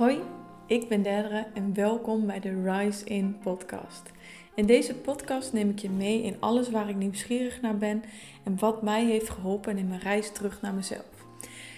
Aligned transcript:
Hoi, 0.00 0.18
ik 0.66 0.88
ben 0.88 1.02
Derdere 1.02 1.46
en 1.54 1.74
welkom 1.74 2.26
bij 2.26 2.40
de 2.40 2.62
Rise 2.62 3.04
In 3.04 3.38
podcast. 3.42 4.02
In 4.54 4.66
deze 4.66 4.94
podcast 4.94 5.52
neem 5.52 5.70
ik 5.70 5.78
je 5.78 5.90
mee 5.90 6.22
in 6.22 6.36
alles 6.38 6.70
waar 6.70 6.88
ik 6.88 6.96
nieuwsgierig 6.96 7.60
naar 7.60 7.76
ben 7.76 8.02
en 8.44 8.58
wat 8.58 8.82
mij 8.82 9.04
heeft 9.04 9.30
geholpen 9.30 9.78
in 9.78 9.88
mijn 9.88 10.00
reis 10.00 10.32
terug 10.32 10.60
naar 10.60 10.74
mezelf. 10.74 11.26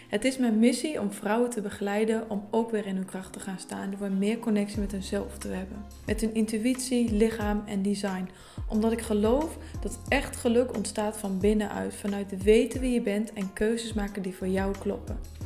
Het 0.09 0.25
is 0.25 0.39
mijn 0.39 0.59
missie 0.59 1.01
om 1.01 1.13
vrouwen 1.13 1.51
te 1.51 1.61
begeleiden 1.61 2.31
om 2.31 2.47
ook 2.51 2.71
weer 2.71 2.87
in 2.87 2.97
hun 2.97 3.05
kracht 3.05 3.33
te 3.33 3.41
gaan 3.41 3.59
staan 3.59 3.95
door 3.99 4.11
meer 4.11 4.39
connectie 4.39 4.81
met 4.81 4.93
hunzelf 4.93 5.39
te 5.39 5.49
hebben. 5.49 5.85
Met 6.07 6.21
hun 6.21 6.35
intuïtie, 6.35 7.13
lichaam 7.13 7.63
en 7.67 7.83
design. 7.83 8.29
Omdat 8.69 8.93
ik 8.93 9.01
geloof 9.01 9.59
dat 9.81 9.99
echt 10.09 10.37
geluk 10.37 10.77
ontstaat 10.77 11.17
van 11.17 11.39
binnenuit, 11.39 11.95
vanuit 11.95 12.43
weten 12.43 12.81
wie 12.81 12.93
je 12.93 13.03
bent 13.03 13.33
en 13.33 13.53
keuzes 13.53 13.93
maken 13.93 14.23
die 14.23 14.35
voor 14.35 14.49
jou 14.49 14.79
kloppen. 14.79 15.42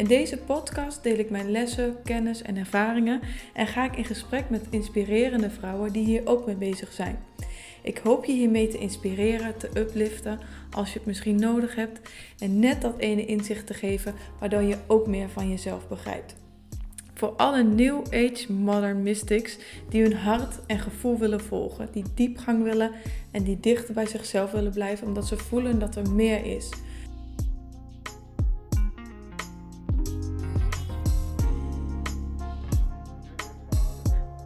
In 0.00 0.06
deze 0.06 0.36
podcast 0.36 1.02
deel 1.02 1.18
ik 1.18 1.30
mijn 1.30 1.50
lessen, 1.50 1.96
kennis 2.04 2.42
en 2.42 2.56
ervaringen 2.56 3.20
en 3.54 3.66
ga 3.66 3.84
ik 3.84 3.96
in 3.96 4.04
gesprek 4.04 4.50
met 4.50 4.66
inspirerende 4.70 5.50
vrouwen 5.50 5.92
die 5.92 6.04
hier 6.04 6.22
ook 6.24 6.46
mee 6.46 6.54
bezig 6.54 6.92
zijn. 6.92 7.18
Ik 7.82 7.98
hoop 7.98 8.24
je 8.24 8.32
hiermee 8.32 8.68
te 8.68 8.78
inspireren, 8.78 9.58
te 9.58 9.70
upliften 9.76 10.38
als 10.70 10.92
je 10.92 10.98
het 10.98 11.06
misschien 11.06 11.40
nodig 11.40 11.74
hebt 11.74 12.00
en 12.38 12.58
net 12.58 12.80
dat 12.80 12.98
ene 12.98 13.26
inzicht 13.26 13.66
te 13.66 13.74
geven 13.74 14.14
waardoor 14.38 14.62
je 14.62 14.76
ook 14.86 15.06
meer 15.06 15.28
van 15.28 15.50
jezelf 15.50 15.88
begrijpt. 15.88 16.34
Voor 17.14 17.28
alle 17.28 17.62
New 17.62 18.02
Age 18.10 18.52
Modern 18.52 19.02
Mystics 19.02 19.58
die 19.88 20.02
hun 20.02 20.16
hart 20.16 20.58
en 20.66 20.78
gevoel 20.78 21.18
willen 21.18 21.40
volgen, 21.40 21.88
die 21.92 22.04
diepgang 22.14 22.62
willen 22.62 22.90
en 23.30 23.42
die 23.42 23.60
dichter 23.60 23.94
bij 23.94 24.06
zichzelf 24.06 24.50
willen 24.50 24.72
blijven 24.72 25.06
omdat 25.06 25.26
ze 25.26 25.36
voelen 25.36 25.78
dat 25.78 25.96
er 25.96 26.10
meer 26.10 26.44
is. 26.44 26.68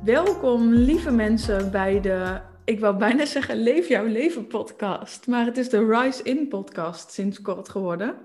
Welkom, 0.04 0.72
lieve 0.72 1.10
mensen, 1.10 1.70
bij 1.70 2.00
de, 2.00 2.40
ik 2.64 2.80
wou 2.80 2.96
bijna 2.96 3.24
zeggen, 3.36 3.56
Leef 3.56 3.88
jouw 3.88 4.06
leven 4.06 4.46
podcast. 4.46 5.26
Maar 5.26 5.44
het 5.44 5.56
is 5.56 5.68
de 5.68 5.86
Rise 5.86 6.22
In 6.22 6.48
podcast 6.48 7.12
sinds 7.12 7.40
kort 7.40 7.68
geworden. 7.68 8.16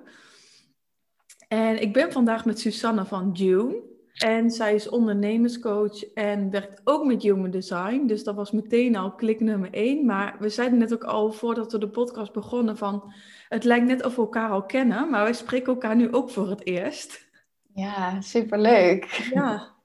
En 1.48 1.82
ik 1.82 1.94
ben 1.94 2.12
vandaag 2.12 2.46
met 2.46 2.60
Susanne 2.60 3.06
van 3.06 3.32
June. 3.32 3.82
En 4.14 4.52
zij 4.52 4.76
is 4.76 4.90
ondernemerscoach 4.90 6.14
en 6.14 6.50
werkt 6.50 6.82
ook 6.84 7.06
met 7.06 7.22
human 7.22 7.52
design. 7.52 8.06
Dus 8.06 8.24
dat 8.24 8.36
was 8.36 8.52
meteen 8.52 8.96
al 8.96 9.16
klik 9.16 9.40
nummer 9.40 9.74
één. 9.74 10.06
Maar 10.06 10.36
we 10.40 10.50
zeiden 10.50 10.80
net 10.80 10.94
ook 10.94 11.04
al 11.04 11.32
voordat 11.32 11.72
we 11.72 11.78
de 11.78 11.90
podcast 11.90 12.34
begonnen 12.34 12.78
van... 12.78 13.14
Het 13.50 13.64
lijkt 13.64 13.86
net 13.86 14.06
of 14.06 14.16
we 14.16 14.22
elkaar 14.22 14.50
al 14.50 14.66
kennen, 14.66 15.10
maar 15.10 15.24
wij 15.24 15.34
spreken 15.34 15.74
elkaar 15.74 15.96
nu 15.96 16.14
ook 16.14 16.30
voor 16.30 16.50
het 16.50 16.66
eerst. 16.66 17.28
Ja, 17.74 18.22
superleuk. 18.22 19.30
Ja, 19.34 19.78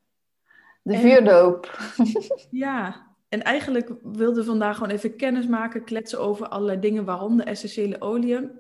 De 0.85 0.99
vuurdoop. 0.99 1.79
Ja, 2.51 3.07
en 3.29 3.43
eigenlijk 3.43 3.93
wilden 4.03 4.35
we 4.35 4.45
vandaag 4.45 4.77
gewoon 4.77 4.93
even 4.93 5.17
kennis 5.17 5.47
maken, 5.47 5.85
kletsen 5.85 6.21
over 6.21 6.49
allerlei 6.49 6.81
dingen, 6.81 7.05
waaronder 7.05 7.47
essentiële 7.47 8.01
oliën. 8.01 8.51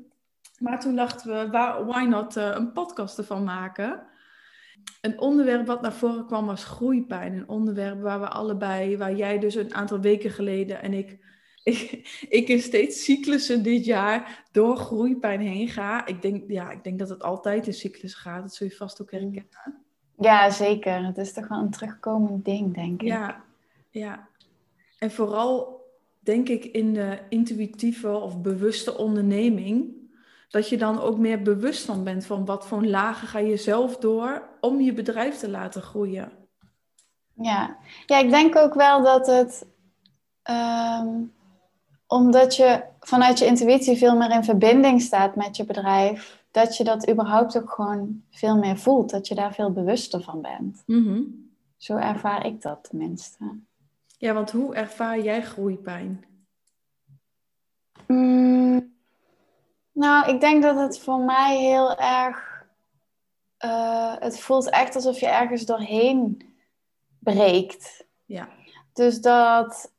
Maar 0.59 0.81
toen 0.81 0.97
dachten 0.97 1.31
we, 1.31 1.51
waar, 1.51 1.87
why 1.87 2.05
not 2.05 2.37
eh, 2.37 2.51
een 2.55 2.73
podcast 2.73 3.19
ervan 3.19 3.45
maken? 3.45 4.07
Een 5.01 5.21
onderwerp 5.21 5.67
wat 5.67 5.83
naar 5.83 5.93
voren 5.93 6.27
kwam 6.27 6.47
was 6.47 6.65
groeipijn. 6.65 7.33
Een 7.33 7.49
onderwerp 7.49 8.01
waar 8.01 8.21
we 8.21 8.29
allebei, 8.29 8.97
waar 8.97 9.15
jij 9.15 9.39
dus 9.39 9.55
een 9.55 9.75
aantal 9.75 10.01
weken 10.01 10.31
geleden 10.31 10.83
en 10.83 10.93
ik, 10.93 11.19
ik, 11.63 11.91
ik 12.29 12.49
in 12.49 12.61
steeds 12.61 13.05
cyclussen 13.05 13.63
dit 13.63 13.85
jaar 13.85 14.45
door 14.53 14.77
groeipijn 14.77 15.41
heen 15.41 15.69
ga. 15.69 16.07
Ik 16.07 16.23
denk, 16.23 16.51
ja, 16.51 16.71
ik 16.71 16.85
denk 16.85 16.99
dat 16.99 17.09
het 17.09 17.23
altijd 17.23 17.67
in 17.67 17.75
cyclus 17.75 18.15
gaat. 18.15 18.43
Dat 18.43 18.55
zul 18.55 18.67
je 18.67 18.77
vast 18.77 19.03
ook 19.03 19.11
herkennen. 19.11 19.84
Ja, 20.19 20.51
zeker. 20.51 21.05
Het 21.05 21.19
is 21.19 21.33
toch 21.33 21.49
wel 21.49 21.59
een 21.59 21.71
terugkomend 21.71 22.45
ding, 22.45 22.75
denk 22.75 23.03
ik. 23.03 23.09
Ja, 23.09 23.45
ja. 23.91 24.29
En 24.99 25.11
vooral 25.11 25.83
denk 26.21 26.49
ik 26.49 26.65
in 26.65 26.95
de 26.95 27.19
intuïtieve 27.29 28.11
of 28.11 28.41
bewuste 28.41 28.99
onderneming, 28.99 30.03
dat 30.49 30.69
je 30.69 30.77
dan 30.77 31.01
ook 31.01 31.19
meer 31.19 31.43
bewust 31.43 31.85
van 31.85 32.05
bent 32.05 32.27
van 32.27 32.45
wat 32.45 32.67
voor 32.67 32.85
lagen 32.85 33.29
ga 33.29 33.39
je 33.39 33.57
zelf 33.57 33.97
door 33.97 34.49
om 34.61 34.81
je 34.81 34.93
bedrijf 34.93 35.39
te 35.39 35.49
laten 35.49 35.83
groeien. 35.83 36.33
Ja, 37.35 37.77
ja 38.07 38.19
ik 38.19 38.31
denk 38.31 38.57
ook 38.57 38.75
wel 38.75 39.03
dat 39.03 39.27
het, 39.27 39.67
ehm, 40.43 41.09
omdat 42.07 42.57
je 42.57 42.83
vanuit 43.01 43.39
je 43.39 43.47
intuïtie 43.47 43.97
veel 43.97 44.17
meer 44.17 44.31
in 44.31 44.45
verbinding 44.45 45.01
staat 45.03 45.37
met 45.37 45.57
je 45.57 45.65
bedrijf, 45.65 46.44
dat 46.55 46.77
je 46.77 46.85
dat 46.85 47.11
überhaupt 47.11 47.57
ook 47.57 47.71
gewoon 47.71 48.23
veel 48.31 48.57
meer 48.57 48.79
voelt. 48.79 49.11
Dat 49.11 49.29
je 49.29 49.35
daar 49.35 49.55
veel 49.55 49.73
bewuster 49.73 50.23
van 50.23 50.41
bent. 50.43 50.83
Mhm. 50.87 51.23
Zo 51.77 51.97
ervaar 51.97 52.47
ik 52.47 52.63
dat 52.63 52.85
tenminste. 52.89 53.59
Ja, 54.19 54.33
want 54.33 54.51
hoe 54.51 54.75
ervaar 54.75 55.21
jij 55.21 55.43
groeipijn? 55.43 56.25
Mm, 58.07 58.95
nou, 59.93 60.29
ik 60.29 60.41
denk 60.41 60.63
dat 60.63 60.77
het 60.77 60.99
voor 60.99 61.19
mij 61.19 61.59
heel 61.59 61.97
erg. 61.99 62.53
eh, 63.57 64.15
het 64.19 64.41
voelt 64.41 64.71
echt 64.71 64.95
alsof 64.95 65.21
je 65.21 65.27
ergens 65.27 65.65
doorheen 65.65 66.55
breekt. 67.19 68.07
Ja. 68.25 68.49
Dus 68.93 69.21
dat 69.21 69.93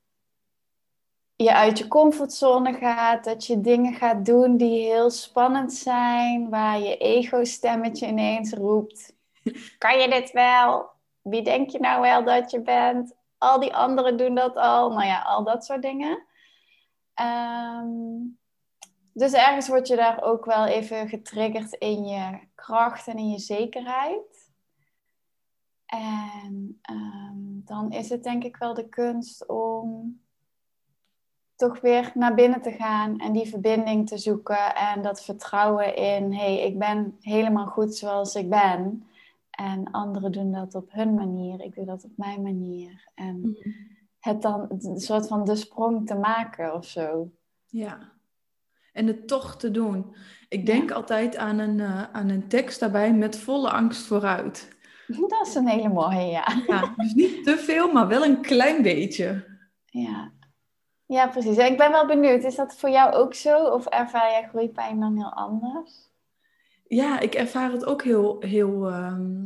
je 1.35 1.53
uit 1.53 1.77
je 1.77 1.87
comfortzone 1.87 2.73
gaat, 2.73 3.23
dat 3.23 3.45
je 3.45 3.61
dingen 3.61 3.93
gaat 3.93 4.25
doen 4.25 4.57
die 4.57 4.81
heel 4.81 5.09
spannend 5.09 5.73
zijn, 5.73 6.49
waar 6.49 6.79
je 6.79 6.97
ego-stemmetje 6.97 8.07
ineens 8.07 8.53
roept: 8.53 9.13
Kan 9.77 9.99
je 9.99 10.09
dit 10.09 10.31
wel? 10.31 10.89
Wie 11.21 11.43
denk 11.43 11.69
je 11.69 11.79
nou 11.79 12.01
wel 12.01 12.23
dat 12.23 12.51
je 12.51 12.61
bent? 12.61 13.15
Al 13.37 13.59
die 13.59 13.75
anderen 13.75 14.17
doen 14.17 14.35
dat 14.35 14.55
al. 14.55 14.89
Nou 14.89 15.05
ja, 15.05 15.21
al 15.21 15.43
dat 15.43 15.65
soort 15.65 15.81
dingen. 15.81 16.25
Ehm, 17.13 17.87
dus 19.13 19.33
ergens 19.33 19.67
word 19.67 19.87
je 19.87 19.95
daar 19.95 20.23
ook 20.23 20.45
wel 20.45 20.65
even 20.65 21.09
getriggerd 21.09 21.73
in 21.73 22.05
je 22.05 22.39
kracht 22.55 23.07
en 23.07 23.17
in 23.17 23.29
je 23.29 23.39
zekerheid. 23.39 24.51
En 25.85 26.79
ehm, 26.81 27.63
dan 27.65 27.91
is 27.91 28.09
het 28.09 28.23
denk 28.23 28.43
ik 28.43 28.57
wel 28.57 28.73
de 28.73 28.89
kunst 28.89 29.47
om 29.47 30.19
toch 31.55 31.81
weer 31.81 32.11
naar 32.13 32.33
binnen 32.33 32.61
te 32.61 32.71
gaan 32.71 33.19
en 33.19 33.33
die 33.33 33.47
verbinding 33.47 34.07
te 34.07 34.17
zoeken 34.17 34.75
en 34.75 35.01
dat 35.01 35.23
vertrouwen 35.23 35.95
in, 35.95 36.33
hé, 36.33 36.55
hey, 36.55 36.59
ik 36.59 36.79
ben 36.79 37.17
helemaal 37.21 37.67
goed 37.67 37.95
zoals 37.95 38.35
ik 38.35 38.49
ben. 38.49 39.07
En 39.49 39.91
anderen 39.91 40.31
doen 40.31 40.51
dat 40.51 40.75
op 40.75 40.91
hun 40.91 41.13
manier, 41.13 41.61
ik 41.61 41.75
doe 41.75 41.85
dat 41.85 42.03
op 42.03 42.11
mijn 42.15 42.41
manier. 42.41 43.09
En 43.13 43.57
het 44.19 44.41
dan 44.41 44.65
een 44.69 44.99
soort 44.99 45.27
van 45.27 45.45
de 45.45 45.55
sprong 45.55 46.07
te 46.07 46.15
maken 46.15 46.73
of 46.73 46.85
zo. 46.85 47.31
Ja. 47.65 48.13
En 48.93 49.07
het 49.07 49.27
toch 49.27 49.57
te 49.57 49.71
doen. 49.71 50.15
Ik 50.49 50.65
denk 50.65 50.91
altijd 50.91 51.37
aan 51.37 51.59
een, 51.59 51.79
eh, 51.79 52.03
aan 52.11 52.29
een 52.29 52.47
tekst 52.47 52.79
daarbij 52.79 53.13
met 53.13 53.37
volle 53.37 53.69
angst 53.69 54.05
vooruit. 54.05 54.75
Dat 55.27 55.47
is 55.47 55.55
een 55.55 55.67
hele 55.67 55.89
mooie, 55.89 56.25
ja. 56.25 56.63
Ja, 56.67 56.93
dus 56.97 57.13
niet 57.13 57.43
te 57.43 57.57
veel, 57.57 57.91
maar 57.91 58.07
wel 58.07 58.25
een 58.25 58.41
klein 58.41 58.81
beetje. 58.81 59.45
Ja, 59.85 60.31
ja 61.05 61.27
precies. 61.27 61.57
En 61.57 61.71
ik 61.71 61.77
ben 61.77 61.91
wel 61.91 62.05
benieuwd, 62.05 62.43
is 62.43 62.55
dat 62.55 62.75
voor 62.75 62.89
jou 62.89 63.13
ook 63.13 63.33
zo? 63.33 63.63
Of 63.63 63.85
ervaar 63.85 64.29
jij 64.29 64.47
groeipijn 64.49 64.99
dan 64.99 65.17
heel 65.17 65.33
anders? 65.33 66.13
Ja, 66.87 67.19
ik 67.19 67.35
ervaar 67.35 67.71
het 67.71 67.85
ook 67.85 68.03
heel, 68.03 68.37
heel 68.39 68.87
ehm, 68.89 69.43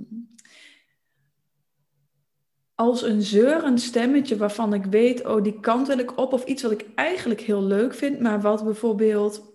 als 2.80 3.04
een 3.04 3.22
zeurend 3.22 3.82
stemmetje 3.82 4.38
waarvan 4.38 4.74
ik 4.74 4.86
weet, 4.86 5.26
oh, 5.26 5.44
die 5.44 5.60
kant 5.60 5.88
wil 5.88 6.00
ik 6.00 6.18
op. 6.18 6.34
Of 6.34 6.46
iets 6.46 6.64
wat 6.64 6.72
ik 6.72 6.86
eigenlijk 6.96 7.42
heel 7.42 7.64
leuk 7.64 7.94
vind, 7.94 8.20
maar 8.20 8.42
wat 8.42 8.64
bijvoorbeeld... 8.64 9.48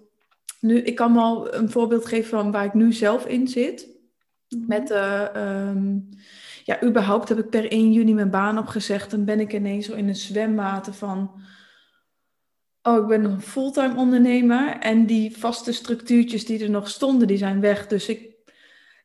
Nu, 0.60 0.78
ik 0.80 0.94
kan 0.94 1.14
wel 1.14 1.54
een 1.54 1.70
voorbeeld 1.70 2.06
geven 2.06 2.38
van 2.38 2.50
waar 2.50 2.64
ik 2.64 2.74
nu 2.74 2.92
zelf 2.92 3.26
in 3.26 3.48
zit. 3.48 3.88
Met, 4.66 4.90
eh, 4.90 5.34
ehm, 5.34 5.98
ja, 6.64 6.82
überhaupt 6.82 7.28
heb 7.28 7.38
ik 7.38 7.50
per 7.50 7.72
1 7.72 7.92
juni 7.92 8.14
mijn 8.14 8.30
baan 8.30 8.58
opgezegd. 8.58 9.12
En 9.12 9.24
ben 9.24 9.40
ik 9.40 9.52
ineens 9.52 9.86
zo 9.86 9.94
in 9.94 10.08
een 10.08 10.16
zwemwater 10.16 10.92
van... 10.94 11.30
Oh, 12.86 13.02
ik 13.02 13.06
ben 13.06 13.24
een 13.24 13.40
fulltime 13.42 13.96
ondernemer. 13.96 14.76
En 14.78 15.06
die 15.06 15.36
vaste 15.38 15.72
structuurtjes 15.72 16.44
die 16.46 16.62
er 16.64 16.70
nog 16.70 16.88
stonden, 16.88 17.26
die 17.28 17.36
zijn 17.36 17.60
weg. 17.60 17.86
Dus 17.86 18.08
ik, 18.08 18.34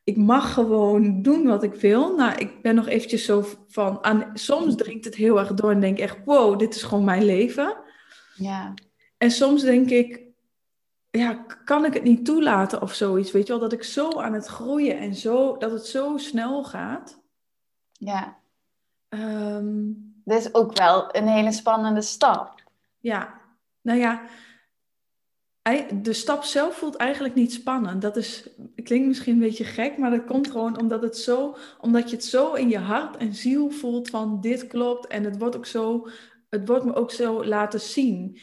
ik 0.04 0.16
mag 0.16 0.52
gewoon 0.52 1.22
doen 1.22 1.46
wat 1.46 1.62
ik 1.62 1.74
wil. 1.74 2.16
Nou, 2.16 2.38
ik 2.38 2.62
ben 2.62 2.74
nog 2.74 2.86
eventjes 2.86 3.24
zo 3.24 3.44
van... 3.68 4.04
Aan, 4.04 4.30
soms 4.34 4.76
dringt 4.76 5.04
het 5.04 5.14
heel 5.14 5.38
erg 5.38 5.54
door 5.54 5.70
en 5.70 5.80
denk 5.80 5.98
echt... 5.98 6.18
Wow, 6.24 6.58
dit 6.58 6.74
is 6.74 6.82
gewoon 6.82 7.04
mijn 7.04 7.24
leven. 7.24 7.76
Ja, 8.34 8.74
En 9.18 9.30
soms 9.30 9.62
denk 9.62 9.90
ik, 9.90 10.22
ja, 11.10 11.32
kan 11.64 11.84
ik 11.84 11.94
het 11.94 12.02
niet 12.02 12.24
toelaten 12.24 12.82
of 12.82 12.94
zoiets? 12.94 13.30
Weet 13.32 13.46
je 13.46 13.52
wel, 13.52 13.62
dat 13.62 13.72
ik 13.72 13.82
zo 13.82 14.20
aan 14.20 14.32
het 14.32 14.46
groeien 14.46 14.98
en 14.98 15.14
zo, 15.14 15.56
dat 15.56 15.70
het 15.70 15.86
zo 15.86 16.16
snel 16.16 16.64
gaat. 16.64 17.20
ja. 17.92 18.38
Ehm, 19.08 19.76
Dit 20.24 20.38
is 20.38 20.54
ook 20.54 20.78
wel 20.78 21.16
een 21.16 21.26
hele 21.28 21.52
spannende 21.52 22.02
stap. 22.02 22.62
ja, 22.98 23.39
nou 23.82 23.98
ja, 23.98 24.28
de 26.02 26.12
stap 26.12 26.42
zelf 26.42 26.76
voelt 26.76 26.96
eigenlijk 26.96 27.34
niet 27.34 27.52
spannend. 27.52 28.02
Dat 28.02 28.16
is, 28.16 28.48
klinkt 28.82 29.06
misschien 29.06 29.32
een 29.32 29.38
beetje 29.38 29.64
gek, 29.64 29.98
maar 29.98 30.10
dat 30.10 30.24
komt 30.24 30.50
gewoon 30.50 30.78
omdat, 30.78 31.02
het 31.02 31.16
zo, 31.16 31.56
omdat 31.80 32.10
je 32.10 32.16
het 32.16 32.24
zo 32.24 32.52
in 32.54 32.68
je 32.68 32.78
hart 32.78 33.16
en 33.16 33.34
ziel 33.34 33.70
voelt 33.70 34.10
van 34.10 34.40
dit 34.40 34.66
klopt 34.66 35.06
en 35.06 35.24
het 35.24 35.38
wordt 35.38 35.56
ook 35.56 35.66
zo, 35.66 36.08
het 36.48 36.68
wordt 36.68 36.84
me 36.84 36.94
ook 36.94 37.10
zo 37.10 37.44
laten 37.44 37.80
zien. 37.80 38.38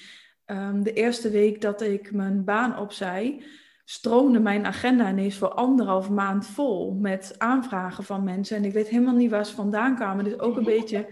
Ehm, 0.45 0.81
de 0.81 0.93
eerste 0.93 1.29
week 1.29 1.61
dat 1.61 1.81
ik 1.81 2.11
mijn 2.11 2.43
baan 2.43 2.79
opzij, 2.79 3.43
stroomde 3.89 4.39
mijn 4.39 4.65
agenda 4.65 5.09
ineens 5.09 5.37
voor 5.37 5.53
anderhalf 5.53 6.09
maand 6.09 6.47
vol 6.47 6.93
met 6.93 7.35
aanvragen 7.37 8.03
van 8.03 8.23
mensen. 8.23 8.57
En 8.57 8.65
ik 8.65 8.73
weet 8.73 8.87
helemaal 8.87 9.15
niet 9.15 9.29
waar 9.29 9.45
ze 9.45 9.55
vandaan 9.55 9.95
kwamen. 9.95 10.23
Dus 10.23 10.39
ook 10.39 10.57
een 10.57 10.63
beetje 10.77 11.07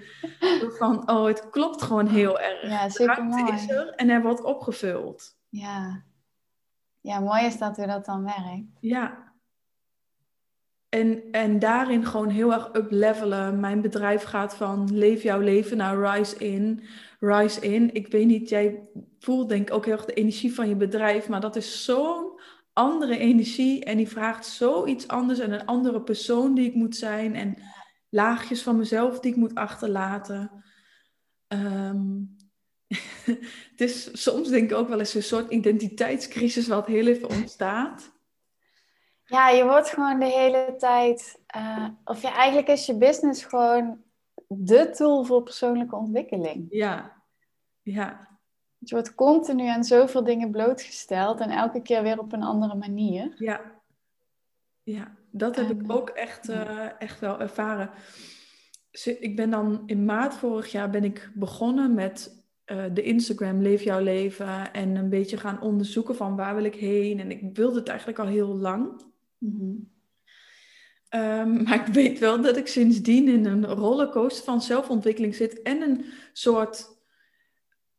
van, 0.78 1.10
oh, 1.10 1.26
het 1.26 1.50
klopt 1.50 1.82
gewoon 1.82 2.08
heel 2.08 2.40
erg. 2.40 2.70
Ja, 2.70 2.90
zeker 2.90 3.26
mooi. 3.26 3.54
is 3.54 3.70
er 3.70 3.90
en 3.90 4.10
er 4.10 4.22
wordt 4.22 4.44
opgevuld. 4.44 5.38
Ja. 5.50 6.04
Ja, 7.00 7.20
mooi 7.20 7.46
is 7.46 7.58
dat 7.58 7.78
hoe 7.78 7.88
dat 7.88 8.06
dan 8.06 8.24
werkt. 8.24 8.78
Ja. 8.80 9.34
En, 10.90 11.24
en 11.32 11.60
daarin 11.60 12.06
gewoon 12.06 12.30
heel 12.30 12.54
erg 12.54 12.74
uplevelen. 12.74 13.60
Mijn 13.60 13.82
bedrijf 13.82 14.24
gaat 14.24 14.56
van 14.56 14.98
leef 14.98 15.24
jouw 15.24 15.40
leven 15.40 15.78
naar 15.78 16.16
rise 16.16 16.38
in. 16.38 16.84
Rise 17.20 17.62
in. 17.62 17.94
Ik 17.94 18.08
weet 18.08 18.26
niet, 18.26 18.50
jij 18.50 18.90
voelt 19.20 19.50
denk 19.50 19.68
ik 19.68 19.74
ook 19.74 19.86
heel 19.86 19.94
erg 19.94 20.06
de 20.06 20.14
energie 20.14 20.54
van 20.54 20.70
je 20.70 20.76
bedrijf. 20.76 21.30
Maar 21.30 21.42
dat 21.42 21.56
is 21.56 21.86
zo'n 21.86 22.34
andere 22.76 23.18
energie. 23.18 23.86
En 23.86 23.98
die 23.98 24.08
vraagt 24.08 24.46
zoiets 24.46 25.08
anders. 25.08 25.40
En 25.40 25.52
een 25.52 25.66
andere 25.66 26.02
persoon 26.02 26.56
die 26.56 26.68
ik 26.70 26.76
moet 26.76 26.96
zijn. 26.96 27.36
En 27.36 27.58
laagjes 28.10 28.64
van 28.64 28.78
mezelf 28.78 29.20
die 29.20 29.32
ik 29.32 29.38
moet 29.38 29.56
achterlaten. 29.56 30.64
Um, 31.48 32.38
het 33.72 33.82
is 33.82 34.22
soms 34.24 34.50
denk 34.50 34.72
ik 34.72 34.78
ook 34.78 34.88
wel 34.88 35.00
eens 35.00 35.14
een 35.14 35.24
soort 35.24 35.52
identiteitscrisis 35.52 36.68
wat 36.68 36.88
heel 36.88 37.08
even 37.08 37.30
ontstaat. 37.30 38.14
Ja, 39.26 39.50
je 39.50 39.64
wordt 39.64 39.90
gewoon 39.90 40.20
de 40.20 40.26
hele 40.26 40.76
tijd, 40.78 41.42
uh, 41.58 41.88
of 42.04 42.22
ja, 42.22 42.34
eigenlijk 42.34 42.68
is 42.68 42.86
je 42.86 42.98
business 42.98 43.44
gewoon 43.44 44.04
de 44.48 44.90
tool 44.90 45.24
voor 45.24 45.44
persoonlijke 45.44 45.96
ontwikkeling. 45.96 46.66
Ja, 46.70 47.24
ja. 47.82 48.35
Je 48.90 48.96
wordt 48.96 49.16
continu 49.16 49.68
aan 49.68 49.84
zoveel 49.84 50.24
dingen 50.24 50.52
blootgesteld 50.52 51.40
en 51.40 51.50
elke 51.50 51.82
keer 51.82 52.04
weer 52.04 52.20
op 52.20 52.34
een 52.34 52.44
andere 52.44 52.76
manier. 52.76 53.36
Ja, 53.38 53.62
ja 54.84 55.16
dat 55.32 55.56
heb 55.56 55.70
ik 55.70 55.92
ook 55.92 56.10
echt, 56.10 56.50
uh, 56.50 57.02
echt 57.02 57.20
wel 57.20 57.40
ervaren. 57.40 57.90
Ik 59.20 59.36
ben 59.36 59.50
dan 59.50 59.84
in 59.86 60.06
maart 60.06 60.34
vorig 60.34 60.72
jaar 60.72 60.90
ben 60.90 61.04
ik 61.04 61.32
begonnen 61.34 61.94
met 61.94 62.46
uh, 62.66 62.84
de 62.94 63.02
Instagram 63.02 63.62
Leef 63.62 63.82
jouw 63.82 64.00
leven 64.00 64.74
en 64.74 64.96
een 64.96 65.10
beetje 65.10 65.38
gaan 65.38 65.62
onderzoeken 65.62 66.16
van 66.16 66.36
waar 66.36 66.56
wil 66.56 66.64
ik 66.64 66.76
heen. 66.76 67.20
En 67.20 67.32
ik 67.32 67.56
wilde 67.56 67.80
het 67.80 67.88
eigenlijk 67.88 68.20
al 68.20 68.28
heel 68.28 68.56
lang. 68.56 69.02
Mhm. 69.38 69.74
Ehm, 71.10 71.54
maar 71.64 71.88
ik 71.88 71.94
weet 71.94 72.20
wel 72.20 72.42
dat 72.42 72.58
ik 72.58 72.68
sindsdien 72.68 73.28
in 73.28 73.46
een 73.46 73.66
rollercoaster 73.66 74.44
van 74.44 74.62
zelfontwikkeling 74.62 75.36
zit 75.36 75.62
en 75.62 75.82
een 75.82 76.06
soort 76.34 76.95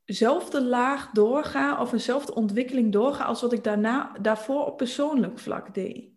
zelfde 0.06 0.62
laag 0.62 1.10
doorga 1.10 1.80
of 1.80 1.92
eenzelfde 1.92 2.34
ontwikkeling 2.34 2.92
doorga 2.92 3.24
als 3.24 3.40
wat 3.40 3.52
ik 3.52 3.64
daarna, 3.64 4.12
daarvoor 4.20 4.64
op 4.64 4.76
persoonlijk 4.76 5.38
vlak 5.38 5.74
deed. 5.74 6.10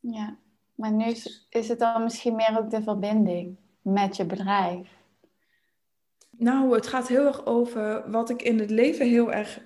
Ja, 0.00 0.38
maar 0.74 0.92
nu 0.92 1.04
is 1.48 1.68
het 1.68 1.78
dan 1.78 2.02
misschien 2.02 2.34
meer 2.34 2.58
ook 2.58 2.70
de 2.70 2.82
verbinding 2.82 3.58
met 3.82 4.16
je 4.16 4.24
bedrijf. 4.24 4.88
Nou, 6.30 6.74
het 6.74 6.86
gaat 6.86 7.08
heel 7.08 7.26
erg 7.26 7.46
over 7.46 8.10
wat 8.10 8.30
ik 8.30 8.42
in 8.42 8.58
het 8.58 8.70
leven 8.70 9.08
heel 9.08 9.32
erg, 9.32 9.60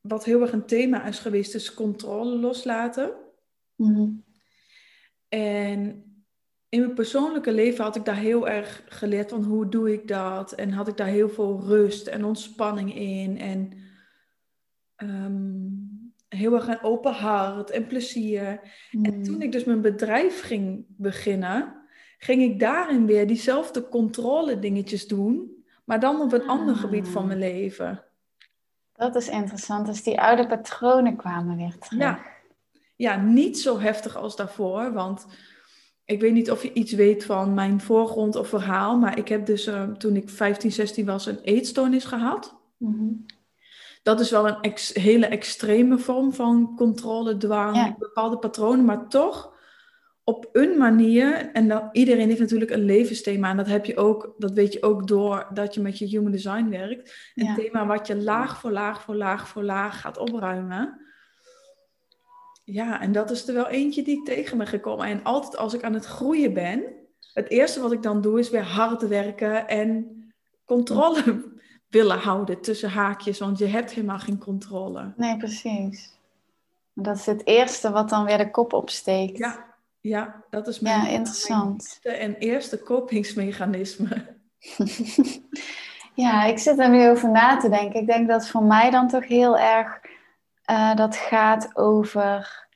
wat 0.00 0.24
heel 0.24 0.40
erg 0.40 0.52
een 0.52 0.66
thema 0.66 1.04
is 1.04 1.18
geweest, 1.18 1.54
is 1.54 1.74
controle 1.74 2.38
loslaten. 2.38 3.12
Mhm. 3.76 4.10
En 5.28 6.11
in 6.72 6.80
mijn 6.80 6.94
persoonlijke 6.94 7.52
leven 7.52 7.84
had 7.84 7.96
ik 7.96 8.04
daar 8.04 8.16
heel 8.16 8.48
erg 8.48 8.82
geleerd 8.88 9.30
van 9.30 9.42
hoe 9.42 9.68
doe 9.68 9.92
ik 9.92 10.08
dat. 10.08 10.52
En 10.52 10.70
had 10.70 10.88
ik 10.88 10.96
daar 10.96 11.06
heel 11.06 11.28
veel 11.28 11.60
rust 11.60 12.06
en 12.06 12.24
ontspanning 12.24 12.94
in. 12.94 13.38
En 13.38 13.72
ehm, 14.96 15.68
heel 16.28 16.54
erg 16.54 16.66
een 16.66 16.82
open 16.82 17.12
hart 17.12 17.70
en 17.70 17.86
plezier. 17.86 18.60
En 18.90 19.00
mhm. 19.14 19.22
toen 19.22 19.42
ik 19.42 19.52
dus 19.52 19.64
mijn 19.64 19.80
bedrijf 19.80 20.40
ging 20.42 20.84
beginnen, 20.88 21.74
ging 22.18 22.42
ik 22.42 22.60
daarin 22.60 23.06
weer 23.06 23.26
diezelfde 23.26 23.88
controle 23.88 24.58
dingetjes 24.58 25.06
doen. 25.06 25.64
Maar 25.84 26.00
dan 26.00 26.20
op 26.20 26.32
een 26.32 26.48
ander 26.48 26.76
gebied 26.76 27.08
van 27.08 27.26
mijn 27.26 27.38
leven. 27.38 28.04
Dat 28.92 29.16
is 29.16 29.28
interessant. 29.28 29.86
Dus 29.86 30.02
die 30.02 30.20
oude 30.20 30.46
patronen 30.46 31.16
kwamen 31.16 31.56
weer 31.56 31.78
terug. 31.78 32.00
Ja, 32.00 32.20
ja 32.96 33.16
niet 33.16 33.58
zo 33.58 33.80
heftig 33.80 34.16
als 34.16 34.36
daarvoor. 34.36 34.92
Want 34.92 35.26
ik 36.12 36.20
weet 36.20 36.32
niet 36.32 36.50
of 36.50 36.62
je 36.62 36.72
iets 36.72 36.92
weet 36.92 37.24
van 37.24 37.54
mijn 37.54 37.80
voorgrond 37.80 38.36
of 38.36 38.48
verhaal. 38.48 38.98
Maar 38.98 39.18
ik 39.18 39.28
heb 39.28 39.46
dus 39.46 39.66
uh, 39.66 39.82
toen 39.82 40.16
ik 40.16 40.28
15, 40.28 40.72
16 40.72 41.06
was 41.06 41.26
een 41.26 41.40
eetstoornis 41.40 42.04
gehad. 42.04 42.60
Mm 42.76 43.26
Dat 44.02 44.20
is 44.20 44.30
wel 44.30 44.48
een 44.48 44.74
hele 44.92 45.26
extreme 45.26 45.98
vorm 45.98 46.32
van 46.32 46.72
controle, 46.76 47.36
dwang, 47.36 47.98
bepaalde 47.98 48.38
patronen. 48.38 48.84
Maar 48.84 49.08
toch 49.08 49.52
op 50.24 50.48
een 50.52 50.78
manier, 50.78 51.50
en 51.52 51.68
dan, 51.68 51.88
iedereen 51.92 52.28
heeft 52.28 52.40
natuurlijk 52.40 52.70
een 52.70 52.84
levensthema, 52.84 53.50
en 53.50 53.56
dat 53.56 53.66
heb 53.66 53.84
je 53.84 53.96
ook, 53.96 54.34
dat 54.38 54.52
weet 54.52 54.72
je 54.72 54.82
ook 54.82 55.06
door 55.06 55.46
dat 55.52 55.74
je 55.74 55.80
met 55.80 55.98
je 55.98 56.06
human 56.06 56.32
design 56.32 56.68
werkt. 56.68 57.32
Een 57.34 57.54
thema 57.54 57.86
wat 57.86 58.06
je 58.06 58.16
laag 58.16 58.60
voor 58.60 58.70
laag 58.70 59.02
voor 59.02 59.14
laag 59.14 59.48
voor 59.48 59.62
laag 59.62 60.00
gaat 60.00 60.18
opruimen. 60.18 61.00
Ja, 62.64 63.00
en 63.00 63.12
dat 63.12 63.30
is 63.30 63.48
er 63.48 63.54
wel 63.54 63.68
eentje 63.68 64.02
die 64.02 64.18
ik 64.18 64.24
tegen 64.24 64.58
ben 64.58 64.66
gekomen. 64.66 65.06
En 65.06 65.22
altijd 65.22 65.56
als 65.56 65.74
ik 65.74 65.82
aan 65.82 65.94
het 65.94 66.04
groeien 66.04 66.52
ben, 66.52 66.84
het 67.32 67.48
eerste 67.48 67.80
wat 67.80 67.92
ik 67.92 68.02
dan 68.02 68.20
doe 68.20 68.38
is 68.38 68.50
weer 68.50 68.64
hard 68.64 69.08
werken 69.08 69.68
en 69.68 70.16
controle 70.64 71.50
willen 71.88 72.18
houden 72.18 72.60
tussen 72.60 72.90
haakjes, 72.90 73.38
want 73.38 73.58
je 73.58 73.66
hebt 73.66 73.92
helemaal 73.92 74.18
geen 74.18 74.38
controle. 74.38 75.12
Nee, 75.16 75.36
precies. 75.36 76.10
Dat 76.94 77.16
is 77.16 77.26
het 77.26 77.46
eerste 77.46 77.90
wat 77.90 78.08
dan 78.08 78.24
weer 78.24 78.38
de 78.38 78.50
kop 78.50 78.72
opsteekt. 78.72 79.38
Ja, 79.38 79.64
ja, 80.00 80.44
dat 80.50 80.66
is 80.66 80.80
mijn, 80.80 81.02
ja, 81.02 81.08
interessant. 81.08 81.98
en 82.02 82.34
eerste 82.34 82.78
kopingsmechanisme. 82.78 84.26
ja, 86.14 86.44
ik 86.44 86.58
zit 86.58 86.78
er 86.78 86.90
nu 86.90 87.08
over 87.08 87.30
na 87.30 87.56
te 87.56 87.68
denken. 87.68 88.00
Ik 88.00 88.06
denk 88.06 88.28
dat 88.28 88.48
voor 88.48 88.62
mij 88.62 88.90
dan 88.90 89.08
toch 89.08 89.26
heel 89.26 89.58
erg 89.58 90.00
uh, 90.70 90.94
dat 90.94 91.16
gaat 91.16 91.76
over 91.76 92.66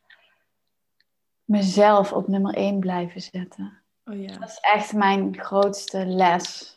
mezelf 1.44 2.12
op 2.12 2.28
nummer 2.28 2.54
1 2.54 2.78
blijven 2.78 3.20
zetten. 3.20 3.82
Oh 4.04 4.20
ja. 4.20 4.38
Dat 4.38 4.48
is 4.48 4.58
echt 4.60 4.92
mijn 4.92 5.38
grootste 5.38 6.06
les. 6.06 6.76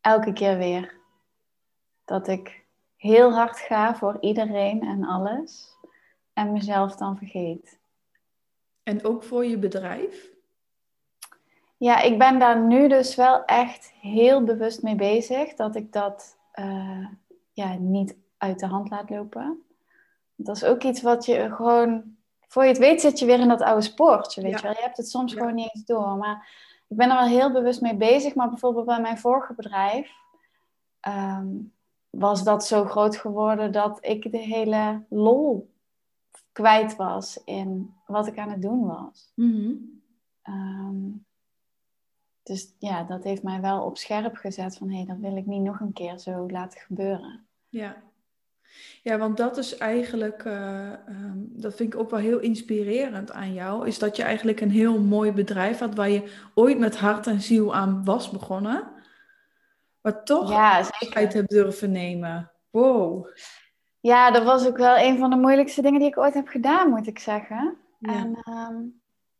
Elke 0.00 0.32
keer 0.32 0.56
weer. 0.58 0.94
Dat 2.04 2.28
ik 2.28 2.64
heel 2.96 3.32
hard 3.32 3.58
ga 3.58 3.94
voor 3.94 4.16
iedereen 4.20 4.82
en 4.82 5.04
alles. 5.04 5.76
En 6.32 6.52
mezelf 6.52 6.96
dan 6.96 7.16
vergeet. 7.16 7.78
En 8.82 9.04
ook 9.04 9.24
voor 9.24 9.44
je 9.44 9.58
bedrijf? 9.58 10.32
Ja, 11.76 12.00
ik 12.00 12.18
ben 12.18 12.38
daar 12.38 12.60
nu 12.60 12.88
dus 12.88 13.14
wel 13.14 13.44
echt 13.44 13.92
heel 14.00 14.44
bewust 14.44 14.82
mee 14.82 14.94
bezig. 14.94 15.54
Dat 15.54 15.76
ik 15.76 15.92
dat 15.92 16.38
uh, 16.54 17.06
ja, 17.52 17.74
niet 17.74 18.16
uit 18.38 18.58
de 18.58 18.66
hand 18.66 18.90
laat 18.90 19.10
lopen. 19.10 19.64
Dat 20.36 20.56
is 20.56 20.64
ook 20.64 20.82
iets 20.82 21.02
wat 21.02 21.24
je 21.24 21.54
gewoon... 21.54 22.16
Voor 22.48 22.62
je 22.62 22.68
het 22.68 22.78
weet 22.78 23.00
zit 23.00 23.18
je 23.18 23.26
weer 23.26 23.40
in 23.40 23.48
dat 23.48 23.62
oude 23.62 23.82
spoortje, 23.82 24.42
weet 24.42 24.60
je 24.60 24.62
wel. 24.62 24.72
Je 24.72 24.82
hebt 24.82 24.96
het 24.96 25.08
soms 25.08 25.32
gewoon 25.32 25.54
niet 25.54 25.70
eens 25.74 25.84
door. 25.84 26.16
Maar 26.16 26.48
ik 26.88 26.96
ben 26.96 27.10
er 27.10 27.16
wel 27.16 27.26
heel 27.26 27.52
bewust 27.52 27.80
mee 27.80 27.96
bezig. 27.96 28.34
Maar 28.34 28.48
bijvoorbeeld 28.48 28.86
bij 28.86 29.00
mijn 29.00 29.18
vorige 29.18 29.54
bedrijf... 29.54 30.10
Ehm, 31.00 31.46
was 32.18 32.44
dat 32.44 32.66
zo 32.66 32.84
groot 32.84 33.16
geworden 33.16 33.72
dat 33.72 33.98
ik 34.00 34.32
de 34.32 34.38
hele 34.38 35.04
lol 35.08 35.72
kwijt 36.52 36.96
was 36.96 37.40
in 37.44 37.94
wat 38.06 38.26
ik 38.26 38.38
aan 38.38 38.50
het 38.50 38.62
doen 38.62 38.86
was. 38.86 39.32
Mhm. 39.34 39.72
Ehm, 40.42 41.10
dus 42.42 42.74
ja, 42.78 43.02
dat 43.02 43.24
heeft 43.24 43.42
mij 43.42 43.60
wel 43.60 43.84
op 43.84 43.98
scherp 43.98 44.36
gezet 44.36 44.76
van 44.76 44.88
hé, 44.88 44.96
hey, 44.96 45.06
dat 45.06 45.16
wil 45.16 45.36
ik 45.36 45.46
niet 45.46 45.62
nog 45.62 45.80
een 45.80 45.92
keer 45.92 46.18
zo 46.18 46.50
laten 46.50 46.80
gebeuren. 46.80 47.46
Ja, 47.68 48.02
ja 49.02 49.18
want 49.18 49.36
dat 49.36 49.56
is 49.56 49.76
eigenlijk, 49.76 50.44
uh, 50.44 50.90
um, 51.08 51.48
dat 51.52 51.74
vind 51.74 51.94
ik 51.94 52.00
ook 52.00 52.10
wel 52.10 52.20
heel 52.20 52.38
inspirerend 52.38 53.32
aan 53.32 53.52
jou, 53.52 53.86
is 53.86 53.98
dat 53.98 54.16
je 54.16 54.22
eigenlijk 54.22 54.60
een 54.60 54.70
heel 54.70 55.00
mooi 55.00 55.32
bedrijf 55.32 55.78
had 55.78 55.94
waar 55.94 56.10
je 56.10 56.32
ooit 56.54 56.78
met 56.78 56.96
hart 56.96 57.26
en 57.26 57.40
ziel 57.40 57.74
aan 57.74 58.04
was 58.04 58.30
begonnen, 58.30 58.92
maar 60.00 60.24
toch 60.24 60.50
ja, 60.50 60.78
afscheid 60.78 61.32
hebt 61.32 61.50
durven 61.50 61.92
nemen. 61.92 62.50
Wow. 62.70 63.26
Ja, 64.00 64.30
dat 64.30 64.44
was 64.44 64.66
ook 64.66 64.76
wel 64.76 64.96
een 64.96 65.18
van 65.18 65.30
de 65.30 65.36
moeilijkste 65.36 65.82
dingen 65.82 65.98
die 65.98 66.08
ik 66.08 66.18
ooit 66.18 66.34
heb 66.34 66.48
gedaan, 66.48 66.90
moet 66.90 67.06
ik 67.06 67.18
zeggen. 67.18 67.76
En 68.00 68.36
ehm, 68.42 68.76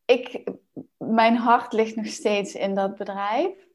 ik, 0.05 0.43
mijn 0.97 1.35
hart 1.35 1.73
ligt 1.73 1.95
nog 1.95 2.05
steeds 2.05 2.55
in 2.55 2.75
dat 2.75 2.95
bedrijf. 2.95 3.67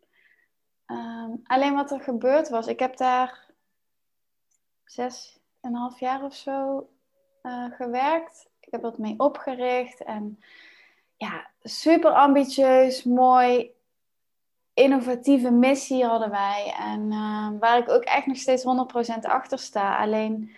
Ehm, 0.87 1.31
alleen 1.45 1.75
wat 1.75 1.91
er 1.91 2.01
gebeurd 2.01 2.49
was, 2.49 2.67
ik 2.67 2.79
heb 2.79 2.97
daar 2.97 3.51
zes, 4.85 5.40
een 5.61 5.75
half 5.75 6.01
jaar 6.01 6.25
of 6.25 6.35
zo 6.35 6.89
eh, 7.43 7.65
gewerkt. 7.71 8.49
Ik 8.61 8.69
heb 8.71 8.83
dat 8.83 8.99
mee 8.99 9.15
opgericht 9.17 10.03
en 10.03 10.43
ja, 11.17 11.51
super 11.63 12.11
ambitieus, 12.11 13.05
mooi, 13.05 13.71
innovatieve 14.75 15.51
missie 15.51 16.05
hadden 16.05 16.31
wij. 16.31 16.75
En 16.79 17.13
eh, 17.13 17.49
waar 17.61 17.79
ik 17.79 17.89
ook 17.89 18.03
echt 18.03 18.27
nog 18.27 18.37
steeds 18.37 18.65
100% 18.65 19.19
achter 19.23 19.59
sta. 19.59 19.99
Alleen 19.99 20.57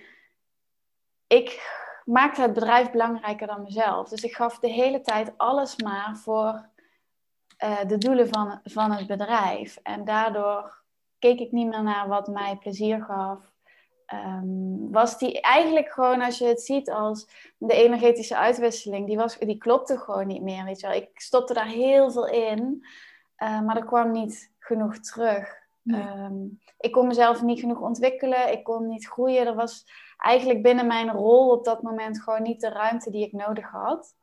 ik 1.27 1.81
maakte 2.05 2.41
het 2.41 2.53
bedrijf 2.53 2.91
belangrijker 2.91 3.47
dan 3.47 3.63
mezelf. 3.63 4.09
Dus 4.09 4.23
ik 4.23 4.35
gaf 4.35 4.59
de 4.59 4.69
hele 4.69 5.01
tijd 5.01 5.33
alles 5.37 5.77
maar 5.77 6.17
voor 6.17 6.69
uh, 7.65 7.85
de 7.87 7.99
doelen 7.99 8.29
van, 8.29 8.61
van 8.65 8.93
het 8.93 9.07
bedrijf. 9.07 9.79
En 9.83 10.05
daardoor 10.05 10.83
keek 11.19 11.39
ik 11.39 11.53
niet 11.53 11.69
meer 11.69 11.83
naar 11.83 12.09
wat 12.09 12.27
mij 12.27 12.57
plezier 12.57 13.03
gaf. 13.03 13.52
Um, 14.13 14.91
was 14.91 15.19
die 15.19 15.41
eigenlijk 15.41 15.89
gewoon, 15.89 16.21
als 16.21 16.39
je 16.39 16.47
het 16.47 16.63
ziet 16.63 16.91
als 16.91 17.29
de 17.59 17.75
energetische 17.75 18.37
uitwisseling, 18.37 19.07
die, 19.07 19.17
was, 19.17 19.39
die 19.39 19.59
klopte 19.59 19.99
gewoon 19.99 20.27
niet 20.27 20.43
meer. 20.43 20.65
Weet 20.65 20.81
je 20.81 20.87
wel. 20.87 20.97
Ik 20.97 21.21
stopte 21.21 21.55
daar 21.55 21.67
heel 21.67 22.11
veel 22.11 22.27
in, 22.27 22.87
uh, 23.39 23.61
maar 23.61 23.77
er 23.77 23.85
kwam 23.85 24.11
niet 24.11 24.53
genoeg 24.59 24.99
terug. 24.99 25.61
Nee. 25.83 26.03
Um, 26.03 26.61
ik 26.79 26.93
kon 26.93 27.07
mezelf 27.07 27.43
niet 27.43 27.61
genoeg 27.61 27.81
ontwikkelen, 27.81 28.53
ik 28.53 28.65
kon 28.65 28.87
niet 28.87 29.07
groeien. 29.07 29.47
Er 29.47 29.55
was 29.55 29.87
eigenlijk 30.17 30.63
binnen 30.63 30.87
mijn 30.87 31.11
rol 31.11 31.51
op 31.51 31.65
dat 31.65 31.83
moment 31.83 32.23
gewoon 32.23 32.43
niet 32.43 32.61
de 32.61 32.69
ruimte 32.69 33.11
die 33.11 33.27
ik 33.27 33.33
nodig 33.33 33.71
had. 33.71 34.15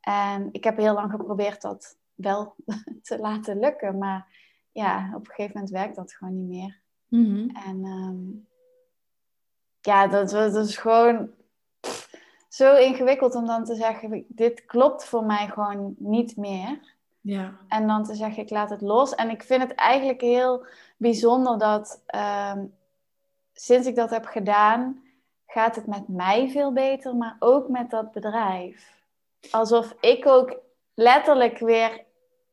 En 0.00 0.48
ik 0.52 0.64
heb 0.64 0.76
heel 0.76 0.94
lang 0.94 1.10
geprobeerd 1.10 1.62
dat 1.62 1.98
wel 2.14 2.54
te 3.02 3.18
laten 3.18 3.58
lukken, 3.58 3.98
maar 3.98 4.26
ja, 4.72 5.10
op 5.14 5.20
een 5.20 5.34
gegeven 5.34 5.52
moment 5.54 5.70
werkt 5.70 5.96
dat 5.96 6.12
gewoon 6.12 6.36
niet 6.36 6.48
meer. 6.48 6.80
Mm 7.08 7.24
-hmm. 7.24 7.50
En 7.50 7.84
um, 7.84 8.48
ja, 9.80 10.06
dat, 10.06 10.30
dat 10.30 10.56
is 10.56 10.76
gewoon 10.76 11.30
pff, 11.80 12.10
zo 12.48 12.76
ingewikkeld 12.76 13.34
om 13.34 13.46
dan 13.46 13.64
te 13.64 13.74
zeggen, 13.74 14.24
dit 14.28 14.64
klopt 14.64 15.04
voor 15.04 15.24
mij 15.24 15.48
gewoon 15.48 15.94
niet 15.98 16.36
meer. 16.36 16.78
Ja. 17.20 17.56
En 17.68 17.86
dan 17.86 18.04
te 18.04 18.14
zeggen, 18.14 18.42
ik 18.42 18.50
laat 18.50 18.70
het 18.70 18.80
los. 18.80 19.14
En 19.14 19.30
ik 19.30 19.42
vind 19.42 19.62
het 19.62 19.74
eigenlijk 19.74 20.20
heel 20.20 20.66
bijzonder 20.96 21.58
dat 21.58 22.02
um, 22.54 22.74
sinds 23.52 23.86
ik 23.86 23.94
dat 23.94 24.10
heb 24.10 24.24
gedaan, 24.24 25.02
gaat 25.46 25.76
het 25.76 25.86
met 25.86 26.08
mij 26.08 26.48
veel 26.48 26.72
beter, 26.72 27.16
maar 27.16 27.36
ook 27.38 27.68
met 27.68 27.90
dat 27.90 28.12
bedrijf. 28.12 29.02
Alsof 29.50 29.94
ik 30.00 30.26
ook 30.26 30.56
letterlijk 30.94 31.58
weer 31.58 32.04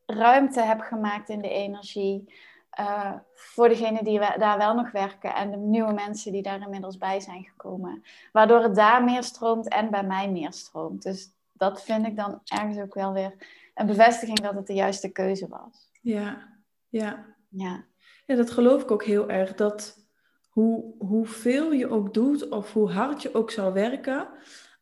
ruimte 0.06 0.62
heb 0.62 0.80
gemaakt 0.80 1.30
in 1.30 1.42
de 1.42 1.50
energie. 1.50 2.34
Uh, 2.80 3.14
voor 3.34 3.70
degenen 3.70 4.04
die 4.04 4.20
daar 4.20 4.58
wel 4.58 4.74
nog 4.74 4.92
werken 4.92 5.36
en 5.36 5.52
de 5.52 5.58
nieuwe 5.58 5.94
mensen 5.94 6.32
die 6.32 6.42
daar 6.42 6.62
inmiddels 6.62 6.98
bij 6.98 7.20
zijn 7.20 7.44
gekomen. 7.44 8.04
Waardoor 8.32 8.62
het 8.62 8.76
daar 8.76 9.04
meer 9.04 9.24
stroomt 9.24 9.68
en 9.68 9.90
bij 9.90 10.04
mij 10.04 10.32
meer 10.32 10.54
stroomt. 10.54 11.04
Dus 11.04 11.32
dat 11.52 11.84
vind 11.84 12.08
ik 12.08 12.16
dan 12.16 12.42
ergens 12.44 12.78
ook 12.78 12.94
wel 12.94 13.14
weer 13.14 13.34
een 13.74 13.86
bevestiging 13.86 14.40
dat 14.40 14.54
het 14.54 14.68
de 14.68 14.74
juiste 14.74 15.12
keuze 15.12 15.48
was. 15.48 15.90
Ja, 16.02 16.58
ja. 16.90 17.26
Ja, 17.50 17.86
ja 18.26 18.36
dat 18.36 18.52
geloof 18.52 18.82
ik 18.82 18.92
ook 18.92 19.04
heel 19.04 19.30
erg. 19.30 19.56
Dat 19.56 19.98
hoe, 20.50 20.94
hoeveel 21.00 21.72
je 21.72 21.90
ook 21.90 22.14
doet 22.14 22.50
of 22.50 22.74
hoe 22.74 22.92
hard 22.92 23.22
je 23.22 23.34
ook 23.34 23.52
zou 23.52 23.74
werken, 23.74 24.28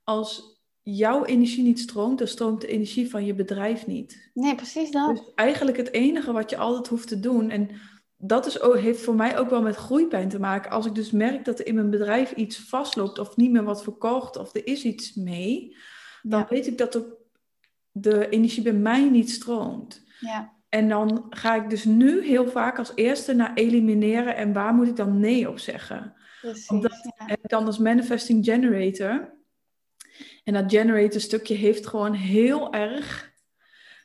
als 0.03 0.54
jouw 0.87 1.25
energie 1.25 1.63
niet 1.63 1.79
stroomt, 1.79 2.17
dan 2.17 2.27
stroomt 2.27 2.61
de 2.61 2.67
energie 2.67 3.09
van 3.09 3.25
je 3.25 3.33
bedrijf 3.33 3.87
niet. 3.87 4.29
Nee, 4.33 4.55
precies 4.55 4.91
dat. 4.91 5.15
Dus 5.15 5.31
eigenlijk 5.35 5.77
het 5.77 5.91
enige 5.91 6.31
wat 6.31 6.49
je 6.49 6.57
altijd 6.57 6.87
hoeft 6.87 7.07
te 7.07 7.19
doen, 7.19 7.49
en 7.49 7.69
dat 8.17 8.45
is 8.45 8.61
ook, 8.61 8.77
heeft 8.77 9.01
voor 9.01 9.15
mij 9.15 9.37
ook 9.37 9.49
wel 9.49 9.61
met 9.61 9.75
groeipijn 9.75 10.29
te 10.29 10.39
maken. 10.39 10.71
Als 10.71 10.85
ik 10.85 10.95
dus 10.95 11.11
merk 11.11 11.45
dat 11.45 11.59
er 11.59 11.67
in 11.67 11.75
mijn 11.75 11.89
bedrijf 11.89 12.31
iets 12.31 12.57
vastloopt 12.57 13.19
of 13.19 13.35
niet 13.35 13.51
meer 13.51 13.63
wat 13.63 13.83
verkocht 13.83 14.37
of 14.37 14.55
er 14.55 14.67
is 14.67 14.83
iets 14.83 15.13
mee, 15.13 15.77
dan 16.21 16.45
weet 16.49 16.67
ik 16.67 16.77
dat 16.77 16.93
de, 16.93 17.15
de 17.91 18.29
energie 18.29 18.63
bij 18.63 18.73
mij 18.73 19.09
niet 19.09 19.31
stroomt. 19.31 20.03
Ja. 20.19 20.53
En 20.69 20.89
dan 20.89 21.25
ga 21.29 21.55
ik 21.55 21.69
dus 21.69 21.83
nu 21.83 22.25
heel 22.25 22.47
vaak 22.47 22.77
als 22.77 22.91
eerste 22.95 23.33
naar 23.33 23.53
elimineren 23.53 24.35
en 24.35 24.53
waar 24.53 24.73
moet 24.73 24.87
ik 24.87 24.95
dan 24.95 25.19
nee 25.19 25.49
op 25.49 25.59
zeggen. 25.59 26.13
Precies, 26.41 26.67
Omdat 26.67 27.11
ja. 27.17 27.27
ik 27.27 27.49
dan 27.49 27.65
als 27.65 27.77
manifesting 27.77 28.45
generator 28.45 29.33
en 30.45 30.53
dat 30.53 30.71
generator 30.71 31.21
stukje 31.21 31.55
heeft 31.55 31.87
gewoon 31.87 32.13
heel 32.13 32.73
erg 32.73 33.33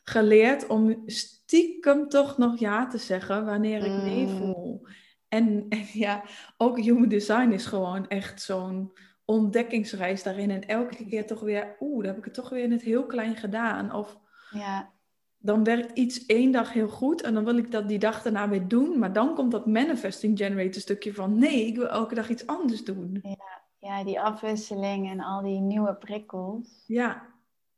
geleerd 0.03 0.67
om 0.67 1.03
stiekem 1.05 2.09
toch 2.09 2.37
nog 2.37 2.59
ja 2.59 2.87
te 2.87 2.97
zeggen 2.97 3.45
wanneer 3.45 3.85
ik 3.85 4.03
nee 4.03 4.25
mm. 4.25 4.37
voel. 4.37 4.87
En, 5.27 5.65
en, 5.69 5.85
ja, 5.93 6.23
ook 6.57 6.79
human 6.79 7.07
design 7.07 7.51
is 7.51 7.65
gewoon 7.65 8.07
echt 8.07 8.41
zo'n 8.41 8.91
ontdekkingsreis 9.25 10.23
daarin. 10.23 10.51
En 10.51 10.67
elke 10.67 11.05
keer 11.05 11.27
toch 11.27 11.39
weer, 11.39 11.75
oeh, 11.79 11.97
dan 11.97 12.07
heb 12.07 12.17
ik 12.17 12.25
het 12.25 12.33
toch 12.33 12.49
weer 12.49 12.63
in 12.63 12.71
het 12.71 12.81
heel 12.81 13.05
klein 13.05 13.35
gedaan. 13.35 13.93
Of 13.93 14.19
ja. 14.51 14.91
dan 15.37 15.63
werkt 15.63 15.97
iets 15.97 16.25
één 16.25 16.51
dag 16.51 16.73
heel 16.73 16.89
goed 16.89 17.21
en 17.21 17.33
dan 17.33 17.45
wil 17.45 17.57
ik 17.57 17.71
dat 17.71 17.87
die 17.87 17.99
dag 17.99 18.21
daarna 18.21 18.49
weer 18.49 18.67
doen. 18.67 18.99
Maar 18.99 19.13
dan 19.13 19.35
komt 19.35 19.51
dat 19.51 19.65
manifesting 19.65 20.37
generator 20.37 20.81
stukje 20.81 21.13
van, 21.13 21.39
nee, 21.39 21.65
ik 21.65 21.75
wil 21.75 21.87
elke 21.87 22.15
dag 22.15 22.29
iets 22.29 22.47
anders 22.47 22.83
doen. 22.83 23.19
Ja 23.23 23.60
ja, 23.81 24.03
die 24.03 24.21
afwisseling 24.21 25.09
en 25.09 25.19
al 25.19 25.41
die 25.41 25.59
nieuwe 25.59 25.95
prikkels. 25.95 26.83
Ja. 26.87 27.25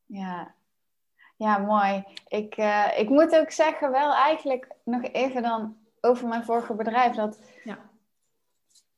Ja, 0.05 0.55
ja 1.35 1.57
mooi. 1.57 2.03
Ik, 2.27 2.57
uh, 2.57 2.99
ik 2.99 3.09
moet 3.09 3.35
ook 3.35 3.51
zeggen, 3.51 3.91
wel 3.91 4.13
eigenlijk 4.13 4.67
nog 4.83 5.03
even 5.03 5.41
dan 5.41 5.77
over 6.01 6.27
mijn 6.27 6.43
vorige 6.43 6.73
bedrijf. 6.73 7.15
Dat 7.15 7.39
ja. 7.63 7.77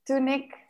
toen 0.03 0.27
ik 0.27 0.63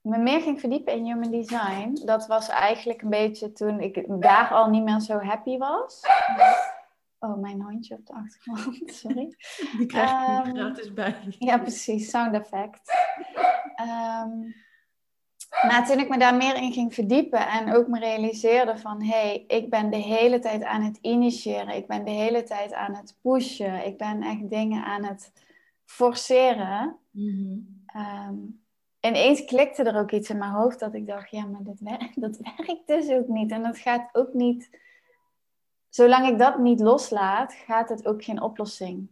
me 0.00 0.18
meer 0.18 0.40
ging 0.40 0.60
verdiepen 0.60 0.92
in 0.92 1.04
human 1.04 1.30
design, 1.30 2.00
dat 2.04 2.26
was 2.26 2.48
eigenlijk 2.48 3.02
een 3.02 3.10
beetje 3.10 3.52
toen 3.52 3.80
ik 3.80 4.04
daar 4.22 4.48
al 4.50 4.70
niet 4.70 4.82
meer 4.82 5.00
zo 5.00 5.18
happy 5.18 5.58
was. 5.58 6.00
Oh, 7.18 7.38
mijn 7.38 7.62
hondje 7.62 7.94
op 7.94 8.06
de 8.06 8.12
achtergrond, 8.12 8.94
sorry. 9.00 9.36
Die 9.76 9.86
krijg 9.86 10.10
je 10.10 10.48
um, 10.48 10.56
gratis 10.56 10.92
bij. 10.92 11.16
Ja, 11.38 11.58
precies, 11.58 12.10
sound 12.10 12.34
effect. 12.34 12.80
Um, 13.80 14.54
maar 15.68 15.86
toen 15.86 15.98
ik 15.98 16.08
me 16.08 16.18
daar 16.18 16.36
meer 16.36 16.56
in 16.56 16.72
ging 16.72 16.94
verdiepen 16.94 17.48
en 17.48 17.74
ook 17.74 17.86
me 17.86 17.98
realiseerde 17.98 18.78
van 18.78 19.02
hé, 19.02 19.08
hey, 19.08 19.44
ik 19.46 19.70
ben 19.70 19.90
de 19.90 19.96
hele 19.96 20.38
tijd 20.38 20.64
aan 20.64 20.82
het 20.82 20.98
initiëren, 21.00 21.76
ik 21.76 21.86
ben 21.86 22.04
de 22.04 22.10
hele 22.10 22.42
tijd 22.42 22.72
aan 22.72 22.94
het 22.94 23.16
pushen, 23.20 23.86
ik 23.86 23.98
ben 23.98 24.22
echt 24.22 24.50
dingen 24.50 24.84
aan 24.84 25.04
het 25.04 25.32
forceren. 25.84 26.96
Mm 27.10 27.80
um, 27.96 28.62
ineens 29.00 29.44
klikte 29.44 29.82
er 29.82 30.00
ook 30.00 30.10
iets 30.10 30.30
in 30.30 30.38
mijn 30.38 30.50
hoofd 30.50 30.78
dat 30.78 30.94
ik 30.94 31.06
dacht, 31.06 31.30
ja, 31.30 31.44
maar 31.44 31.62
dat, 31.62 31.80
werkt, 31.80 32.20
dat 32.26 32.36
werkt 32.36 32.86
dus 32.86 33.10
ook 33.10 33.28
niet. 33.28 33.50
En 33.50 33.62
dat 33.62 33.78
gaat 33.78 34.08
ook 34.12 34.32
niet, 34.32 34.78
zolang 35.88 36.28
ik 36.28 36.38
dat 36.38 36.58
niet 36.58 36.80
loslaat, 36.80 37.54
gaat 37.54 37.88
het 37.88 38.06
ook 38.06 38.24
geen 38.24 38.42
oplossing 38.42 39.08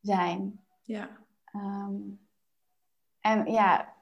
zijn. 0.00 0.60
Ja. 0.82 1.08
Um, 1.54 2.28
en 3.20 3.52
ja, 3.52 3.94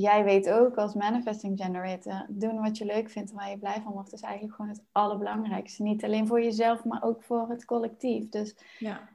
jij 0.00 0.24
weet 0.24 0.50
ook 0.50 0.76
als 0.76 0.94
manifesting 0.94 1.60
generator, 1.62 2.26
doen 2.28 2.60
wat 2.60 2.78
je 2.78 2.84
leuk 2.84 3.10
vindt 3.10 3.30
en 3.30 3.36
waar 3.36 3.50
je 3.50 3.58
blij 3.58 3.80
van 3.84 3.92
wordt, 3.92 4.12
is 4.12 4.20
eigenlijk 4.20 4.54
gewoon 4.54 4.70
het 4.70 4.82
allerbelangrijkste. 4.92 5.82
Niet 5.82 6.04
alleen 6.04 6.26
voor 6.26 6.42
jezelf, 6.42 6.84
maar 6.84 7.02
ook 7.02 7.22
voor 7.22 7.48
het 7.48 7.64
collectief. 7.64 8.28
Dus 8.28 8.56
ja, 8.78 9.08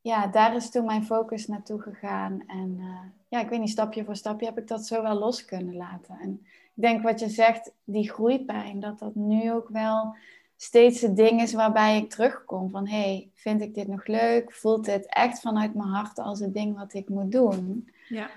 ja 0.00 0.26
daar 0.26 0.54
is 0.54 0.70
toen 0.70 0.84
mijn 0.84 1.04
focus 1.04 1.46
naartoe 1.46 1.80
gegaan. 1.80 2.42
En 2.46 2.76
uh, 2.78 2.98
ja, 3.28 3.40
ik 3.40 3.48
weet 3.48 3.60
niet, 3.60 3.70
stapje 3.70 4.04
voor 4.04 4.16
stapje 4.16 4.46
heb 4.46 4.58
ik 4.58 4.68
dat 4.68 4.86
zo 4.86 5.02
wel 5.02 5.18
los 5.18 5.44
kunnen 5.44 5.76
laten. 5.76 6.18
En 6.20 6.46
ik 6.74 6.82
denk 6.82 7.02
wat 7.02 7.20
je 7.20 7.28
zegt, 7.28 7.72
die 7.84 8.10
groeipijn, 8.10 8.80
dat 8.80 8.98
dat 8.98 9.14
nu 9.14 9.52
ook 9.52 9.68
wel 9.68 10.16
steeds 10.56 11.00
het 11.00 11.16
ding 11.16 11.40
is 11.40 11.52
waarbij 11.52 11.96
ik 11.96 12.10
terugkom. 12.10 12.70
Van 12.70 12.88
hey, 12.88 13.30
vind 13.34 13.60
ik 13.60 13.74
dit 13.74 13.88
nog 13.88 14.06
leuk? 14.06 14.52
Voelt 14.52 14.84
dit 14.84 15.06
echt 15.06 15.40
vanuit 15.40 15.74
mijn 15.74 15.88
hart 15.88 16.18
als 16.18 16.40
het 16.40 16.54
ding 16.54 16.76
wat 16.76 16.94
ik 16.94 17.08
moet 17.08 17.32
doen? 17.32 17.90
Ja. 18.08 18.30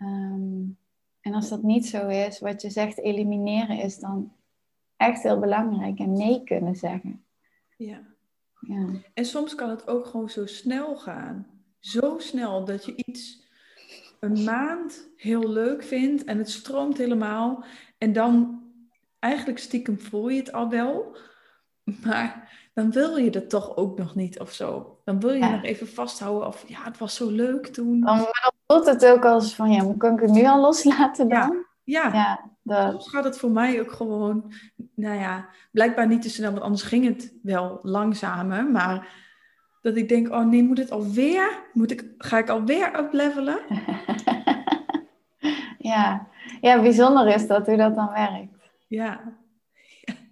Um, 0.00 0.78
en 1.26 1.34
als 1.34 1.48
dat 1.48 1.62
niet 1.62 1.86
zo 1.86 2.08
is, 2.08 2.40
wat 2.40 2.62
je 2.62 2.70
zegt, 2.70 2.98
elimineren 2.98 3.78
is 3.78 3.98
dan 3.98 4.32
echt 4.96 5.22
heel 5.22 5.38
belangrijk 5.38 5.98
en 5.98 6.12
nee 6.12 6.44
kunnen 6.44 6.76
zeggen. 6.76 7.24
Ja. 7.76 8.00
ja. 8.60 8.86
En 9.14 9.24
soms 9.24 9.54
kan 9.54 9.70
het 9.70 9.88
ook 9.88 10.06
gewoon 10.06 10.28
zo 10.28 10.46
snel 10.46 10.96
gaan. 10.96 11.46
Zo 11.80 12.18
snel 12.18 12.64
dat 12.64 12.84
je 12.84 12.92
iets 12.96 13.44
een 14.20 14.44
maand 14.44 15.08
heel 15.16 15.48
leuk 15.48 15.82
vindt 15.82 16.24
en 16.24 16.38
het 16.38 16.50
stroomt 16.50 16.98
helemaal. 16.98 17.64
En 17.98 18.12
dan 18.12 18.62
eigenlijk 19.18 19.58
stiekem 19.58 20.00
voel 20.00 20.28
je 20.28 20.38
het 20.38 20.52
al 20.52 20.68
wel. 20.68 21.16
Maar 22.04 22.54
dan 22.74 22.90
wil 22.90 23.16
je 23.16 23.30
het 23.30 23.50
toch 23.50 23.76
ook 23.76 23.98
nog 23.98 24.14
niet 24.14 24.40
of 24.40 24.52
zo. 24.52 25.00
Dan 25.04 25.20
wil 25.20 25.32
je 25.32 25.40
nog 25.40 25.62
even 25.62 25.88
vasthouden 25.88 26.48
of 26.48 26.68
ja, 26.68 26.84
het 26.84 26.98
was 26.98 27.14
zo 27.14 27.30
leuk 27.30 27.66
toen. 27.66 28.00
Dan, 28.00 28.16
maar 28.16 28.40
dan 28.42 28.55
voelt 28.66 28.86
het 28.86 29.06
ook 29.06 29.24
als 29.24 29.54
van 29.54 29.70
ja, 29.70 29.94
kan 29.98 30.14
ik 30.14 30.20
het 30.20 30.30
nu 30.30 30.44
al 30.44 30.60
loslaten 30.60 31.28
dan? 31.28 31.64
Ja, 31.84 32.06
ja. 32.12 32.48
ja 32.62 32.90
soms 32.90 33.08
gaat 33.08 33.24
het 33.24 33.38
voor 33.38 33.50
mij 33.50 33.80
ook 33.80 33.92
gewoon, 33.92 34.52
nou 34.94 35.18
ja, 35.18 35.48
blijkbaar 35.72 36.06
niet 36.06 36.22
te 36.22 36.30
snel, 36.30 36.50
want 36.50 36.62
anders 36.62 36.82
ging 36.82 37.04
het 37.04 37.34
wel 37.42 37.78
langzamer. 37.82 38.70
Maar 38.70 39.24
dat 39.82 39.96
ik 39.96 40.08
denk, 40.08 40.30
oh 40.30 40.44
nee, 40.44 40.62
moet 40.62 40.78
het 40.78 40.90
alweer? 40.90 41.64
Moet 41.72 41.90
ik, 41.90 42.14
ga 42.18 42.38
ik 42.38 42.48
alweer 42.48 42.98
uplevelen? 42.98 43.58
ja. 45.78 46.28
ja, 46.60 46.80
bijzonder 46.80 47.26
is 47.26 47.46
dat 47.46 47.66
hoe 47.66 47.76
dat 47.76 47.94
dan 47.94 48.10
werkt. 48.12 48.70
Ja. 48.88 49.20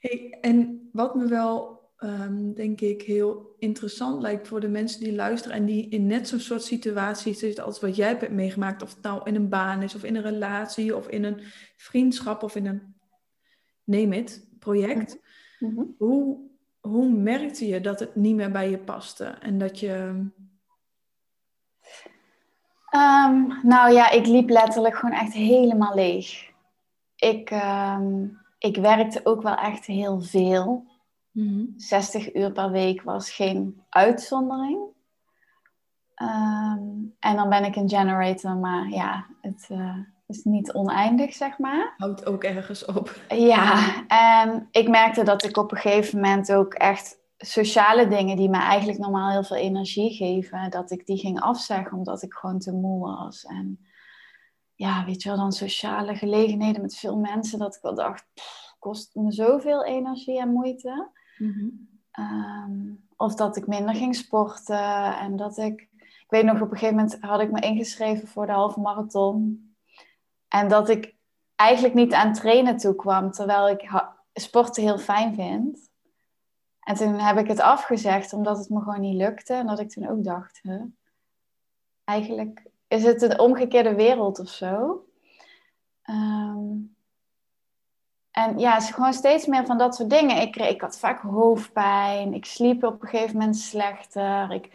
Hey, 0.00 0.38
en 0.40 0.88
wat 0.92 1.14
me 1.14 1.26
wel 1.26 1.79
Ehm, 2.00 2.52
denk 2.52 2.80
ik, 2.80 3.02
heel 3.02 3.54
interessant 3.58 4.22
lijkt 4.22 4.48
voor 4.48 4.60
de 4.60 4.68
mensen 4.68 5.00
die 5.00 5.14
luisteren 5.14 5.56
en 5.56 5.64
die 5.64 5.88
in 5.88 6.06
net 6.06 6.28
zo'n 6.28 6.38
soort 6.38 6.62
situatie 6.62 7.34
zitten 7.34 7.64
als 7.64 7.80
wat 7.80 7.96
jij 7.96 8.08
hebt 8.08 8.30
meegemaakt. 8.30 8.82
Of 8.82 8.94
het 8.94 9.02
nou 9.02 9.20
in 9.24 9.34
een 9.34 9.48
baan 9.48 9.82
is, 9.82 9.94
of 9.94 10.04
in 10.04 10.16
een 10.16 10.22
relatie, 10.22 10.96
of 10.96 11.08
in 11.08 11.24
een 11.24 11.40
vriendschap, 11.76 12.42
of 12.42 12.56
in 12.56 12.66
een, 12.66 12.94
neem 13.84 14.12
het, 14.12 14.48
project. 14.58 15.18
Mhm. 15.58 15.72
Mhm. 15.74 15.84
Hoe, 15.98 16.38
hoe 16.80 17.08
merkte 17.08 17.66
je 17.66 17.80
dat 17.80 18.00
het 18.00 18.16
niet 18.16 18.34
meer 18.34 18.50
bij 18.50 18.70
je 18.70 18.78
paste? 18.78 19.24
En 19.24 19.58
dat 19.58 19.78
je... 19.78 19.94
Um, 22.94 23.60
nou 23.62 23.92
ja, 23.92 24.10
ik 24.10 24.26
liep 24.26 24.48
letterlijk 24.48 24.94
gewoon 24.94 25.18
echt 25.18 25.32
helemaal 25.32 25.94
leeg. 25.94 26.50
Ik, 27.16 27.50
ehm, 27.50 28.26
ik 28.58 28.76
werkte 28.76 29.20
ook 29.24 29.42
wel 29.42 29.56
echt 29.56 29.86
heel 29.86 30.20
veel. 30.20 30.89
60 31.76 32.26
mhm. 32.26 32.38
uur 32.38 32.52
per 32.52 32.70
week 32.70 33.02
was 33.02 33.30
geen 33.30 33.82
uitzondering. 33.88 34.88
Ehm, 36.14 36.82
en 37.18 37.36
dan 37.36 37.48
ben 37.48 37.64
ik 37.64 37.76
een 37.76 37.88
generator, 37.88 38.56
maar 38.56 38.88
ja, 38.88 39.26
het 39.40 39.68
uh, 39.70 39.98
is 40.26 40.44
niet 40.44 40.72
oneindig, 40.72 41.34
zeg 41.34 41.58
maar. 41.58 41.94
Houdt 41.96 42.26
ook 42.26 42.44
ergens 42.44 42.84
op. 42.84 43.20
Ja, 43.28 43.94
en 44.06 44.68
ik 44.70 44.88
merkte 44.88 45.22
dat 45.22 45.44
ik 45.44 45.56
op 45.56 45.72
een 45.72 45.78
gegeven 45.78 46.20
moment 46.20 46.52
ook 46.52 46.74
echt 46.74 47.18
sociale 47.36 48.08
dingen 48.08 48.36
die 48.36 48.48
mij 48.48 48.60
eigenlijk 48.60 48.98
normaal 48.98 49.30
heel 49.30 49.44
veel 49.44 49.56
energie 49.56 50.14
geven, 50.14 50.70
dat 50.70 50.90
ik 50.90 51.06
die 51.06 51.18
ging 51.18 51.40
afzeggen 51.40 51.96
omdat 51.96 52.22
ik 52.22 52.34
gewoon 52.34 52.58
te 52.58 52.72
moe 52.72 53.00
was. 53.00 53.44
En 53.44 53.86
ja, 54.74 55.04
weet 55.04 55.22
je 55.22 55.28
wel, 55.28 55.38
dan 55.38 55.52
sociale 55.52 56.14
gelegenheden 56.14 56.82
met 56.82 56.96
veel 56.96 57.16
mensen, 57.16 57.58
dat 57.58 57.74
ik 57.74 57.82
wel 57.82 57.94
dacht, 57.94 58.26
pff, 58.34 58.74
kost 58.78 59.14
me 59.14 59.32
zoveel 59.32 59.84
energie 59.84 60.40
en 60.40 60.52
moeite. 60.52 61.10
Mhm. 61.40 61.68
Ehm, 62.10 62.94
of 63.16 63.34
dat 63.34 63.56
ik 63.56 63.66
minder 63.66 63.94
ging 63.94 64.16
sporten 64.16 65.18
en 65.18 65.36
dat 65.36 65.58
ik... 65.58 65.88
Ik 66.00 66.36
weet 66.36 66.44
nog, 66.44 66.60
op 66.60 66.70
een 66.70 66.78
gegeven 66.78 66.94
moment 66.94 67.20
had 67.20 67.40
ik 67.40 67.50
me 67.50 67.60
ingeschreven 67.60 68.28
voor 68.28 68.46
de 68.46 68.52
halve 68.52 68.80
marathon. 68.80 69.74
En 70.48 70.68
dat 70.68 70.88
ik 70.88 71.14
eigenlijk 71.54 71.94
niet 71.94 72.12
aan 72.12 72.32
trainen 72.32 72.76
toe 72.76 72.94
kwam, 72.94 73.30
terwijl 73.30 73.68
ik 73.68 73.90
sporten 74.32 74.82
heel 74.82 74.98
fijn 74.98 75.34
vind. 75.34 75.90
En 76.80 76.94
toen 76.94 77.14
heb 77.14 77.38
ik 77.38 77.48
het 77.48 77.60
afgezegd, 77.60 78.32
omdat 78.32 78.58
het 78.58 78.68
me 78.68 78.80
gewoon 78.80 79.00
niet 79.00 79.16
lukte. 79.16 79.54
En 79.54 79.66
dat 79.66 79.80
ik 79.80 79.90
toen 79.90 80.08
ook 80.08 80.24
dacht, 80.24 80.60
hè, 80.62 80.78
eigenlijk 82.04 82.70
is 82.88 83.02
het 83.02 83.22
een 83.22 83.38
omgekeerde 83.38 83.94
wereld 83.94 84.38
of 84.38 84.48
zo. 84.48 85.04
Um, 86.04 86.96
en 88.30 88.58
ja, 88.58 88.80
gewoon 88.80 89.12
steeds 89.12 89.46
meer 89.46 89.66
van 89.66 89.78
dat 89.78 89.94
soort 89.94 90.10
dingen. 90.10 90.40
Ik, 90.40 90.56
ik 90.56 90.80
had 90.80 90.98
vaak 90.98 91.20
hoofdpijn. 91.20 92.34
Ik 92.34 92.44
sliep 92.44 92.84
op 92.84 93.02
een 93.02 93.08
gegeven 93.08 93.36
moment 93.36 93.56
slechter. 93.56 94.52
Ik, 94.52 94.70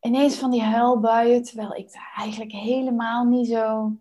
ineens 0.00 0.38
van 0.38 0.50
die 0.50 0.62
huilbuien, 0.62 1.42
terwijl 1.42 1.74
ik 1.74 1.92
daar 1.92 2.12
eigenlijk 2.16 2.52
helemaal 2.52 3.24
niet 3.24 3.48
zo 3.48 3.92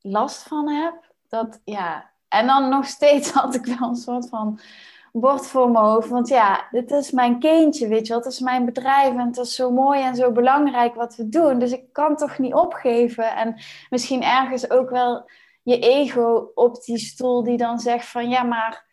last 0.00 0.42
van 0.42 0.68
heb. 0.68 1.12
Dat, 1.28 1.60
ja. 1.64 2.10
En 2.28 2.46
dan 2.46 2.68
nog 2.68 2.86
steeds 2.86 3.30
had 3.40 3.54
ik 3.54 3.64
wel 3.64 3.88
een 3.88 3.96
soort 3.96 4.28
van 4.28 4.60
bord 5.12 5.46
voor 5.46 5.70
mijn 5.70 5.84
hoofd. 5.84 6.08
Want 6.08 6.28
ja, 6.28 6.68
dit 6.70 6.90
is 6.90 7.10
mijn 7.10 7.38
kindje, 7.38 7.88
weet 7.88 8.06
je 8.06 8.12
wel. 8.12 8.22
Het 8.22 8.32
is 8.32 8.40
mijn 8.40 8.64
bedrijf 8.64 9.14
en 9.14 9.26
het 9.26 9.38
is 9.38 9.54
zo 9.54 9.70
mooi 9.70 10.02
en 10.02 10.16
zo 10.16 10.32
belangrijk 10.32 10.94
wat 10.94 11.16
we 11.16 11.28
doen. 11.28 11.58
Dus 11.58 11.72
ik 11.72 11.92
kan 11.92 12.16
toch 12.16 12.38
niet 12.38 12.54
opgeven. 12.54 13.36
En 13.36 13.60
misschien 13.90 14.22
ergens 14.22 14.70
ook 14.70 14.90
wel 14.90 15.30
je 15.68 15.78
ego 15.78 16.50
op 16.54 16.84
die 16.84 16.98
stoel 16.98 17.42
die 17.42 17.56
dan 17.56 17.78
zegt 17.78 18.06
van 18.06 18.28
ja, 18.28 18.42
maar 18.42 18.86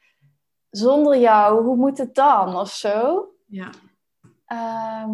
zonder 0.70 1.18
jou, 1.18 1.64
hoe 1.64 1.76
moet 1.76 1.98
het 1.98 2.16
dan 2.16 2.56
of 2.56 2.70
zo? 2.70 3.28
Ja. 3.46 3.70
Ehm, 4.46 5.14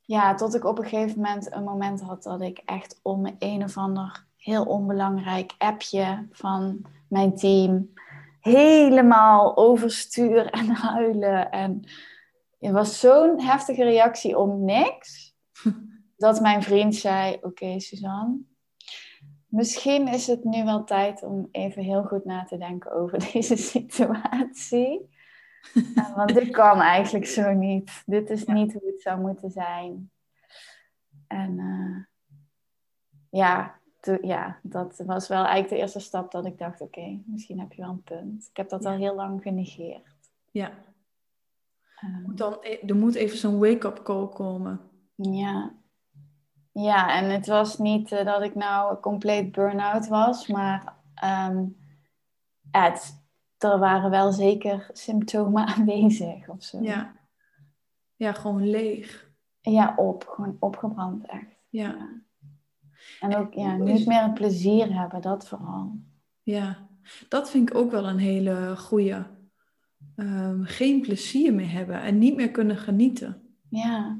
ja, 0.00 0.34
tot 0.34 0.54
ik 0.54 0.64
op 0.64 0.78
een 0.78 0.84
gegeven 0.88 1.16
moment 1.16 1.54
een 1.54 1.64
moment 1.64 2.00
had 2.00 2.22
dat 2.22 2.40
ik 2.40 2.62
echt 2.64 3.00
om 3.02 3.36
een 3.38 3.62
of 3.62 3.76
ander 3.76 4.26
heel 4.36 4.64
onbelangrijk 4.64 5.54
appje 5.58 6.26
van 6.30 6.86
mijn 7.08 7.36
team 7.36 7.92
helemaal 8.40 9.56
overstuur 9.56 10.50
en 10.50 10.68
huilen. 10.68 11.50
En 11.50 11.82
het 12.58 12.72
was 12.72 13.00
zo'n 13.00 13.40
heftige 13.40 13.84
reactie 13.84 14.38
om 14.38 14.64
niks. 14.64 15.34
Dat 16.16 16.40
mijn 16.40 16.62
vriend 16.62 16.94
zei: 16.94 17.38
Oké, 17.40 17.80
Suzanne, 17.80 18.38
Misschien 19.50 20.08
is 20.08 20.26
het 20.26 20.44
nu 20.44 20.64
wel 20.64 20.84
tijd 20.84 21.22
om 21.22 21.48
even 21.50 21.82
heel 21.82 22.02
goed 22.02 22.24
na 22.24 22.44
te 22.44 22.58
denken 22.58 22.92
over 22.92 23.18
deze 23.32 23.56
situatie. 23.56 25.08
want 26.16 26.34
dit 26.34 26.50
kan 26.50 26.80
eigenlijk 26.80 27.26
zo 27.26 27.52
niet. 27.52 28.02
Dit 28.06 28.30
is 28.30 28.44
niet 28.44 28.72
hoe 28.72 28.86
het 28.86 29.02
zou 29.02 29.20
moeten 29.20 29.50
zijn. 29.50 30.10
En 31.26 31.58
uh, 31.58 32.04
ja, 33.30 33.80
ja, 34.22 34.58
dat 34.62 35.02
was 35.06 35.28
wel 35.28 35.44
eigenlijk 35.44 35.68
de 35.68 35.76
eerste 35.76 36.00
stap 36.00 36.30
dat 36.30 36.46
ik 36.46 36.58
dacht: 36.58 36.80
oké, 36.80 37.20
misschien 37.26 37.60
heb 37.60 37.72
je 37.72 37.82
wel 37.82 37.90
een 37.90 38.02
punt. 38.02 38.46
Ik 38.50 38.56
heb 38.56 38.68
dat 38.68 38.84
al 38.84 38.96
heel 38.96 39.14
lang 39.14 39.42
genegeerd. 39.42 40.18
Ja. 40.50 40.72
Um, 42.04 42.36
Dan, 42.36 42.56
e-, 42.60 42.78
er 42.86 42.96
moet 42.96 43.14
even 43.14 43.38
zo'n 43.38 43.58
wake-up 43.58 44.02
call 44.02 44.28
komen. 44.28 44.80
Ja, 45.14 45.72
ja, 46.72 47.18
en 47.18 47.30
het 47.30 47.46
was 47.46 47.78
niet 47.78 48.12
uh, 48.12 48.24
dat 48.24 48.42
ik 48.42 48.54
nou 48.54 49.00
compleet 49.00 49.52
burn-out 49.52 50.08
was, 50.08 50.46
maar 50.46 50.94
um, 51.48 51.76
het, 52.70 53.24
er 53.58 53.78
waren 53.78 54.10
wel 54.10 54.32
zeker 54.32 54.90
symptomen 54.92 55.66
aanwezig 55.76 56.48
of 56.48 56.62
zo. 56.62 56.82
Ja. 56.82 57.16
ja, 58.16 58.32
gewoon 58.32 58.70
leeg. 58.70 59.28
Ja, 59.60 59.94
op, 59.96 60.26
gewoon 60.28 60.56
opgebrand 60.60 61.26
echt. 61.26 61.56
Ja. 61.68 62.08
En 63.20 63.36
ook 63.36 63.54
ja, 63.54 63.76
niet 63.76 64.06
meer 64.06 64.22
het 64.22 64.34
plezier 64.34 64.98
hebben, 64.98 65.20
dat 65.20 65.48
vooral. 65.48 65.98
Ja, 66.42 66.88
dat 67.28 67.50
vind 67.50 67.70
ik 67.70 67.76
ook 67.76 67.90
wel 67.90 68.08
een 68.08 68.18
hele 68.18 68.76
goeie. 68.76 69.16
Um, 70.16 70.64
geen 70.64 71.00
plezier 71.00 71.54
meer 71.54 71.70
hebben 71.70 72.02
en 72.02 72.18
niet 72.18 72.36
meer 72.36 72.50
kunnen 72.50 72.76
genieten. 72.76 73.56
Ja, 73.68 74.18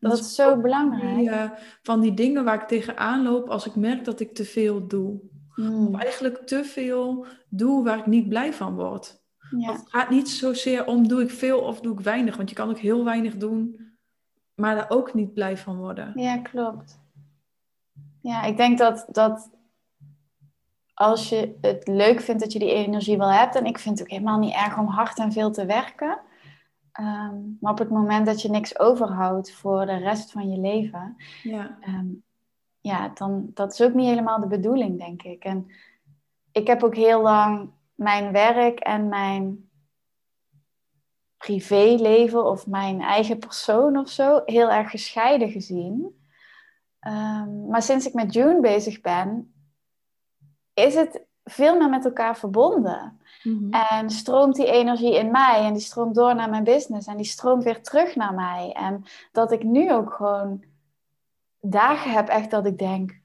dat, 0.00 0.18
is 0.18 0.34
zo 0.34 0.60
belangrijk. 0.60 1.26
Eh, 1.26 1.50
van 1.82 2.00
die 2.00 2.14
dingen 2.14 2.44
waar 2.44 2.62
ik 2.62 2.68
tegenaan 2.68 3.22
loop 3.22 3.48
als 3.48 3.66
ik 3.66 3.74
merk 3.74 4.04
dat 4.04 4.20
ik 4.20 4.34
te 4.34 4.44
veel 4.44 4.86
doe. 4.86 5.20
Hmm. 5.54 5.86
Of 5.86 6.00
eigenlijk 6.00 6.46
te 6.46 6.64
veel 6.64 7.26
doe 7.48 7.84
waar 7.84 7.98
ik 7.98 8.06
niet 8.06 8.28
blij 8.28 8.52
van 8.52 8.74
word. 8.74 9.20
Ja. 9.58 9.72
Het 9.72 9.84
gaat 9.88 10.10
niet 10.10 10.28
zozeer 10.28 10.86
om 10.86 11.08
doe 11.08 11.22
ik 11.22 11.30
veel 11.30 11.60
of 11.60 11.80
doe 11.80 11.92
ik 11.92 12.00
weinig. 12.00 12.36
Want 12.36 12.48
je 12.48 12.54
kan 12.54 12.70
ook 12.70 12.78
heel 12.78 13.04
weinig 13.04 13.36
doen, 13.36 13.92
maar 14.54 14.74
daar 14.74 14.90
ook 14.90 15.14
niet 15.14 15.34
blij 15.34 15.56
van 15.56 15.76
worden. 15.76 16.12
Ja, 16.14 16.38
klopt. 16.38 17.00
Ja, 18.20 18.42
ik 18.42 18.56
denk 18.56 18.78
dat, 18.78 19.06
dat 19.10 19.50
als 20.94 21.28
je 21.28 21.58
het 21.60 21.86
leuk 21.86 22.20
vindt 22.20 22.40
dat 22.40 22.52
je 22.52 22.58
die 22.58 22.72
energie 22.72 23.18
wel 23.18 23.32
hebt. 23.32 23.54
En 23.54 23.64
ik 23.64 23.78
vind 23.78 23.98
het 23.98 24.06
ook 24.06 24.12
helemaal 24.12 24.38
niet 24.38 24.54
erg 24.54 24.78
om 24.78 24.86
hard 24.86 25.18
en 25.18 25.32
veel 25.32 25.50
te 25.50 25.66
werken. 25.66 26.18
Ehm, 26.98 27.36
maar 27.60 27.72
op 27.72 27.78
het 27.78 27.90
moment 27.90 28.26
dat 28.26 28.42
je 28.42 28.50
niks 28.50 28.78
overhoudt 28.78 29.52
voor 29.52 29.86
de 29.86 29.96
rest 29.96 30.32
van 30.32 30.50
je 30.50 30.58
leven, 30.58 31.16
ja. 31.42 31.78
Um, 31.86 32.22
ja, 32.80 33.08
dan 33.08 33.50
dat 33.54 33.72
is 33.72 33.80
ook 33.80 33.94
niet 33.94 34.08
helemaal 34.08 34.40
de 34.40 34.46
bedoeling, 34.46 34.98
denk 34.98 35.22
ik. 35.22 35.44
En 35.44 35.70
ik 36.52 36.66
heb 36.66 36.82
ook 36.82 36.94
heel 36.94 37.22
lang 37.22 37.70
mijn 37.94 38.32
werk 38.32 38.78
en 38.78 39.08
mijn 39.08 39.70
privéleven 41.36 42.44
of 42.44 42.66
mijn 42.66 43.00
eigen 43.00 43.38
persoon 43.38 43.96
of 43.96 44.08
zo 44.08 44.42
heel 44.44 44.70
erg 44.70 44.90
gescheiden 44.90 45.50
gezien. 45.50 46.20
Um, 47.06 47.66
maar 47.66 47.82
sinds 47.82 48.06
ik 48.06 48.14
met 48.14 48.32
June 48.34 48.60
bezig 48.60 49.00
ben, 49.00 49.54
is 50.74 50.94
het 50.94 51.26
veel 51.44 51.78
meer 51.78 51.90
met 51.90 52.04
elkaar 52.04 52.36
verbonden. 52.36 53.17
Mhm. 53.48 53.72
En 53.72 54.10
stroomt 54.10 54.54
die 54.56 54.66
energie 54.66 55.14
in 55.14 55.30
mij 55.30 55.64
en 55.64 55.72
die 55.72 55.82
stroomt 55.82 56.14
door 56.14 56.34
naar 56.34 56.50
mijn 56.50 56.64
business 56.64 57.06
en 57.06 57.16
die 57.16 57.26
stroomt 57.26 57.64
weer 57.64 57.82
terug 57.82 58.14
naar 58.14 58.34
mij. 58.34 58.72
En 58.72 59.04
dat 59.32 59.52
ik 59.52 59.62
nu 59.62 59.92
ook 59.92 60.12
gewoon 60.12 60.64
dagen 61.60 62.10
heb 62.10 62.28
echt 62.28 62.50
dat 62.50 62.66
ik 62.66 62.78
denk, 62.78 63.20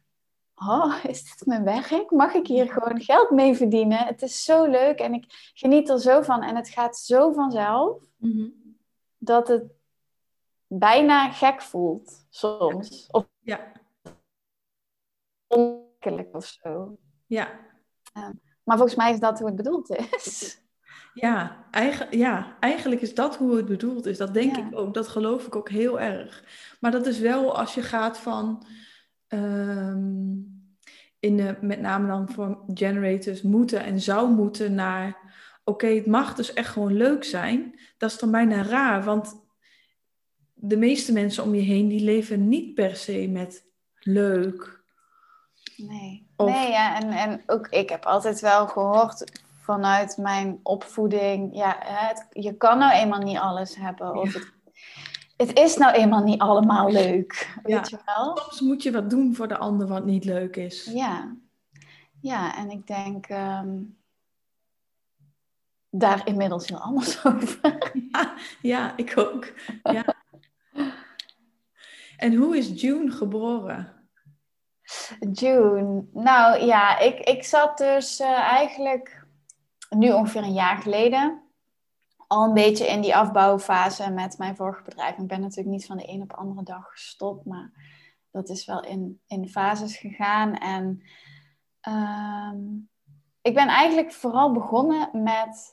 oh, 0.55 0.95
is 1.07 1.23
dit 1.23 1.45
mijn 1.45 1.63
werk? 1.63 2.12
Mag 2.12 2.33
ik 2.33 2.47
hier 2.47 2.71
gewoon 2.71 3.01
geld 3.01 3.29
mee 3.29 3.55
verdienen? 3.55 3.97
Het 3.97 4.21
is 4.21 4.43
zo 4.43 4.65
leuk 4.65 4.99
en 4.99 5.13
ik 5.13 5.51
geniet 5.53 5.89
er 5.89 5.99
zo 5.99 6.21
van 6.21 6.43
en 6.43 6.55
het 6.55 6.69
gaat 6.69 6.97
zo 6.97 7.31
vanzelf 7.31 8.03
mhm. 8.17 8.49
dat 9.17 9.47
het 9.47 9.63
bijna 10.67 11.31
gek 11.31 11.62
voelt 11.62 12.25
soms. 12.29 13.07
Of 13.12 13.27
ja. 13.39 13.71
of 16.31 16.45
zo. 16.45 16.97
Ja. 17.25 17.59
Maar 18.63 18.78
volgens 18.78 18.97
mij 18.97 19.13
is 19.13 19.19
dat 19.19 19.38
hoe 19.39 19.47
het 19.47 19.56
bedoeld 19.56 19.89
is. 19.89 20.62
Ja, 21.13 21.65
eigen, 21.71 22.17
ja, 22.17 22.58
eigenlijk 22.60 23.02
is 23.02 23.13
dat 23.13 23.38
hoe 23.38 23.56
het 23.56 23.65
bedoeld 23.65 24.06
is. 24.06 24.17
Dat 24.17 24.34
denk 24.34 24.58
ik 24.58 24.78
ook. 24.78 24.93
Dat 24.93 25.08
geloof 25.08 25.45
ik 25.45 25.56
ook 25.56 25.69
heel 25.69 25.99
erg. 25.99 26.43
Maar 26.80 26.91
dat 26.91 27.06
is 27.06 27.19
wel 27.19 27.58
als 27.58 27.73
je 27.73 27.82
gaat 27.82 28.17
van. 28.17 28.65
Ehm, 29.28 30.52
in 31.23 31.38
de, 31.38 31.58
met 31.62 31.80
name 31.80 32.08
dan 32.08 32.30
voor 32.30 32.63
generators, 32.73 33.41
moeten 33.41 33.84
en 33.84 34.02
zou 34.02 34.32
moeten 34.32 34.73
naar, 34.73 35.34
oké, 35.63 35.88
het 35.88 36.06
mag 36.06 36.36
dus 36.36 36.54
echt 36.54 36.69
gewoon 36.69 36.93
leuk 36.93 37.23
zijn. 37.23 37.80
Dat 37.97 38.12
is 38.12 38.17
dan 38.17 38.32
bijna 38.32 38.63
raar, 38.63 39.04
want 39.04 39.41
de 40.54 40.78
meeste 40.78 41.13
mensen 41.13 41.43
om 41.43 41.56
je 41.56 41.62
heen, 41.62 41.88
die 41.88 42.04
leven 42.04 42.47
niet 42.47 42.73
per 42.73 42.95
se 42.95 43.28
met 43.28 43.65
leuk. 43.99 44.84
Nee, 45.78 46.22
nee 46.38 46.72
ja, 46.72 47.02
en, 47.02 47.10
en 47.12 47.43
ook 47.46 47.67
ik 47.67 47.89
heb 47.89 48.06
altijd 48.06 48.39
wel 48.39 48.67
gehoord 48.67 49.41
vanuit 49.63 50.17
mijn 50.17 50.60
opvoeding, 50.63 51.56
ja, 51.56 51.78
het, 51.80 52.28
je 52.32 52.58
kan 52.58 52.78
nou 52.78 52.93
eenmaal 52.93 53.19
niet 53.19 53.38
alles 53.38 53.76
hebben. 53.76 54.15
Of 54.15 54.34
het, 54.34 54.52
het, 55.38 55.60
is 55.60 55.78
nou 55.78 55.93
eenmaal 55.93 56.24
niet 56.24 56.41
allemaal 56.41 56.91
leuk, 56.91 57.60
weet 57.63 57.89
je 57.89 58.00
wel? 58.06 58.38
Soms 58.38 58.62
moet 58.62 58.84
je 58.84 58.91
wat 58.91 59.10
doen 59.10 59.36
voor 59.36 59.48
de 59.48 59.58
ander 59.58 59.88
wat 59.88 60.06
niet 60.06 60.26
leuk 60.26 60.56
is. 60.56 60.86
Ja, 60.86 61.36
ja 62.19 62.56
en 62.56 62.69
ik 62.72 62.88
denk 62.88 63.30
um, 63.30 63.98
daar 65.89 66.28
inmiddels 66.28 66.67
heel 66.67 66.80
anders 66.80 67.26
over. 67.26 67.91
Ja, 68.12 68.34
ja 68.62 68.98
ik 68.98 69.17
ook. 69.17 69.54
Ja. 69.84 70.15
en 72.17 72.36
hoe 72.36 72.58
is 72.58 72.82
June 72.82 73.12
geboren? 73.12 74.02
June. 75.32 76.06
Nou 76.13 76.65
ja, 76.65 76.99
ik, 76.99 77.19
ik 77.19 77.43
zat 77.43 77.77
dus 77.77 78.19
uh, 78.19 78.39
eigenlijk 78.39 79.25
nu 79.89 80.12
ongeveer 80.12 80.43
een 80.43 80.53
jaar 80.53 80.77
geleden 80.77 81.43
al 82.34 82.43
een 82.43 82.53
beetje 82.53 82.88
in 82.88 83.01
die 83.01 83.15
afbouwfase 83.15 84.12
met 84.12 84.38
mijn 84.38 84.56
vorige 84.56 84.84
bedrijf. 84.84 85.17
Ik 85.17 85.27
ben 85.27 85.41
natuurlijk 85.41 85.75
niet 85.75 85.86
van 85.86 85.97
de 85.97 86.10
een 86.10 86.21
op 86.21 86.29
de 86.29 86.36
andere 86.36 86.63
dag 86.63 86.91
gestopt, 86.91 87.45
maar 87.45 87.71
dat 88.32 88.49
is 88.49 88.65
wel 88.65 88.84
in, 88.84 89.21
in 89.27 89.49
fases 89.49 89.97
gegaan. 89.97 90.56
En 90.56 91.01
um, 91.89 92.89
ik 93.41 93.53
ben 93.53 93.67
eigenlijk 93.67 94.13
vooral 94.13 94.51
begonnen 94.51 95.23
met 95.23 95.72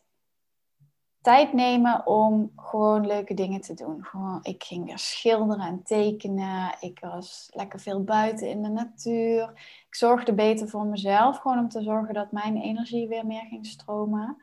tijd 1.22 1.52
nemen 1.52 2.06
om 2.06 2.52
gewoon 2.56 3.06
leuke 3.06 3.34
dingen 3.34 3.60
te 3.60 3.74
doen. 3.74 4.04
Gewoon, 4.04 4.38
ik 4.42 4.64
ging 4.64 4.84
weer 4.84 4.98
schilderen 4.98 5.66
en 5.66 5.82
tekenen. 5.82 6.76
Ik 6.80 6.98
was 7.00 7.50
lekker 7.52 7.80
veel 7.80 8.04
buiten 8.04 8.48
in 8.48 8.62
de 8.62 8.68
natuur. 8.68 9.50
Ik 9.88 9.94
zorgde 9.94 10.34
beter 10.34 10.68
voor 10.68 10.86
mezelf, 10.86 11.38
gewoon 11.38 11.58
om 11.58 11.68
te 11.68 11.82
zorgen 11.82 12.14
dat 12.14 12.32
mijn 12.32 12.56
energie 12.56 13.08
weer 13.08 13.26
meer 13.26 13.44
ging 13.48 13.66
stromen. 13.66 14.36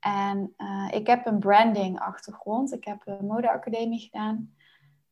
En 0.00 0.54
uh, 0.58 0.88
ik 0.90 1.06
heb 1.06 1.26
een 1.26 1.38
branding 1.38 2.00
achtergrond. 2.00 2.72
Ik 2.72 2.84
heb 2.84 3.02
een 3.04 3.26
modeacademie 3.26 4.00
gedaan. 4.00 4.54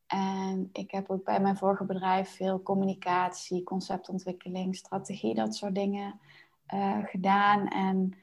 En 0.06 0.68
ik 0.72 0.90
heb 0.90 1.10
ook 1.10 1.24
bij 1.24 1.40
mijn 1.40 1.56
vorige 1.56 1.84
bedrijf 1.84 2.36
veel 2.36 2.62
communicatie, 2.62 3.62
conceptontwikkeling, 3.62 4.76
strategie, 4.76 5.34
dat 5.34 5.54
soort 5.54 5.74
dingen 5.74 6.20
uh, 6.74 6.98
gedaan. 7.04 7.68
En 7.68 8.14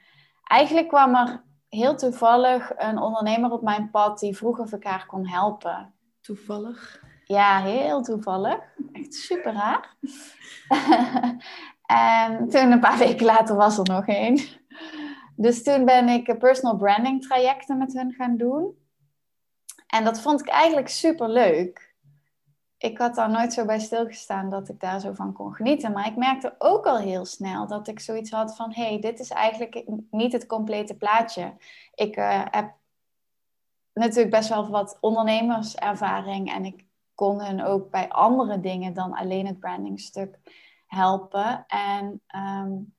eigenlijk 0.44 0.88
kwam 0.88 1.16
er 1.16 1.44
heel 1.70 1.96
toevallig 1.96 2.72
een 2.78 2.98
ondernemer 2.98 3.52
op 3.52 3.62
mijn 3.62 3.90
pad 3.90 4.20
die 4.20 4.38
vroeg 4.38 4.60
of 4.60 4.74
ik 4.74 4.84
haar 4.84 5.06
kon 5.06 5.28
helpen. 5.28 5.94
Toevallig? 6.22 7.04
Ja, 7.24 7.62
heel 7.62 8.02
toevallig. 8.02 8.60
Echt 8.92 9.14
super 9.14 9.54
raar. 9.54 9.96
en 11.86 12.50
toen 12.50 12.72
een 12.72 12.80
paar 12.80 12.98
weken 12.98 13.26
later 13.26 13.56
was 13.56 13.78
er 13.78 13.84
nog 13.84 14.08
één. 14.08 14.40
Dus 15.36 15.64
toen 15.64 15.86
ben 15.86 16.08
ik 16.10 16.38
personal 16.40 16.78
branding 16.78 17.22
trajecten 17.22 17.78
met 17.78 17.94
hun 17.94 18.14
gaan 18.14 18.38
doen. 18.38 18.76
En 19.88 20.04
dat 20.04 20.22
vond 20.22 20.40
ik 20.42 20.48
eigenlijk 20.48 20.88
super 20.88 21.30
leuk 21.30 21.87
ik 22.78 22.98
had 22.98 23.16
daar 23.16 23.30
nooit 23.30 23.54
zo 23.54 23.66
bij 23.66 23.80
stilgestaan 23.80 24.50
dat 24.50 24.70
ik 24.70 24.80
daar 24.80 25.00
zo 25.00 25.14
van 25.14 25.34
kon 25.34 25.54
genieten. 25.54 25.92
Maar 25.92 26.08
ik 26.08 26.16
merkte 26.16 26.56
ook 26.58 26.86
al 26.86 26.98
heel 26.98 27.26
snel 27.26 27.68
dat 27.68 27.88
ik 27.88 28.00
zoiets 28.00 28.32
had 28.32 28.56
van: 28.56 28.74
hé, 28.74 28.88
hey, 28.88 29.00
dit 29.00 29.20
is 29.20 29.30
eigenlijk 29.30 29.84
niet 30.12 30.32
het 30.32 30.46
complete 30.46 30.98
plaatje. 30.98 31.54
Ik 31.94 32.18
uh, 32.18 32.46
heb 32.50 32.74
natuurlijk 33.94 34.30
best 34.30 34.50
wel 34.50 34.70
wat 34.70 34.98
ondernemerservaring 35.00 36.54
en 36.54 36.66
ik 36.66 36.86
kon 37.16 37.42
hen 37.42 37.62
ook 37.62 37.90
bij 37.90 38.10
andere 38.10 38.60
dingen 38.60 38.94
dan 38.94 39.14
alleen 39.14 39.46
het 39.46 39.60
brandingstuk 39.60 40.40
helpen. 40.88 41.66
En 41.68 42.22
um, 42.36 42.96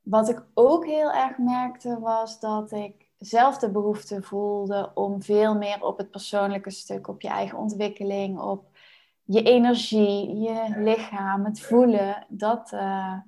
wat 0.00 0.28
ik 0.28 0.44
ook 0.54 0.86
heel 0.86 1.12
erg 1.12 1.38
merkte 1.38 1.98
was 1.98 2.40
dat 2.40 2.72
ik 2.72 3.09
zelf 3.20 3.58
de 3.58 3.70
behoefte 3.70 4.22
voelde 4.22 4.90
om 4.94 5.22
veel 5.22 5.54
meer 5.56 5.84
op 5.84 5.98
het 5.98 6.10
persoonlijke 6.10 6.70
stuk, 6.70 7.08
op 7.08 7.20
je 7.20 7.28
eigen 7.28 7.58
ontwikkeling, 7.58 8.40
op 8.40 8.78
je 9.22 9.42
energie, 9.42 10.36
je 10.36 10.72
lichaam, 10.76 11.44
het 11.44 11.60
voelen, 11.60 12.26
dat, 12.28 12.72
uh, 12.72 13.18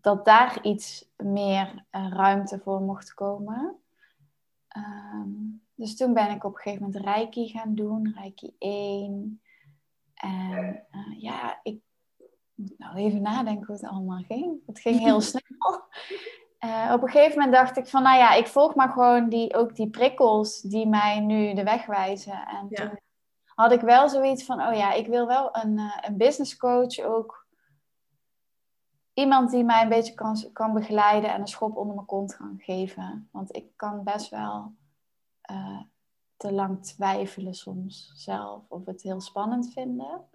dat 0.00 0.24
daar 0.24 0.58
iets 0.62 1.12
meer 1.16 1.86
uh, 1.92 2.08
ruimte 2.12 2.58
voor 2.58 2.80
mocht 2.80 3.14
komen. 3.14 3.76
Um, 4.76 5.62
dus 5.74 5.96
toen 5.96 6.14
ben 6.14 6.30
ik 6.30 6.44
op 6.44 6.54
een 6.54 6.60
gegeven 6.60 6.84
moment 6.84 7.04
Reiki 7.04 7.48
gaan 7.48 7.74
doen, 7.74 8.14
Reiki 8.16 8.54
1. 8.58 9.40
En 10.14 10.86
uh, 10.92 11.20
ja, 11.20 11.60
ik 11.62 11.80
moet 12.54 12.78
nou 12.78 12.96
even 12.96 13.22
nadenken 13.22 13.66
hoe 13.66 13.76
het 13.76 13.84
allemaal 13.84 14.22
ging. 14.22 14.60
Het 14.66 14.80
ging 14.80 14.98
heel 14.98 15.20
snel. 15.30 15.82
Uh, 16.64 16.90
op 16.92 17.02
een 17.02 17.08
gegeven 17.08 17.38
moment 17.38 17.52
dacht 17.52 17.76
ik 17.76 17.86
van, 17.86 18.02
nou 18.02 18.18
ja, 18.18 18.34
ik 18.34 18.46
volg 18.46 18.74
maar 18.74 18.88
gewoon 18.88 19.28
die, 19.28 19.54
ook 19.54 19.74
die 19.74 19.90
prikkels 19.90 20.60
die 20.60 20.86
mij 20.86 21.20
nu 21.20 21.54
de 21.54 21.62
weg 21.62 21.86
wijzen. 21.86 22.46
En 22.46 22.68
toen 22.68 22.98
had 23.44 23.72
ik 23.72 23.80
wel 23.80 24.08
zoiets 24.08 24.44
van, 24.44 24.66
oh 24.66 24.74
ja, 24.74 24.92
ik 24.92 25.06
wil 25.06 25.26
wel 25.26 25.56
een, 25.56 25.78
uh, 25.78 25.96
een 26.00 26.16
business 26.16 26.56
coach 26.56 26.98
ook. 26.98 27.46
Iemand 29.12 29.50
die 29.50 29.64
mij 29.64 29.82
een 29.82 29.88
beetje 29.88 30.14
kan, 30.14 30.36
kan 30.52 30.72
begeleiden 30.72 31.32
en 31.32 31.40
een 31.40 31.46
schop 31.46 31.76
onder 31.76 31.94
mijn 31.94 32.06
kont 32.06 32.36
kan 32.36 32.54
geven. 32.58 33.28
Want 33.32 33.56
ik 33.56 33.66
kan 33.76 34.04
best 34.04 34.28
wel 34.30 34.72
uh, 35.50 35.80
te 36.36 36.52
lang 36.52 36.84
twijfelen 36.84 37.54
soms 37.54 38.12
zelf 38.14 38.62
of 38.68 38.86
het 38.86 39.02
heel 39.02 39.20
spannend 39.20 39.72
vinden. 39.72 40.28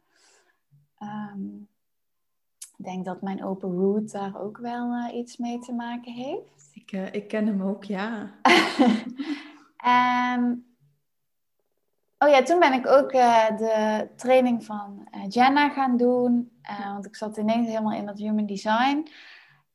Um, 0.99 1.69
ik 2.79 2.85
denk 2.85 3.05
dat 3.05 3.21
mijn 3.21 3.43
open 3.43 3.71
route 3.71 4.17
daar 4.17 4.41
ook 4.41 4.57
wel 4.57 4.91
uh, 4.91 5.15
iets 5.15 5.37
mee 5.37 5.59
te 5.59 5.73
maken 5.73 6.13
heeft. 6.13 6.69
Ik, 6.73 6.91
uh, 6.91 7.13
ik 7.13 7.27
ken 7.27 7.47
hem 7.47 7.61
ook, 7.61 7.83
ja. 7.83 8.31
en, 10.31 10.65
oh 12.17 12.29
ja, 12.29 12.43
toen 12.43 12.59
ben 12.59 12.73
ik 12.73 12.87
ook 12.87 13.13
uh, 13.13 13.57
de 13.57 14.07
training 14.15 14.65
van 14.65 15.07
Jenna 15.27 15.69
gaan 15.69 15.97
doen. 15.97 16.51
want 16.93 17.05
ik 17.05 17.15
zat 17.15 17.37
ineens 17.37 17.67
helemaal 17.67 17.93
in 17.93 18.05
dat 18.05 18.17
human 18.17 18.45
design. 18.45 19.07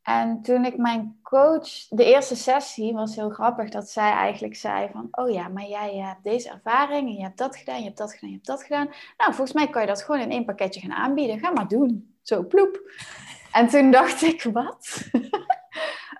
En 0.02 0.42
toen 0.42 0.64
ik 0.64 0.76
mijn 0.76 1.18
coach, 1.22 1.88
de 1.88 2.04
eerste 2.04 2.36
sessie 2.36 2.94
was 2.94 3.14
heel 3.14 3.30
grappig 3.30 3.70
dat 3.70 3.88
zij 3.88 4.10
eigenlijk 4.10 4.56
zei 4.56 4.88
van, 4.92 5.08
oh 5.10 5.30
ja, 5.30 5.48
maar 5.48 5.66
jij 5.66 5.96
hebt 5.96 6.24
deze 6.24 6.50
ervaring 6.50 7.08
en 7.08 7.14
je 7.14 7.22
hebt 7.22 7.38
dat 7.38 7.56
gedaan, 7.56 7.78
je 7.78 7.84
hebt 7.84 7.98
dat 7.98 8.12
gedaan, 8.12 8.30
je 8.30 8.34
hebt 8.34 8.46
dat 8.46 8.62
gedaan. 8.62 8.88
Nou, 9.16 9.34
volgens 9.34 9.52
mij 9.52 9.68
kan 9.68 9.82
je 9.82 9.88
dat 9.88 10.02
gewoon 10.02 10.20
in 10.20 10.30
één 10.30 10.44
pakketje 10.44 10.80
gaan 10.80 10.92
aanbieden. 10.92 11.38
Ga 11.38 11.50
maar 11.50 11.68
doen 11.68 12.13
zo 12.26 12.42
ploep. 12.42 12.90
En 13.52 13.68
toen 13.68 13.90
dacht 13.90 14.22
ik, 14.22 14.42
wat? 14.42 15.08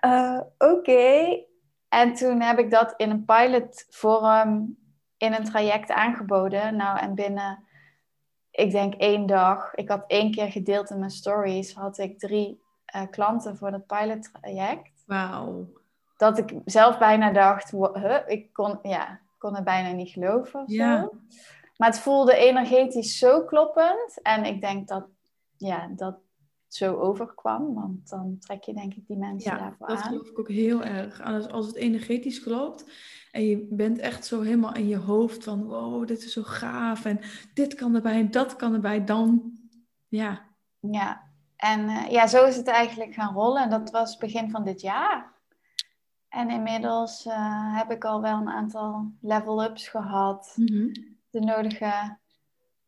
uh, 0.05 0.41
Oké. 0.73 1.43
En 1.89 2.13
toen 2.13 2.41
heb 2.41 2.59
ik 2.59 2.71
dat 2.71 2.93
in 2.97 3.09
een 3.09 3.25
pilotvorm 3.25 4.77
in 5.17 5.33
een 5.33 5.43
traject 5.43 5.91
aangeboden. 5.91 6.75
Nou, 6.75 6.99
en 6.99 7.15
binnen, 7.15 7.63
ik 8.51 8.71
denk 8.71 8.93
één 8.93 9.25
dag, 9.25 9.73
ik 9.73 9.89
had 9.89 10.03
één 10.07 10.31
keer 10.31 10.51
gedeeld 10.51 10.89
in 10.89 10.99
mijn 10.99 11.11
stories, 11.11 11.73
had 11.73 11.97
ik 11.97 12.19
drie 12.19 12.61
uh, 12.95 13.01
klanten 13.09 13.57
voor 13.57 13.71
dat 13.71 13.85
pilottraject. 13.87 15.03
Wauw. 15.05 15.67
Dat 16.17 16.37
ik 16.37 16.53
zelf 16.65 16.97
bijna 16.97 17.31
dacht, 17.31 17.71
huh? 17.71 18.17
ik 18.25 18.53
kon, 18.53 18.79
ja, 18.81 19.19
kon 19.37 19.55
het 19.55 19.63
bijna 19.63 19.91
niet 19.91 20.09
geloven. 20.09 20.61
Of 20.61 20.69
ja. 20.69 21.01
Zo. 21.01 21.09
Maar 21.77 21.89
het 21.89 21.99
voelde 21.99 22.35
energetisch 22.35 23.17
zo 23.17 23.43
kloppend. 23.43 24.21
En 24.21 24.45
ik 24.45 24.61
denk 24.61 24.87
dat 24.87 25.07
ja, 25.57 25.87
dat 25.95 26.17
zo 26.67 26.95
overkwam. 26.95 27.73
Want 27.73 28.09
dan 28.09 28.37
trek 28.39 28.63
je 28.63 28.73
denk 28.73 28.93
ik 28.93 29.07
die 29.07 29.17
mensen 29.17 29.51
ja, 29.51 29.57
daarvoor 29.57 29.87
aan. 29.87 29.95
dat 29.95 30.03
geloof 30.03 30.27
ik 30.27 30.39
ook 30.39 30.49
heel 30.49 30.83
erg. 30.83 31.21
Als, 31.21 31.47
als 31.47 31.67
het 31.67 31.75
energetisch 31.75 32.41
klopt 32.41 32.91
en 33.31 33.43
je 33.43 33.67
bent 33.69 33.99
echt 33.99 34.25
zo 34.25 34.41
helemaal 34.41 34.73
in 34.73 34.87
je 34.87 34.97
hoofd 34.97 35.43
van... 35.43 35.63
wow, 35.63 36.07
dit 36.07 36.23
is 36.23 36.33
zo 36.33 36.43
gaaf 36.43 37.05
en 37.05 37.19
dit 37.53 37.75
kan 37.75 37.95
erbij 37.95 38.19
en 38.19 38.31
dat 38.31 38.55
kan 38.55 38.73
erbij, 38.73 39.03
dan 39.03 39.53
ja. 40.07 40.41
Ja, 40.79 41.21
en 41.55 41.79
uh, 41.79 42.09
ja, 42.09 42.27
zo 42.27 42.45
is 42.45 42.55
het 42.55 42.67
eigenlijk 42.67 43.13
gaan 43.13 43.33
rollen. 43.33 43.63
En 43.63 43.69
dat 43.69 43.91
was 43.91 44.17
begin 44.17 44.49
van 44.49 44.63
dit 44.63 44.81
jaar. 44.81 45.33
En 46.29 46.49
inmiddels 46.49 47.25
uh, 47.25 47.77
heb 47.77 47.91
ik 47.91 48.05
al 48.05 48.21
wel 48.21 48.37
een 48.37 48.49
aantal 48.49 49.11
level-ups 49.21 49.87
gehad. 49.87 50.53
Mm 50.55 50.67
-hmm. 50.67 50.91
De 51.29 51.39
nodige 51.39 52.17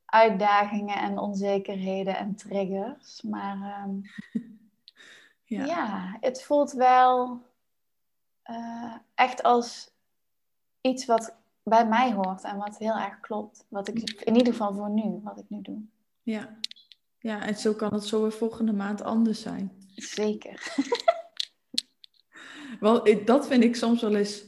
uitdagingen 0.07 0.97
en 0.97 1.17
onzekerheden 1.17 2.17
en 2.17 2.35
triggers. 2.35 3.21
Maar 3.21 3.83
um, 3.83 4.01
ja. 5.43 5.65
ja. 5.65 6.17
het 6.19 6.43
voelt 6.43 6.71
wel 6.71 7.41
uh, 8.49 8.95
echt 9.15 9.43
als 9.43 9.91
iets 10.81 11.05
wat 11.05 11.35
bij 11.63 11.87
mij 11.87 12.13
hoort 12.13 12.43
en 12.43 12.57
wat 12.57 12.77
heel 12.77 12.97
erg 12.97 13.19
klopt. 13.19 13.65
Wat 13.69 13.87
ik 13.87 14.11
in 14.11 14.35
ieder 14.35 14.53
geval 14.53 14.73
voor 14.73 14.89
nu, 14.89 15.19
wat 15.23 15.39
ik 15.39 15.45
nu 15.47 15.61
doe. 15.61 15.81
Ja, 16.21 16.57
Ja, 17.19 17.41
en 17.41 17.55
zo 17.55 17.73
kan 17.73 17.93
het 17.93 18.05
zo 18.05 18.21
weer 18.21 18.31
volgende 18.31 18.73
maand 18.73 19.01
anders 19.01 19.41
zijn. 19.41 19.71
Zeker. 19.95 20.75
Wel, 22.79 23.25
dat 23.25 23.47
vind 23.47 23.63
ik 23.63 23.75
soms 23.75 24.01
wel 24.01 24.15
eens 24.15 24.43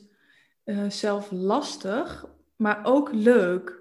uh, 0.66 0.90
zelf 0.90 1.32
lastig, 1.32 2.26
maar 2.56 2.86
ook 2.86 3.12
leuk. 3.12 3.79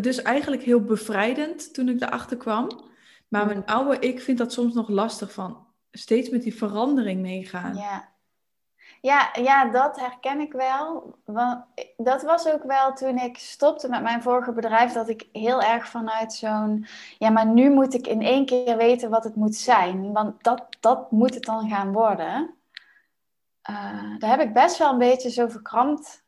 Dus 0.00 0.22
eigenlijk 0.22 0.62
heel 0.62 0.84
bevrijdend 0.84 1.74
toen 1.74 1.88
ik 1.88 2.00
erachter 2.00 2.36
kwam. 2.36 2.88
Maar 3.28 3.46
mijn 3.46 3.66
oude 3.66 3.98
ik 3.98 4.20
vind 4.20 4.38
dat 4.38 4.52
soms 4.52 4.74
nog 4.74 4.88
lastig 4.88 5.32
van 5.32 5.66
steeds 5.90 6.28
met 6.28 6.42
die 6.42 6.54
verandering 6.54 7.20
meegaan. 7.20 7.76
Ja. 7.76 8.08
Ja, 9.00 9.30
ja, 9.32 9.70
dat 9.70 10.00
herken 10.00 10.40
ik 10.40 10.52
wel. 10.52 11.14
Want 11.24 11.64
dat 11.96 12.22
was 12.22 12.48
ook 12.48 12.62
wel 12.62 12.92
toen 12.92 13.18
ik 13.18 13.38
stopte 13.38 13.88
met 13.88 14.02
mijn 14.02 14.22
vorige 14.22 14.52
bedrijf, 14.52 14.92
dat 14.92 15.08
ik 15.08 15.28
heel 15.32 15.62
erg 15.62 15.88
vanuit 15.88 16.32
zo'n. 16.32 16.86
Ja, 17.18 17.30
maar 17.30 17.46
nu 17.46 17.70
moet 17.70 17.94
ik 17.94 18.06
in 18.06 18.22
één 18.22 18.46
keer 18.46 18.76
weten 18.76 19.10
wat 19.10 19.24
het 19.24 19.36
moet 19.36 19.54
zijn. 19.54 20.12
Want 20.12 20.42
dat, 20.42 20.66
dat 20.80 21.10
moet 21.10 21.34
het 21.34 21.44
dan 21.44 21.68
gaan 21.68 21.92
worden. 21.92 22.54
Uh, 23.70 24.18
daar 24.18 24.30
heb 24.30 24.40
ik 24.40 24.52
best 24.52 24.78
wel 24.78 24.92
een 24.92 24.98
beetje 24.98 25.30
zo 25.30 25.48
verkrampt 25.48 26.24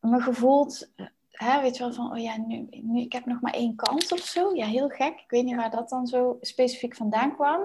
me 0.00 0.20
gevoeld. 0.20 0.90
Hè, 1.38 1.60
weet 1.60 1.76
je 1.76 1.82
wel, 1.82 1.92
van, 1.92 2.12
oh 2.12 2.18
ja, 2.18 2.36
nu, 2.36 2.66
nu, 2.70 3.00
ik 3.00 3.12
heb 3.12 3.26
nog 3.26 3.40
maar 3.40 3.52
één 3.52 3.76
kans 3.76 4.12
of 4.12 4.20
zo. 4.20 4.54
Ja, 4.54 4.66
heel 4.66 4.88
gek. 4.88 5.20
Ik 5.20 5.30
weet 5.30 5.44
niet 5.44 5.56
waar 5.56 5.70
dat 5.70 5.88
dan 5.88 6.06
zo 6.06 6.38
specifiek 6.40 6.96
vandaan 6.96 7.34
kwam. 7.34 7.60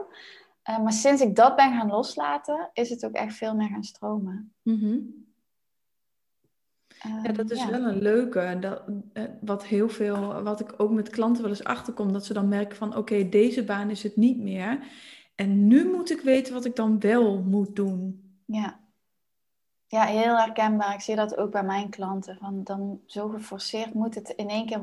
Uh, 0.69 0.79
maar 0.79 0.93
sinds 0.93 1.21
ik 1.21 1.35
dat 1.35 1.55
ben 1.55 1.73
gaan 1.73 1.89
loslaten, 1.89 2.69
is 2.73 2.89
het 2.89 3.05
ook 3.05 3.13
echt 3.13 3.35
veel 3.35 3.55
meer 3.55 3.69
gaan 3.69 3.83
stromen. 3.83 4.53
Mm 4.61 5.23
ja, 7.23 7.31
dat 7.31 7.51
is 7.51 7.59
ehm, 7.59 7.71
wel 7.71 7.83
een 7.83 8.01
leuke. 8.01 8.57
Dat, 8.59 8.81
eh, 9.13 9.23
wat 9.41 9.65
heel 9.65 9.89
veel, 9.89 10.43
wat 10.43 10.59
ik 10.59 10.73
ook 10.77 10.91
met 10.91 11.09
klanten 11.09 11.41
wel 11.41 11.51
eens 11.51 11.63
achterkom, 11.63 12.13
dat 12.13 12.25
ze 12.25 12.33
dan 12.33 12.47
merken 12.47 12.77
van 12.77 12.97
oké, 12.97 13.29
deze 13.29 13.63
baan 13.63 13.89
is 13.89 14.03
het 14.03 14.15
niet 14.15 14.37
meer. 14.37 14.79
En 15.35 15.67
nu 15.67 15.91
moet 15.91 16.11
ik 16.11 16.21
weten 16.21 16.53
wat 16.53 16.65
ik 16.65 16.75
dan 16.75 16.99
wel 16.99 17.41
moet 17.41 17.75
doen. 17.75 18.21
Ja. 18.45 18.79
Ja, 19.93 20.05
heel 20.05 20.37
herkenbaar. 20.37 20.93
Ik 20.93 21.01
zie 21.01 21.15
dat 21.15 21.37
ook 21.37 21.51
bij 21.51 21.63
mijn 21.63 21.89
klanten. 21.89 22.37
Van 22.37 22.63
dan 22.63 23.01
zo 23.05 23.29
geforceerd 23.29 23.93
moet 23.93 24.15
het 24.15 24.29
in 24.29 24.49
één 24.49 24.65
keer 24.65 24.79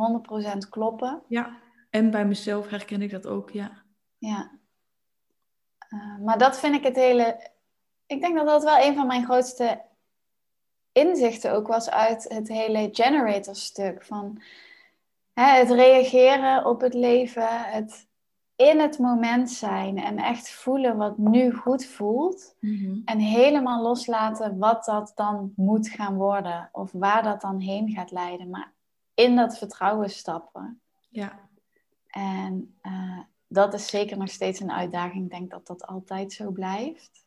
100% 0.65 0.69
kloppen. 0.69 1.23
Ja, 1.29 1.59
en 1.91 2.11
bij 2.11 2.27
mezelf 2.27 2.69
herken 2.69 3.03
ik 3.03 3.11
dat 3.11 3.27
ook, 3.27 3.51
ja. 3.51 3.83
Ja. 4.19 4.51
Uh, 5.89 6.19
maar 6.25 6.39
dat 6.39 6.59
vind 6.59 6.75
ik 6.75 6.85
het 6.85 6.97
hele... 6.97 7.51
Ik 8.07 8.21
denk 8.21 8.37
dat 8.37 8.47
dat 8.47 8.63
wel 8.63 8.79
een 8.79 8.95
van 8.95 9.07
mijn 9.07 9.25
grootste 9.25 9.83
inzichten 10.93 11.53
ook 11.53 11.67
was 11.67 11.91
uit 11.91 12.29
het 12.29 12.49
hele 12.49 12.89
generator 12.93 13.57
stuk. 13.57 14.05
Van 14.05 14.43
hè, 15.33 15.59
het 15.59 15.71
reageren 15.71 16.67
op 16.67 16.81
het 16.81 16.95
leven, 16.95 17.49
het 17.49 18.09
in 18.61 18.81
het 18.81 18.99
moment 18.99 19.51
zijn 19.51 19.99
en 19.99 20.19
echt 20.19 20.51
voelen 20.51 20.97
wat 20.97 21.19
nu 21.19 21.53
goed 21.53 21.85
voelt. 21.87 22.57
Mhm. 22.61 23.01
En 23.05 23.19
helemaal 23.19 23.83
loslaten 23.83 24.59
wat 24.59 24.85
dat 24.85 25.13
dan 25.15 25.53
moet 25.57 25.89
gaan 25.89 26.17
worden 26.17 26.69
of 26.73 26.93
waar 26.93 27.23
dat 27.23 27.41
dan 27.41 27.61
heen 27.61 27.91
gaat 27.91 28.11
leiden. 28.11 28.51
Maar 28.51 28.73
in 29.15 29.37
dat 29.37 29.59
vertrouwen 29.59 30.11
stappen. 30.11 30.81
Ja. 31.09 31.39
En 32.07 32.79
uh, 32.83 33.19
dat 33.49 33.75
is 33.75 33.87
zeker 33.87 34.19
nog 34.19 34.29
steeds 34.29 34.61
een 34.61 34.73
uitdaging. 34.73 35.25
Ik 35.25 35.31
denk 35.31 35.51
dat 35.51 35.67
dat 35.67 35.87
altijd 35.87 36.33
zo 36.33 36.51
blijft. 36.51 37.27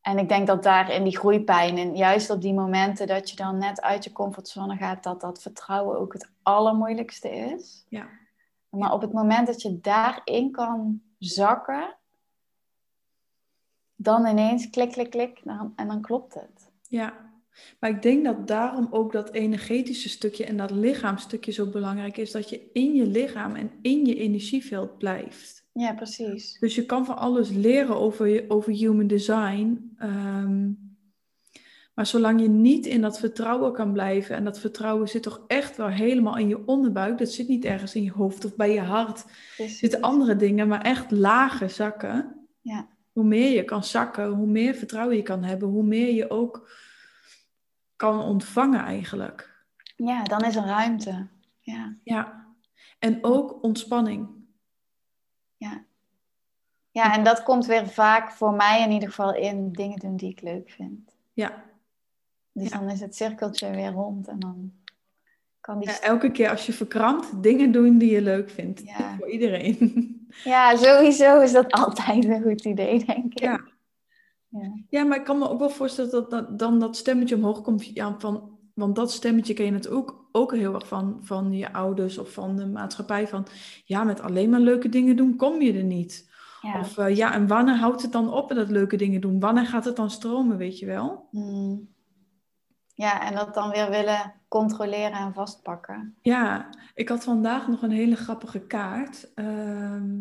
En 0.00 0.18
ik 0.18 0.28
denk 0.28 0.46
dat 0.46 0.62
daar 0.62 0.90
in 0.90 1.04
die 1.04 1.18
groeipijn 1.18 1.78
en 1.78 1.96
juist 1.96 2.30
op 2.30 2.40
die 2.40 2.54
momenten 2.54 3.06
dat 3.06 3.30
je 3.30 3.36
dan 3.36 3.58
net 3.58 3.80
uit 3.80 4.04
je 4.04 4.12
comfortzone 4.12 4.76
gaat, 4.76 5.02
dat 5.02 5.20
dat 5.20 5.42
vertrouwen 5.42 5.98
ook 5.98 6.12
het 6.12 6.30
allermoeilijkste 6.42 7.30
is. 7.30 7.84
Ja. 7.88 8.08
Maar 8.70 8.92
op 8.92 9.00
het 9.00 9.12
moment 9.12 9.46
dat 9.46 9.62
je 9.62 9.80
daarin 9.80 10.50
kan 10.50 11.02
zakken, 11.18 11.96
dan 13.94 14.26
ineens 14.26 14.70
klik, 14.70 14.90
klik, 14.90 15.10
klik 15.10 15.42
en 15.74 15.88
dan 15.88 16.00
klopt 16.00 16.34
het. 16.34 16.70
Ja, 16.82 17.28
maar 17.80 17.90
ik 17.90 18.02
denk 18.02 18.24
dat 18.24 18.46
daarom 18.46 18.88
ook 18.90 19.12
dat 19.12 19.30
energetische 19.30 20.08
stukje 20.08 20.44
en 20.44 20.56
dat 20.56 20.70
lichaamstukje 20.70 21.52
zo 21.52 21.66
belangrijk 21.66 22.16
is. 22.16 22.30
Dat 22.30 22.50
je 22.50 22.70
in 22.72 22.94
je 22.94 23.06
lichaam 23.06 23.54
en 23.54 23.70
in 23.82 24.06
je 24.06 24.16
energieveld 24.16 24.98
blijft. 24.98 25.66
Ja, 25.72 25.94
precies. 25.94 26.58
Dus 26.58 26.74
je 26.74 26.86
kan 26.86 27.04
van 27.04 27.16
alles 27.16 27.50
leren 27.50 27.96
over, 27.96 28.44
over 28.48 28.72
human 28.72 29.06
design. 29.06 29.94
Ehm, 29.98 30.70
maar 31.98 32.06
zolang 32.06 32.40
je 32.40 32.48
niet 32.48 32.86
in 32.86 33.00
dat 33.00 33.18
vertrouwen 33.18 33.72
kan 33.72 33.92
blijven, 33.92 34.36
en 34.36 34.44
dat 34.44 34.58
vertrouwen 34.58 35.08
zit 35.08 35.22
toch 35.22 35.40
echt 35.46 35.76
wel 35.76 35.88
helemaal 35.88 36.36
in 36.36 36.48
je 36.48 36.66
onderbuik, 36.66 37.18
dat 37.18 37.30
zit 37.30 37.48
niet 37.48 37.64
ergens 37.64 37.94
in 37.94 38.02
je 38.02 38.12
hoofd 38.12 38.44
of 38.44 38.56
bij 38.56 38.72
je 38.72 38.80
hart. 38.80 39.24
Er 39.56 39.68
zitten 39.68 40.00
andere 40.00 40.36
dingen, 40.36 40.68
maar 40.68 40.82
echt 40.82 41.10
lage 41.10 41.68
zakken. 41.68 42.46
Ja. 42.60 42.88
Hoe 43.12 43.24
meer 43.24 43.50
je 43.50 43.64
kan 43.64 43.84
zakken, 43.84 44.28
hoe 44.28 44.46
meer 44.46 44.74
vertrouwen 44.74 45.16
je 45.16 45.22
kan 45.22 45.42
hebben, 45.42 45.68
hoe 45.68 45.82
meer 45.82 46.14
je 46.14 46.30
ook 46.30 46.70
kan 47.96 48.20
ontvangen 48.20 48.84
eigenlijk. 48.84 49.64
Ja, 49.96 50.22
dan 50.22 50.44
is 50.44 50.56
er 50.56 50.64
ruimte. 50.64 51.26
Ja. 51.60 51.94
ja. 52.04 52.46
En 52.98 53.18
ook 53.24 53.62
ontspanning. 53.62 54.28
Ja. 55.56 55.84
Ja, 56.90 57.14
en 57.14 57.24
dat 57.24 57.42
komt 57.42 57.66
weer 57.66 57.88
vaak 57.88 58.30
voor 58.30 58.52
mij 58.52 58.82
in 58.82 58.90
ieder 58.90 59.08
geval 59.08 59.34
in 59.34 59.72
dingen 59.72 59.98
doen 59.98 60.16
die 60.16 60.30
ik 60.30 60.40
leuk 60.40 60.70
vind. 60.70 61.16
Ja, 61.32 61.66
dus 62.58 62.70
dan 62.70 62.90
is 62.90 63.00
het 63.00 63.16
cirkeltje 63.16 63.70
weer 63.70 63.92
rond 63.92 64.28
en 64.28 64.38
dan 64.38 64.72
kan 65.60 65.78
die... 65.78 65.88
Ja, 65.88 66.00
elke 66.00 66.30
keer 66.30 66.50
als 66.50 66.66
je 66.66 66.72
verkrampt, 66.72 67.42
dingen 67.42 67.72
doen 67.72 67.98
die 67.98 68.10
je 68.10 68.22
leuk 68.22 68.50
vindt. 68.50 68.82
Ja. 68.84 69.16
Voor 69.18 69.30
iedereen. 69.30 69.76
Ja, 70.44 70.76
sowieso 70.76 71.40
is 71.40 71.52
dat 71.52 71.72
altijd 71.72 72.24
een 72.24 72.42
goed 72.42 72.64
idee, 72.64 73.04
denk 73.04 73.32
ik. 73.32 73.40
Ja. 73.40 73.60
Ja. 74.48 74.72
ja, 74.88 75.04
maar 75.04 75.18
ik 75.18 75.24
kan 75.24 75.38
me 75.38 75.48
ook 75.48 75.58
wel 75.58 75.70
voorstellen 75.70 76.10
dat, 76.10 76.30
dat 76.30 76.58
dan 76.58 76.78
dat 76.78 76.96
stemmetje 76.96 77.34
omhoog 77.34 77.62
komt. 77.62 77.86
Ja, 77.86 78.14
van, 78.18 78.58
want 78.74 78.96
dat 78.96 79.12
stemmetje 79.12 79.54
ken 79.54 79.64
je 79.64 79.72
het 79.72 79.88
ook, 79.88 80.28
ook 80.32 80.54
heel 80.54 80.74
erg 80.74 80.88
van, 80.88 81.18
van 81.22 81.52
je 81.52 81.72
ouders 81.72 82.18
of 82.18 82.32
van 82.32 82.56
de 82.56 82.66
maatschappij. 82.66 83.28
Van 83.28 83.46
ja, 83.84 84.04
met 84.04 84.20
alleen 84.20 84.50
maar 84.50 84.60
leuke 84.60 84.88
dingen 84.88 85.16
doen 85.16 85.36
kom 85.36 85.62
je 85.62 85.72
er 85.72 85.84
niet. 85.84 86.30
Ja. 86.60 86.80
Of 86.80 86.98
uh, 86.98 87.16
ja, 87.16 87.34
en 87.34 87.46
wanneer 87.46 87.74
houdt 87.74 88.02
het 88.02 88.12
dan 88.12 88.32
op 88.32 88.48
met 88.48 88.58
dat 88.58 88.70
leuke 88.70 88.96
dingen 88.96 89.20
doen? 89.20 89.40
Wanneer 89.40 89.66
gaat 89.66 89.84
het 89.84 89.96
dan 89.96 90.10
stromen, 90.10 90.56
weet 90.56 90.78
je 90.78 90.86
wel? 90.86 91.28
Mm. 91.30 91.88
Ja, 92.98 93.26
en 93.26 93.34
dat 93.34 93.54
dan 93.54 93.70
weer 93.70 93.90
willen 93.90 94.34
controleren 94.48 95.12
en 95.12 95.34
vastpakken. 95.34 96.14
Ja, 96.22 96.68
ik 96.94 97.08
had 97.08 97.24
vandaag 97.24 97.68
nog 97.68 97.82
een 97.82 97.90
hele 97.90 98.16
grappige 98.16 98.60
kaart. 98.60 99.32
Ehm, 99.34 100.16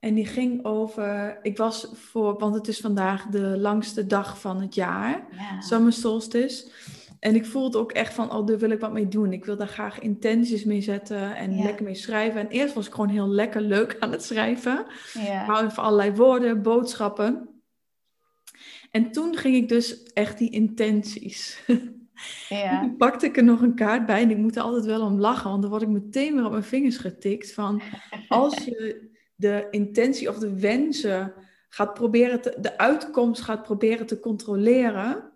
en 0.00 0.14
die 0.14 0.26
ging 0.26 0.64
over. 0.64 1.38
Ik 1.42 1.56
was 1.56 1.88
voor, 1.92 2.38
want 2.38 2.54
het 2.54 2.68
is 2.68 2.80
vandaag 2.80 3.26
de 3.26 3.58
langste 3.58 4.06
dag 4.06 4.40
van 4.40 4.60
het 4.60 4.74
jaar, 4.74 5.26
ja. 5.30 5.60
Summer 5.60 5.92
Solstice. 5.92 6.72
En 7.20 7.34
ik 7.34 7.46
voelde 7.46 7.78
ook 7.78 7.92
echt 7.92 8.14
van, 8.14 8.32
oh, 8.32 8.46
daar 8.46 8.58
wil 8.58 8.70
ik 8.70 8.80
wat 8.80 8.92
mee 8.92 9.08
doen. 9.08 9.32
Ik 9.32 9.44
wil 9.44 9.56
daar 9.56 9.68
graag 9.68 9.98
intenties 9.98 10.64
mee 10.64 10.80
zetten 10.80 11.36
en 11.36 11.62
lekker 11.62 11.84
mee 11.84 11.94
schrijven. 11.94 12.40
En 12.40 12.48
eerst 12.48 12.74
was 12.74 12.86
ik 12.86 12.94
gewoon 12.94 13.08
heel 13.08 13.28
lekker 13.28 13.60
leuk 13.60 13.96
aan 14.00 14.12
het 14.12 14.24
schrijven. 14.24 14.86
Ja. 15.12 15.46
Maar 15.46 15.72
voor 15.72 15.82
allerlei 15.82 16.12
woorden, 16.12 16.62
boodschappen. 16.62 17.48
En 18.94 19.10
toen 19.10 19.36
ging 19.36 19.56
ik 19.56 19.68
dus 19.68 20.02
echt 20.02 20.38
die 20.38 20.50
intenties. 20.50 21.58
Ja. 22.48 22.80
Toen 22.80 22.96
pakte 22.96 23.26
ik 23.26 23.36
er 23.36 23.44
nog 23.44 23.60
een 23.60 23.74
kaart 23.74 24.06
bij 24.06 24.22
en 24.22 24.30
ik 24.30 24.36
moet 24.36 24.56
er 24.56 24.62
altijd 24.62 24.84
wel 24.84 25.06
om 25.06 25.20
lachen, 25.20 25.50
want 25.50 25.62
dan 25.62 25.70
word 25.70 25.82
ik 25.82 25.88
meteen 25.88 26.34
weer 26.34 26.44
op 26.44 26.50
mijn 26.50 26.62
vingers 26.62 26.96
getikt 26.96 27.52
van 27.52 27.82
als 28.28 28.64
je 28.64 29.10
de 29.34 29.66
intentie 29.70 30.28
of 30.28 30.38
de 30.38 30.58
wensen 30.58 31.32
gaat 31.68 31.94
proberen, 31.94 32.40
te, 32.40 32.56
de 32.60 32.78
uitkomst 32.78 33.42
gaat 33.42 33.62
proberen 33.62 34.06
te 34.06 34.20
controleren, 34.20 35.32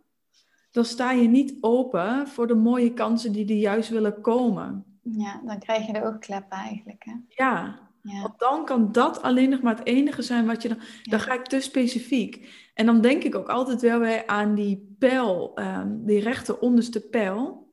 dan 0.70 0.84
sta 0.84 1.12
je 1.12 1.28
niet 1.28 1.56
open 1.60 2.28
voor 2.28 2.46
de 2.46 2.54
mooie 2.54 2.94
kansen 2.94 3.32
die 3.32 3.48
er 3.48 3.54
juist 3.54 3.88
willen 3.88 4.20
komen. 4.20 4.84
Ja, 5.02 5.40
dan 5.44 5.58
krijg 5.58 5.86
je 5.86 5.92
er 5.92 6.06
ook 6.06 6.20
kleppen 6.20 6.58
eigenlijk. 6.58 7.04
Hè? 7.04 7.14
Ja, 7.28 7.88
ja. 8.02 8.22
Want 8.22 8.38
dan 8.38 8.64
kan 8.64 8.92
dat 8.92 9.22
alleen 9.22 9.50
nog 9.50 9.60
maar 9.60 9.76
het 9.76 9.86
enige 9.86 10.22
zijn 10.22 10.46
wat 10.46 10.62
je 10.62 10.68
dan. 10.68 10.78
Dan 11.02 11.20
ga 11.20 11.34
ik 11.34 11.44
te 11.44 11.60
specifiek. 11.60 12.67
En 12.78 12.86
dan 12.86 13.00
denk 13.00 13.22
ik 13.22 13.34
ook 13.34 13.48
altijd 13.48 13.80
wel 13.80 13.98
weer 13.98 14.26
aan 14.26 14.54
die 14.54 14.96
pijl, 14.98 15.52
um, 15.60 16.04
die 16.04 16.20
rechter 16.20 16.58
onderste 16.58 17.00
pijl. 17.00 17.72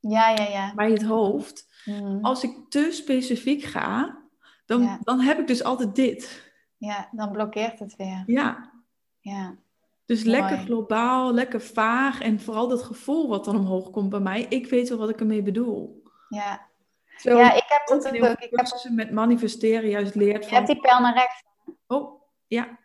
Ja, 0.00 0.28
ja, 0.28 0.42
ja. 0.42 0.74
Bij 0.74 0.90
het 0.90 1.02
hoofd. 1.02 1.68
Mm. 1.84 2.18
Als 2.24 2.42
ik 2.44 2.56
te 2.68 2.88
specifiek 2.90 3.62
ga, 3.62 4.18
dan, 4.66 4.98
dan 5.00 5.20
heb 5.20 5.38
ik 5.38 5.46
dus 5.46 5.64
altijd 5.64 5.94
dit. 5.94 6.52
Ja, 6.76 7.08
dan 7.12 7.32
blokkeert 7.32 7.78
het 7.78 7.96
weer. 7.96 8.22
Ja. 8.26 8.72
Ja. 9.20 9.56
Dus 10.04 10.22
lekker 10.22 10.56
globaal, 10.56 11.34
lekker 11.34 11.60
vaag. 11.60 12.20
En 12.20 12.40
vooral 12.40 12.68
dat 12.68 12.82
gevoel 12.82 13.28
wat 13.28 13.44
dan 13.44 13.56
omhoog 13.56 13.90
komt 13.90 14.10
bij 14.10 14.20
mij. 14.20 14.46
Ik 14.48 14.66
weet 14.66 14.88
wel 14.88 14.98
wat 14.98 15.10
ik 15.10 15.20
ermee 15.20 15.42
bedoel. 15.42 16.02
Ja, 16.28 16.68
ja, 17.16 17.52
ik 17.52 17.64
heb 17.66 17.86
dat 17.86 18.06
ook. 18.06 18.40
Ik 18.40 18.50
heb 18.50 18.90
met 18.90 19.10
manifesteren 19.10 19.88
juist 19.88 20.14
leert 20.14 20.42
van... 20.42 20.48
Je 20.48 20.54
hebt 20.54 20.66
die 20.66 20.80
pijl 20.80 21.00
naar 21.00 21.14
rechts. 21.14 21.44
Oh, 21.86 22.22
ja. 22.46 22.80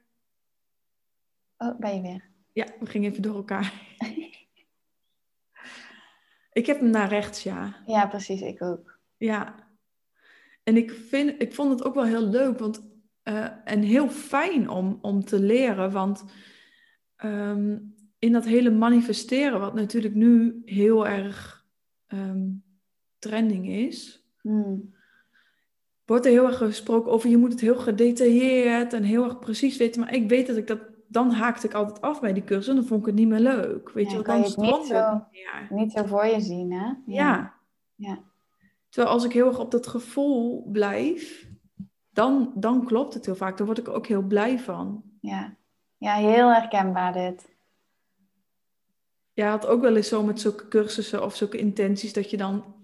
Oh, 1.57 1.79
ben 1.79 1.95
je 1.95 2.01
weer? 2.01 2.29
Ja, 2.53 2.65
we 2.79 2.85
gingen 2.85 3.11
even 3.11 3.21
door 3.21 3.35
elkaar. 3.35 3.73
ik 6.51 6.65
heb 6.65 6.79
hem 6.79 6.89
naar 6.89 7.09
rechts, 7.09 7.43
ja. 7.43 7.83
Ja, 7.85 8.07
precies, 8.07 8.41
ik 8.41 8.61
ook. 8.61 8.99
Ja. 9.17 9.67
en 10.63 10.77
ik, 10.77 10.91
vind, 10.91 11.41
ik 11.41 11.53
vond 11.53 11.69
het 11.69 11.83
ook 11.83 11.95
wel 11.95 12.05
heel 12.05 12.27
leuk 12.27 12.59
want, 12.59 12.87
eh, 13.23 13.47
en 13.63 13.81
heel 13.81 14.09
fijn 14.09 14.69
om, 14.69 14.97
om 15.01 15.25
te 15.25 15.39
leren. 15.39 15.91
Want 15.91 16.23
ehm, 17.15 17.77
in 18.19 18.31
dat 18.31 18.45
hele 18.45 18.69
manifesteren, 18.69 19.59
wat 19.59 19.73
natuurlijk 19.73 20.13
nu 20.13 20.61
heel 20.65 21.07
erg 21.07 21.65
ehm, 22.07 22.49
trending 23.19 23.69
is, 23.69 24.27
Hmm. 24.47 24.93
wordt 26.05 26.25
er 26.25 26.31
heel 26.31 26.45
erg 26.45 26.57
gesproken 26.57 27.11
over 27.11 27.29
je 27.29 27.37
moet 27.37 27.51
het 27.51 27.61
heel 27.61 27.75
gedetailleerd 27.75 28.93
en 28.93 29.03
heel 29.03 29.23
erg 29.23 29.39
precies 29.39 29.77
weten. 29.77 30.01
Maar 30.01 30.13
ik 30.13 30.29
weet 30.29 30.47
dat 30.47 30.57
ik 30.57 30.67
dat, 30.67 30.79
dan 31.07 31.31
haakte 31.31 31.67
ik 31.67 31.73
altijd 31.73 32.01
af 32.01 32.21
bij 32.21 32.33
die 32.33 32.43
cursus 32.43 32.67
en 32.67 32.75
dan 32.75 32.85
vond 32.85 32.99
ik 32.99 33.05
het 33.05 33.15
niet 33.15 33.27
meer 33.27 33.39
leuk. 33.39 33.89
Weet 33.89 34.11
Ja, 34.11 34.17
je, 34.17 34.23
dan 34.23 34.37
je 34.37 34.43
het 34.43 34.57
niet 34.57 34.89
meer. 34.89 35.27
Niet 35.69 35.91
zo 35.91 36.05
voor 36.05 36.25
je 36.25 36.41
zien, 36.41 36.71
hè? 36.71 36.93
Ja. 37.05 37.53
Ja. 37.95 38.19
Terwijl 38.89 39.13
als 39.13 39.23
ik 39.25 39.33
heel 39.33 39.47
erg 39.47 39.59
op 39.59 39.71
dat 39.71 39.87
gevoel 39.87 40.67
blijf, 40.71 41.47
dan, 42.09 42.51
dan 42.55 42.85
klopt 42.85 43.13
het 43.13 43.25
heel 43.25 43.35
vaak. 43.35 43.57
Daar 43.57 43.65
word 43.65 43.77
ik 43.77 43.87
ook 43.87 44.07
heel 44.07 44.21
blij 44.21 44.59
van. 44.59 45.03
Ja. 45.21 45.55
ja, 45.97 46.13
heel 46.13 46.53
herkenbaar 46.53 47.13
dit. 47.13 47.55
Ja, 49.33 49.49
had 49.49 49.67
ook 49.67 49.81
wel 49.81 49.95
eens 49.95 50.07
zo 50.07 50.23
met 50.23 50.39
zulke 50.39 50.67
cursussen 50.67 51.23
of 51.23 51.35
zulke 51.35 51.57
intenties 51.57 52.13
dat 52.13 52.29
je 52.29 52.37
dan... 52.37 52.75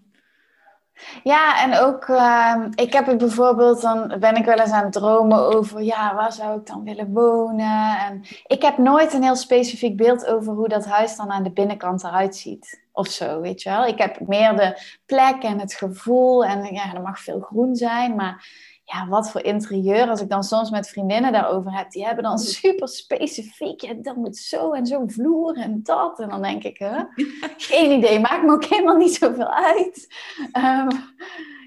Ja, 1.23 1.63
en 1.63 1.79
ook, 1.79 2.03
ehm, 2.03 2.71
ik 2.75 2.93
heb 2.93 3.06
het 3.06 3.17
bijvoorbeeld, 3.17 3.82
dan 3.82 4.15
ben 4.19 4.36
ik 4.36 4.45
wel 4.45 4.60
eens 4.60 4.71
aan 4.71 4.84
het 4.84 4.93
dromen 4.93 5.56
over, 5.56 5.82
ja, 5.82 6.15
waar 6.15 6.34
zou 6.34 6.60
ik 6.60 6.67
dan 6.67 6.84
willen 6.84 7.13
wonen? 7.13 7.97
En 7.99 8.21
ik 8.47 8.62
heb 8.62 8.77
nooit 8.77 9.13
een 9.13 9.23
heel 9.23 9.36
specifiek 9.36 9.97
beeld 9.97 10.25
over 10.25 10.53
hoe 10.53 10.67
dat 10.67 10.86
huis 10.86 11.15
dan 11.15 11.32
aan 11.32 11.43
de 11.43 11.51
binnenkant 11.51 12.03
eruit 12.03 12.36
ziet. 12.36 12.82
Of 12.91 13.08
zo, 13.08 13.41
weet 13.41 13.62
je 13.62 13.69
wel. 13.69 13.86
Ik 13.86 13.97
heb 13.97 14.19
meer 14.27 14.56
de 14.56 14.82
plek 15.06 15.43
en 15.43 15.60
het 15.60 15.73
gevoel 15.73 16.45
en 16.45 16.73
ja, 16.73 16.93
er 16.93 17.01
mag 17.01 17.19
veel 17.19 17.39
groen 17.39 17.75
zijn, 17.75 18.15
maar 18.15 18.47
ja, 18.84 19.08
wat 19.08 19.32
voor 19.32 19.41
interieur, 19.41 20.10
als 20.10 20.22
ik 20.22 20.30
dan 20.30 20.43
soms 20.43 20.69
met 20.69 20.89
vriendinnen 20.89 21.32
daarover 21.32 21.74
heb, 21.78 21.91
die 21.91 22.06
hebben 22.06 22.24
dan 22.24 22.39
super 22.39 22.88
specifiek, 22.88 23.82
ja, 23.82 23.93
dat 23.93 24.15
moet 24.15 24.38
zo 24.38 24.72
en 24.72 24.86
zo 24.86 25.04
vloer 25.08 25.58
en 25.58 25.84
dat. 25.84 26.19
En 26.19 26.30
dan 26.30 26.41
denk 26.41 26.63
ik, 26.63 26.78
hè? 26.78 27.04
Geen 27.58 27.91
idee, 27.91 28.19
maakt 28.19 28.43
me 28.43 28.52
ook 28.52 28.65
helemaal 28.65 28.98
niet 28.98 29.13
zoveel 29.13 29.52
uit. 29.54 30.08
Ehm, 30.52 30.89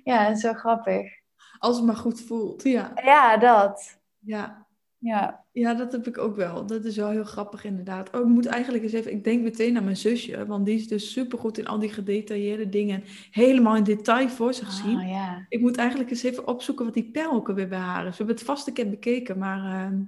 ja, 0.04 0.34
zo 0.34 0.52
grappig. 0.52 1.12
Als 1.58 1.76
het 1.76 1.86
maar 1.86 1.96
goed 1.96 2.20
voelt. 2.20 2.62
Ja, 2.62 2.92
Ja, 3.04 3.36
dat. 3.36 3.98
ja. 4.18 4.65
Ja. 5.06 5.44
ja 5.52 5.74
dat 5.74 5.92
heb 5.92 6.06
ik 6.06 6.18
ook 6.18 6.36
wel. 6.36 6.66
Dat 6.66 6.84
is 6.84 6.96
wel 6.96 7.10
heel 7.10 7.24
grappig 7.24 7.64
inderdaad. 7.64 8.14
Oh, 8.14 8.20
ik 8.20 8.26
moet 8.26 8.46
eigenlijk 8.46 8.84
eens 8.84 8.92
even... 8.92 9.12
Ik 9.12 9.24
denk 9.24 9.42
meteen 9.42 9.76
aan 9.76 9.84
mijn 9.84 9.96
zusje. 9.96 10.46
Want 10.46 10.66
die 10.66 10.74
is 10.78 10.88
dus 10.88 11.12
supergoed 11.12 11.58
in 11.58 11.66
al 11.66 11.78
die 11.78 11.92
gedetailleerde 11.92 12.68
dingen. 12.68 13.04
Helemaal 13.30 13.76
in 13.76 13.84
detail 13.84 14.28
voor 14.28 14.54
zich 14.54 14.72
zien. 14.72 15.00
Oh, 15.00 15.08
ja. 15.08 15.46
Ik 15.48 15.60
moet 15.60 15.76
eigenlijk 15.76 16.10
eens 16.10 16.22
even 16.22 16.46
opzoeken 16.46 16.84
wat 16.84 16.94
die 16.94 17.10
pijl 17.10 17.32
ook 17.32 17.48
alweer 17.48 17.68
bij 17.68 17.78
haar 17.78 18.04
is. 18.06 18.10
We 18.10 18.16
hebben 18.16 18.34
het 18.34 18.44
vast 18.44 18.66
een 18.66 18.72
keer 18.74 18.90
bekeken, 18.90 19.38
maar... 19.38 19.82
ehm, 19.84 20.00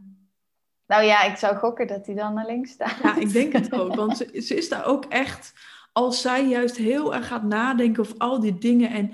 Nou 0.86 1.02
ja, 1.04 1.22
ik 1.22 1.36
zou 1.36 1.56
gokken 1.56 1.86
dat 1.86 2.06
hij 2.06 2.14
dan 2.14 2.34
naar 2.34 2.46
links 2.46 2.70
staat. 2.70 2.98
Ja, 3.02 3.16
ik 3.16 3.32
denk 3.32 3.52
het 3.52 3.72
ook. 3.74 3.94
Want 4.02 4.16
ze, 4.16 4.40
ze 4.42 4.54
is 4.54 4.68
daar 4.68 4.84
ook 4.86 5.04
echt, 5.04 5.52
als 5.92 6.20
zij 6.20 6.48
juist 6.48 6.76
heel 6.76 7.14
erg 7.14 7.26
gaat 7.26 7.42
nadenken 7.42 8.02
over 8.02 8.16
al 8.18 8.40
die 8.40 8.58
dingen. 8.58 8.90
En 8.90 9.12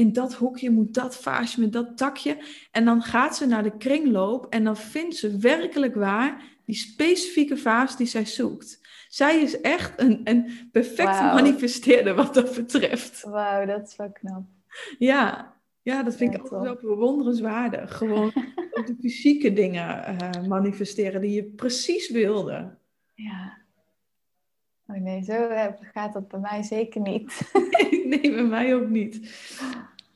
in 0.00 0.12
dat 0.12 0.34
hoekje 0.34 0.70
moet 0.70 0.94
dat 0.94 1.16
vaasje 1.16 1.60
met 1.60 1.72
dat 1.72 1.96
takje. 1.96 2.36
En 2.70 2.84
dan 2.84 3.02
gaat 3.02 3.36
ze 3.36 3.46
naar 3.46 3.62
de 3.62 3.76
kringloop 3.76 4.46
en 4.46 4.64
dan 4.64 4.76
vindt 4.76 5.16
ze 5.16 5.38
werkelijk 5.38 5.94
waar 5.94 6.42
die 6.64 6.74
specifieke 6.74 7.56
vaas 7.56 7.96
die 7.96 8.06
zij 8.06 8.24
zoekt. 8.24 8.80
Zij 9.08 9.40
is 9.40 9.60
echt 9.60 10.00
een, 10.00 10.20
een 10.24 10.68
perfecte 10.72 11.02
Wauw. 11.22 11.34
manifesteerder 11.34 12.14
wat 12.14 12.34
dat 12.34 12.54
betreft. 12.54 13.22
Wauw, 13.22 13.66
dat 13.66 13.88
is 13.88 13.96
wel 13.96 14.12
knap. 14.12 14.42
Ja, 14.98 15.54
ja 15.82 16.02
dat 16.02 16.16
vind 16.16 16.34
ik 16.34 16.40
altijd 16.40 16.62
wel 16.62 16.76
bewonderenswaardig. 16.76 17.96
Gewoon 17.96 18.30
de 18.86 18.96
fysieke 19.00 19.52
dingen 19.52 20.04
eh, 20.04 20.46
manifesteren 20.46 21.20
die 21.20 21.32
je 21.32 21.44
precies 21.44 22.10
wilde. 22.10 22.76
Ja. 23.14 23.58
Oh 24.86 24.96
nee, 24.96 25.22
zo 25.22 25.32
eh, 25.32 25.66
gaat 25.92 26.12
dat 26.12 26.28
bij 26.28 26.40
mij 26.40 26.62
zeker 26.62 27.00
niet. 27.00 27.50
Nee, 28.10 28.34
bij 28.34 28.44
mij 28.44 28.74
ook 28.74 28.88
niet. 28.88 29.20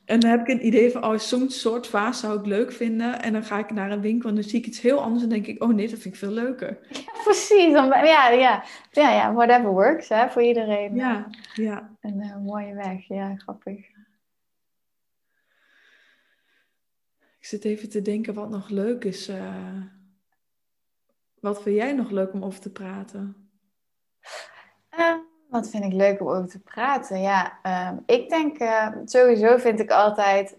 En 0.05 0.19
dan 0.19 0.29
heb 0.29 0.39
ik 0.39 0.47
een 0.47 0.65
idee 0.65 0.91
van, 0.91 1.03
oh, 1.03 1.17
zo'n 1.17 1.49
soort 1.49 1.87
vaas 1.87 2.19
zou 2.19 2.39
ik 2.39 2.45
leuk 2.45 2.71
vinden. 2.71 3.21
En 3.21 3.33
dan 3.33 3.43
ga 3.43 3.57
ik 3.59 3.71
naar 3.71 3.91
een 3.91 4.01
winkel 4.01 4.29
en 4.29 4.35
dan 4.35 4.43
zie 4.43 4.59
ik 4.59 4.65
iets 4.65 4.81
heel 4.81 5.01
anders 5.01 5.23
en 5.23 5.29
denk 5.29 5.47
ik, 5.47 5.63
oh 5.63 5.69
nee, 5.69 5.89
dat 5.89 5.99
vind 5.99 6.13
ik 6.13 6.19
veel 6.19 6.31
leuker. 6.31 6.77
Precies. 7.23 7.73
Dan, 7.73 7.89
ben- 7.89 8.05
ja, 8.05 8.29
ja. 8.29 8.63
ja, 8.91 9.11
ja, 9.11 9.33
whatever 9.33 9.69
works 9.69 10.09
hè, 10.09 10.29
voor 10.29 10.41
iedereen. 10.43 10.95
Ja, 10.95 11.29
ja. 11.53 11.95
Een 12.01 12.21
eh, 12.21 12.37
mooie 12.37 12.73
weg. 12.73 13.07
Ja, 13.07 13.35
grappig. 13.35 13.93
Ik 17.39 17.45
zit 17.51 17.65
even 17.65 17.89
te 17.89 18.01
denken 18.01 18.33
wat 18.33 18.49
nog 18.49 18.69
leuk 18.69 19.03
is. 19.03 19.27
eh. 19.27 19.81
wat 21.39 21.61
vind 21.61 21.75
jij 21.75 21.93
nog 21.93 22.09
leuk 22.11 22.33
om 22.33 22.43
over 22.43 22.59
te 22.59 22.71
praten? 22.71 23.49
Eh, 24.89 25.15
wat 25.55 25.69
vind 25.69 25.83
ik 25.83 25.93
leuk 25.93 26.21
om 26.21 26.27
over 26.27 26.49
te 26.49 26.59
praten? 26.59 27.21
Ja, 27.21 27.59
ehm, 27.61 27.97
ik 28.05 28.29
denk 28.29 28.57
eh, 28.57 28.87
sowieso 29.05 29.57
vind 29.57 29.79
ik 29.79 29.91
altijd 29.91 30.57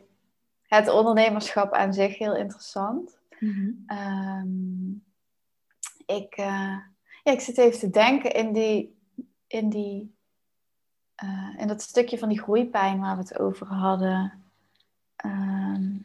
het 0.62 0.88
ondernemerschap 0.88 1.72
aan 1.72 1.94
zich 1.94 2.18
heel 2.18 2.36
interessant. 2.36 3.18
Ehm, 3.86 4.90
ik, 6.06 6.34
eh, 6.36 6.76
ja, 7.22 7.32
ik 7.32 7.40
zit 7.40 7.58
even 7.58 7.78
te 7.78 7.90
denken 7.90 8.32
in, 8.32 8.52
die, 8.52 8.98
in, 9.46 9.68
die, 9.68 10.14
eh, 11.14 11.54
in 11.56 11.66
dat 11.68 11.82
stukje 11.82 12.18
van 12.18 12.28
die 12.28 12.40
groeipijn 12.40 13.00
waar 13.00 13.16
we 13.16 13.22
het 13.22 13.38
over 13.38 13.66
hadden. 13.66 14.32
Ehm, 15.16 15.96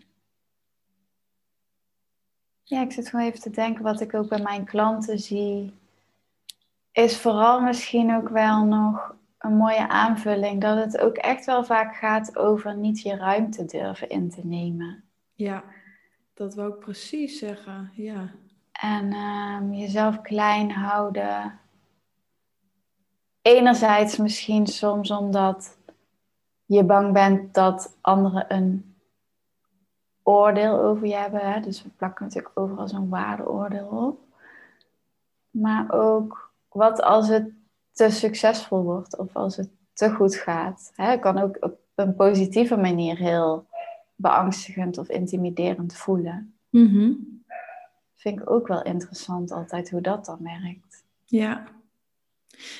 ja, 2.63 2.81
ik 2.81 2.91
zit 2.91 3.09
gewoon 3.09 3.25
even 3.25 3.41
te 3.41 3.49
denken 3.49 3.83
wat 3.83 4.01
ik 4.01 4.13
ook 4.13 4.29
bij 4.29 4.41
mijn 4.41 4.65
klanten 4.65 5.19
zie. 5.19 5.73
Is 6.91 7.19
vooral 7.19 7.61
misschien 7.61 8.15
ook 8.15 8.29
wel 8.29 8.63
nog 8.63 9.15
een 9.37 9.55
mooie 9.55 9.87
aanvulling. 9.87 10.61
Dat 10.61 10.77
het 10.77 10.97
ook 10.99 11.15
echt 11.15 11.45
wel 11.45 11.63
vaak 11.63 11.95
gaat 11.95 12.37
over 12.37 12.77
niet 12.77 13.01
je 13.01 13.15
ruimte 13.15 13.65
durven 13.65 14.09
in 14.09 14.29
te 14.29 14.41
nemen. 14.43 15.03
Ja, 15.33 15.63
dat 16.33 16.55
wou 16.55 16.73
ik 16.73 16.79
precies 16.79 17.39
zeggen. 17.39 17.91
Ja, 17.93 18.31
En 18.71 19.13
ehm, 19.13 19.73
jezelf 19.73 20.21
klein 20.21 20.71
houden. 20.71 21.59
Enerzijds 23.41 24.17
misschien 24.17 24.67
soms 24.67 25.11
omdat 25.11 25.77
je 26.65 26.83
bang 26.83 27.13
bent 27.13 27.53
dat 27.53 27.97
anderen 28.01 28.53
een 28.53 28.95
oordeel 30.23 30.79
over 30.79 31.07
je 31.07 31.15
hebben. 31.15 31.51
Hè? 31.51 31.59
Dus 31.59 31.83
we 31.83 31.89
plakken 31.89 32.25
natuurlijk 32.25 32.59
overal 32.59 32.87
zo'n 32.87 33.09
waardeoordeel 33.09 33.87
op. 33.87 34.19
Maar 35.49 35.91
ook 35.91 36.50
wat 36.73 37.01
als 37.01 37.27
het 37.27 37.49
te 37.91 38.09
succesvol 38.09 38.83
wordt 38.83 39.17
of 39.17 39.35
als 39.35 39.55
het 39.55 39.69
te 39.93 40.11
goed 40.11 40.35
gaat. 40.35 40.91
Hè? 40.95 41.09
Het 41.09 41.19
kan 41.19 41.37
ook 41.37 41.57
op 41.59 41.79
een 41.95 42.15
positieve 42.15 42.77
manier 42.77 43.17
heel 43.17 43.67
beangstigend 44.15 44.97
of 44.97 45.09
intimiderend 45.09 45.95
voelen. 45.95 46.53
Vind 48.15 48.39
ik 48.39 48.49
ook 48.49 48.67
wel 48.67 48.83
interessant 48.83 49.51
altijd 49.51 49.89
hoe 49.89 50.01
dat 50.01 50.25
dan 50.25 50.39
werkt. 50.41 51.03
ja. 51.25 51.63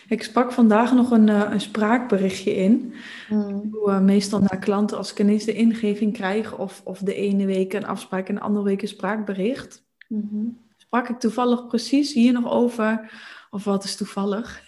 Ik 0.07 0.23
sprak 0.23 0.51
vandaag 0.51 0.93
nog 0.93 1.11
een, 1.11 1.29
eh, 1.29 1.51
een 1.51 1.61
spraakberichtje 1.61 2.55
in. 2.55 2.93
Hmm. 3.27 3.69
Doe, 3.71 3.91
eh, 3.91 3.99
meestal 3.99 4.39
naar 4.39 4.59
klanten 4.59 4.97
als 4.97 5.11
ik 5.11 5.19
ineens 5.19 5.45
de 5.45 5.53
ingeving 5.53 6.13
krijg 6.13 6.57
of, 6.57 6.81
of 6.83 6.99
de 6.99 7.13
ene 7.13 7.45
week 7.45 7.73
een 7.73 7.85
afspraak 7.85 8.27
en 8.29 8.35
de 8.35 8.41
andere 8.41 8.65
week 8.65 8.81
een 8.81 8.87
spraakbericht. 8.87 9.83
Mhm. 10.07 10.45
Sprak 10.77 11.09
ik 11.09 11.19
toevallig 11.19 11.67
precies 11.67 12.13
hier 12.13 12.33
nog 12.33 12.51
over, 12.51 13.11
of 13.51 13.63
wat 13.63 13.83
is 13.83 13.95
toevallig, 13.95 14.61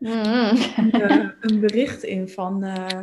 eh, 0.00 1.28
een 1.40 1.60
bericht 1.60 2.02
in 2.02 2.28
van 2.28 2.62
eh, 2.62 3.00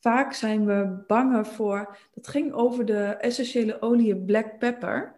vaak 0.00 0.32
zijn 0.32 0.66
we 0.66 1.04
banger 1.06 1.46
voor, 1.46 1.96
dat 2.14 2.28
ging 2.28 2.52
over 2.52 2.84
de 2.84 3.02
essentiële 3.02 3.82
olie 3.82 4.16
black 4.16 4.58
pepper. 4.58 5.16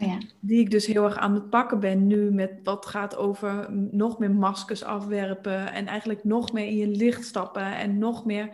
Oh 0.00 0.08
ja. 0.08 0.18
Die 0.40 0.60
ik 0.60 0.70
dus 0.70 0.86
heel 0.86 1.04
erg 1.04 1.16
aan 1.16 1.34
het 1.34 1.50
pakken 1.50 1.80
ben 1.80 2.06
nu 2.06 2.30
met 2.30 2.52
wat 2.62 2.86
gaat 2.86 3.16
over 3.16 3.72
nog 3.72 4.18
meer 4.18 4.30
maskers 4.30 4.82
afwerpen 4.82 5.72
en 5.72 5.86
eigenlijk 5.86 6.24
nog 6.24 6.52
meer 6.52 6.66
in 6.66 6.76
je 6.76 6.88
licht 6.88 7.24
stappen 7.24 7.76
en 7.76 7.98
nog 7.98 8.24
meer 8.24 8.46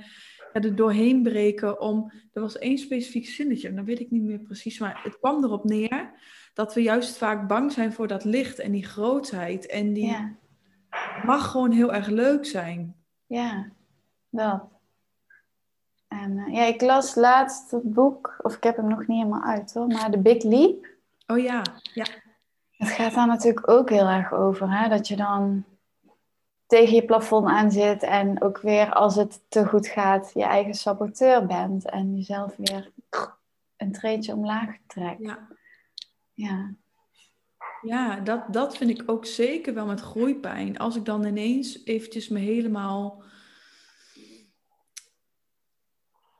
ja, 0.53 0.61
er 0.61 0.77
doorheen 0.77 1.23
breken 1.23 1.81
om... 1.81 2.13
Er 2.33 2.41
was 2.43 2.59
één 2.59 2.79
specifiek 2.79 3.27
zinnetje, 3.27 3.75
dat 3.75 3.85
weet 3.85 4.01
ik 4.01 4.11
niet 4.11 4.23
meer 4.23 4.39
precies, 4.39 4.79
maar 4.79 5.01
het 5.03 5.19
kwam 5.19 5.45
erop 5.45 5.65
neer 5.65 6.11
dat 6.57 6.75
we 6.75 6.83
juist 6.83 7.17
vaak 7.17 7.47
bang 7.47 7.73
zijn 7.73 7.93
voor 7.93 8.07
dat 8.07 8.25
licht 8.25 8.59
en 8.59 8.73
die 8.73 8.85
grootheid 8.85 9.67
en 9.67 9.93
die 9.93 10.07
ja, 10.07 10.33
mag 11.25 11.51
gewoon 11.51 11.71
heel 11.71 11.95
erg 11.95 12.07
leuk 12.07 12.47
zijn. 12.47 12.97
ja, 13.27 13.69
dat. 14.29 14.63
En 16.09 16.39
eh, 16.39 16.55
ja, 16.55 16.65
ik 16.65 16.81
las 16.81 17.15
laatst 17.15 17.71
het 17.71 17.95
boek, 17.95 18.35
of 18.43 18.57
ik 18.57 18.63
heb 18.63 18.77
hem 18.77 18.89
nog 18.89 19.07
niet 19.07 19.19
helemaal 19.19 19.43
uit 19.43 19.75
hoor, 19.75 19.87
maar 19.87 20.11
The 20.11 20.19
Big 20.19 20.43
Leap. 20.43 20.87
Oh 21.27 21.39
ja, 21.39 21.63
ja, 21.83 22.07
Het 22.71 22.89
gaat 22.89 23.15
daar 23.15 23.27
natuurlijk 23.27 23.69
ook 23.69 23.91
heel 23.91 24.07
erg 24.07 24.33
over, 24.33 24.71
hè? 24.71 24.89
dat 24.89 25.09
je 25.09 25.17
dan 25.17 25.65
tegen 26.67 26.95
je 26.95 27.05
plafond 27.05 27.47
aan 27.47 27.71
zit 27.71 28.03
en 28.03 28.43
ook 28.43 28.59
weer 28.59 28.93
als 28.93 29.17
het 29.17 29.41
te 29.49 29.67
goed 29.67 29.87
gaat, 29.87 30.31
je 30.35 30.45
eigen 30.45 30.75
saboteur 30.75 31.47
bent 31.47 31.91
en 31.91 32.17
jezelf 32.17 32.57
weer 32.57 32.93
een 33.77 33.93
treetje 33.93 34.33
omlaag 34.33 34.77
trekt. 34.87 35.23
Ja, 35.23 35.49
Ja. 36.37 36.75
ja 37.83 38.21
dat, 38.21 38.53
dat 38.53 38.77
vind 38.77 38.91
ik 38.91 39.03
ook 39.07 39.27
zeker 39.27 39.75
wel 39.75 39.87
met 39.87 40.01
groeipijn. 40.01 40.79
Als 40.79 40.97
ik 40.97 41.05
dan 41.05 41.25
ineens 41.25 41.85
eventjes 41.85 42.29
me 42.29 42.39
helemaal 42.39 43.23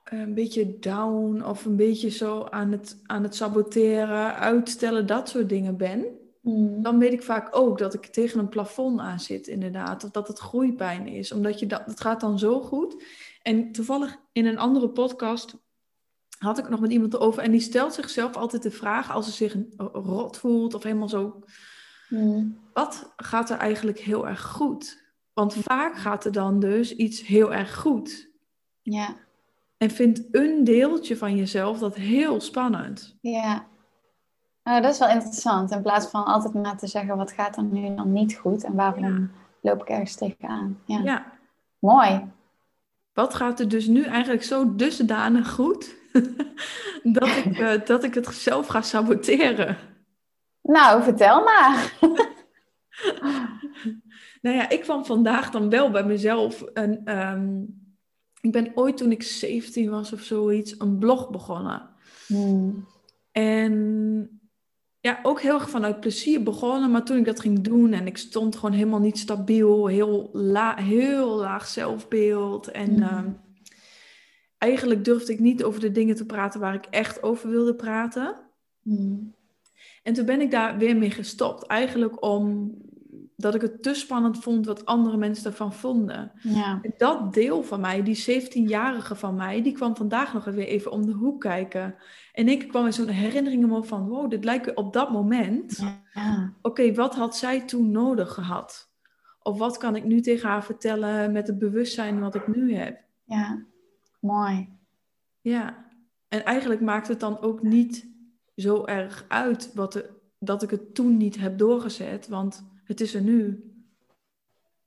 een 0.03 0.33
beetje 0.33 0.79
down 0.79 1.43
of 1.43 1.65
een 1.65 1.75
beetje 1.75 2.09
zo 2.09 2.43
aan 2.43 2.71
het, 2.71 3.01
aan 3.05 3.23
het 3.23 3.35
saboteren, 3.35 4.35
uitstellen, 4.35 5.05
dat 5.05 5.29
soort 5.29 5.49
dingen 5.49 5.77
ben, 5.77 6.17
Mm. 6.47 6.81
dan 6.81 6.99
weet 6.99 7.13
ik 7.13 7.23
vaak 7.23 7.55
ook 7.55 7.77
dat 7.77 7.93
ik 7.93 8.05
tegen 8.05 8.39
een 8.39 8.49
plafond 8.49 8.99
aan 8.99 9.19
zit, 9.19 9.47
inderdaad. 9.47 10.03
Of 10.03 10.11
dat 10.11 10.27
het 10.27 10.39
groeipijn 10.39 11.07
is. 11.07 11.31
Omdat 11.31 11.59
je 11.59 11.65
dat, 11.65 11.81
het 11.85 12.01
gaat 12.01 12.21
dan 12.21 12.39
zo 12.39 12.61
goed. 12.61 13.03
En 13.41 13.71
toevallig 13.71 14.17
in 14.31 14.45
een 14.45 14.57
andere 14.57 14.89
podcast 14.89 15.55
had 16.37 16.57
ik 16.57 16.69
nog 16.69 16.79
met 16.79 16.91
iemand 16.91 17.19
over. 17.19 17.43
En 17.43 17.51
die 17.51 17.59
stelt 17.59 17.93
zichzelf 17.93 18.35
altijd 18.35 18.63
de 18.63 18.71
vraag, 18.71 19.11
als 19.11 19.25
ze 19.25 19.31
zich 19.31 19.55
rot 19.93 20.37
voelt 20.37 20.73
of 20.73 20.83
helemaal 20.83 21.09
zo... 21.09 21.43
Mm. 22.09 22.57
Wat 22.73 23.13
gaat 23.15 23.49
er 23.49 23.57
eigenlijk 23.57 23.99
heel 23.99 24.27
erg 24.27 24.41
goed? 24.41 25.05
Want 25.33 25.53
vaak 25.53 25.97
gaat 25.97 26.25
er 26.25 26.31
dan 26.31 26.59
dus 26.59 26.95
iets 26.95 27.25
heel 27.25 27.53
erg 27.53 27.75
goed. 27.75 28.29
Ja. 28.81 29.15
En 29.77 29.89
vindt 29.89 30.21
een 30.31 30.63
deeltje 30.63 31.17
van 31.17 31.35
jezelf 31.35 31.79
dat 31.79 31.95
heel 31.95 32.41
spannend. 32.41 33.17
Ja. 33.21 33.65
Nou, 34.63 34.81
dat 34.81 34.93
is 34.93 34.99
wel 34.99 35.09
interessant. 35.09 35.71
In 35.71 35.81
plaats 35.81 36.07
van 36.07 36.25
altijd 36.25 36.53
maar 36.53 36.77
te 36.77 36.87
zeggen, 36.87 37.17
wat 37.17 37.31
gaat 37.31 37.57
er 37.57 37.63
nu 37.63 37.95
dan 37.95 38.11
niet 38.11 38.35
goed 38.35 38.63
en 38.63 38.75
waarom 38.75 39.03
Ja. 39.03 39.27
loop 39.61 39.81
ik 39.81 39.89
ergens 39.89 40.15
tegenaan? 40.15 40.79
Ja. 40.85 40.99
Ja. 41.03 41.25
Mooi. 41.79 42.31
Wat 43.17 43.33
gaat 43.33 43.59
er 43.59 43.67
dus 43.67 43.87
nu 43.87 44.03
eigenlijk 44.03 44.43
zo 44.43 44.75
dusdanig 44.75 45.49
goed 45.51 45.95
dat 47.17 47.27
ik, 47.27 47.57
eh, 47.59 47.85
dat 47.85 48.03
ik 48.03 48.13
het 48.13 48.27
zelf 48.27 48.67
ga 48.67 48.81
saboteren? 48.81 49.77
Nou, 50.61 51.03
vertel 51.03 51.43
maar. 51.43 51.93
Nou 54.41 54.55
ja, 54.55 54.69
ik 54.69 54.81
kwam 54.81 55.05
vandaag 55.05 55.49
dan 55.49 55.69
wel 55.69 55.91
bij 55.91 56.03
mezelf. 56.03 56.63
Een, 56.73 57.05
ehm, 57.05 57.61
ik 58.41 58.51
ben 58.51 58.71
ooit 58.75 58.97
toen 58.97 59.11
ik 59.11 59.23
17 59.23 59.89
was 59.89 60.13
of 60.13 60.21
zoiets 60.21 60.79
een 60.79 60.97
blog 60.97 61.29
begonnen. 61.29 61.89
Hmm. 62.27 62.87
En 63.31 64.36
ja, 65.07 65.19
ook 65.23 65.41
heel 65.41 65.53
erg 65.53 65.69
vanuit 65.69 65.99
plezier 65.99 66.43
begonnen. 66.43 66.91
Maar 66.91 67.03
toen 67.03 67.17
ik 67.17 67.25
dat 67.25 67.39
ging 67.39 67.61
doen 67.61 67.93
en 67.93 68.07
ik 68.07 68.17
stond 68.17 68.55
gewoon 68.55 68.75
helemaal 68.75 68.99
niet 68.99 69.17
stabiel, 69.17 69.87
heel, 69.87 70.29
la 70.33 70.75
heel 70.75 71.35
laag 71.35 71.67
zelfbeeld. 71.67 72.67
En 72.71 72.91
Mhm. 72.91 73.01
ehm, 73.01 73.29
eigenlijk 74.57 75.05
durfde 75.05 75.33
ik 75.33 75.39
niet 75.39 75.63
over 75.63 75.79
de 75.81 75.91
dingen 75.91 76.15
te 76.15 76.25
praten 76.25 76.59
waar 76.59 76.73
ik 76.73 76.85
echt 76.89 77.23
over 77.23 77.49
wilde 77.49 77.75
praten. 77.75 78.35
Hmm. 78.81 79.35
En 80.03 80.13
toen 80.13 80.25
ben 80.25 80.41
ik 80.41 80.51
daar 80.51 80.77
weer 80.77 80.97
mee 80.97 81.11
gestopt. 81.11 81.65
Eigenlijk 81.65 82.23
omdat 82.23 83.55
ik 83.55 83.61
het 83.61 83.83
te 83.83 83.93
spannend 83.93 84.37
vond 84.43 84.65
wat 84.65 84.85
andere 84.85 85.17
mensen 85.17 85.51
ervan 85.51 85.73
vonden. 85.73 86.31
Ja. 86.41 86.79
En 86.81 86.93
dat 86.97 87.33
deel 87.33 87.63
van 87.63 87.79
mij, 87.79 88.03
die 88.03 88.41
17-jarige 88.41 89.15
van 89.15 89.35
mij, 89.35 89.61
die 89.61 89.73
kwam 89.73 89.95
vandaag 89.95 90.33
nog 90.33 90.43
weer 90.45 90.67
even 90.67 90.91
om 90.91 91.05
de 91.05 91.11
hoek 91.11 91.41
kijken. 91.41 91.95
En 92.37 92.47
ik 92.47 92.67
kwam 92.67 92.85
in 92.85 92.93
zo'n 92.93 93.07
herinnering 93.07 93.71
op 93.71 93.87
van, 93.87 94.07
wow, 94.07 94.29
dit 94.29 94.43
lijkt 94.43 94.73
op 94.73 94.93
dat 94.93 95.11
moment. 95.11 95.83
Ja. 96.13 96.53
Oké, 96.61 96.93
wat 96.93 97.15
had 97.15 97.37
zij 97.37 97.61
toen 97.61 97.91
nodig 97.91 98.33
gehad? 98.33 98.89
Of 99.41 99.57
wat 99.57 99.77
kan 99.77 99.95
ik 99.95 100.03
nu 100.03 100.21
tegen 100.21 100.49
haar 100.49 100.63
vertellen 100.63 101.31
met 101.31 101.47
het 101.47 101.59
bewustzijn 101.59 102.19
wat 102.19 102.35
ik 102.35 102.47
nu 102.47 102.75
heb? 102.75 103.01
Ja. 103.23 103.63
Mooi. 104.19 104.69
Ja. 105.41 105.85
En 106.27 106.45
eigenlijk 106.45 106.81
maakt 106.81 107.07
het 107.07 107.19
dan 107.19 107.39
ook 107.39 107.61
niet 107.61 108.07
zo 108.55 108.85
erg 108.85 109.25
uit 109.27 109.73
wat 109.73 109.93
de, 109.93 110.09
dat 110.39 110.63
ik 110.63 110.69
het 110.69 110.95
toen 110.95 111.17
niet 111.17 111.37
heb 111.37 111.57
doorgezet, 111.57 112.27
want 112.27 112.65
het 112.83 113.01
is 113.01 113.13
er 113.13 113.21
nu. 113.21 113.71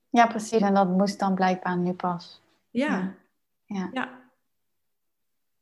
Ja, 0.09 0.27
precies. 0.27 0.61
En 0.61 0.73
dat 0.73 0.89
moest 0.89 1.19
dan 1.19 1.35
blijkbaar 1.35 1.77
nu 1.77 1.93
pas. 1.93 2.41
Ja, 2.69 3.15
Ja. 3.65 3.89
ja. 3.93 4.20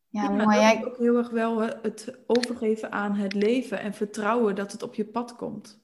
Ja, 0.10 0.24
Ja, 0.24 0.30
mooi. 0.30 0.60
Jij- 0.60 0.86
ook 0.86 0.98
heel 0.98 1.18
erg 1.18 1.30
wel 1.30 1.60
het 1.62 2.16
overgeven 2.28 2.92
aan 2.92 3.16
het 3.16 3.34
leven 3.34 3.80
en 3.82 3.94
vertrouwen 3.94 4.56
dat 4.56 4.72
het 4.72 4.84
op 4.84 4.96
je 4.96 5.06
pad 5.06 5.36
komt. 5.36 5.80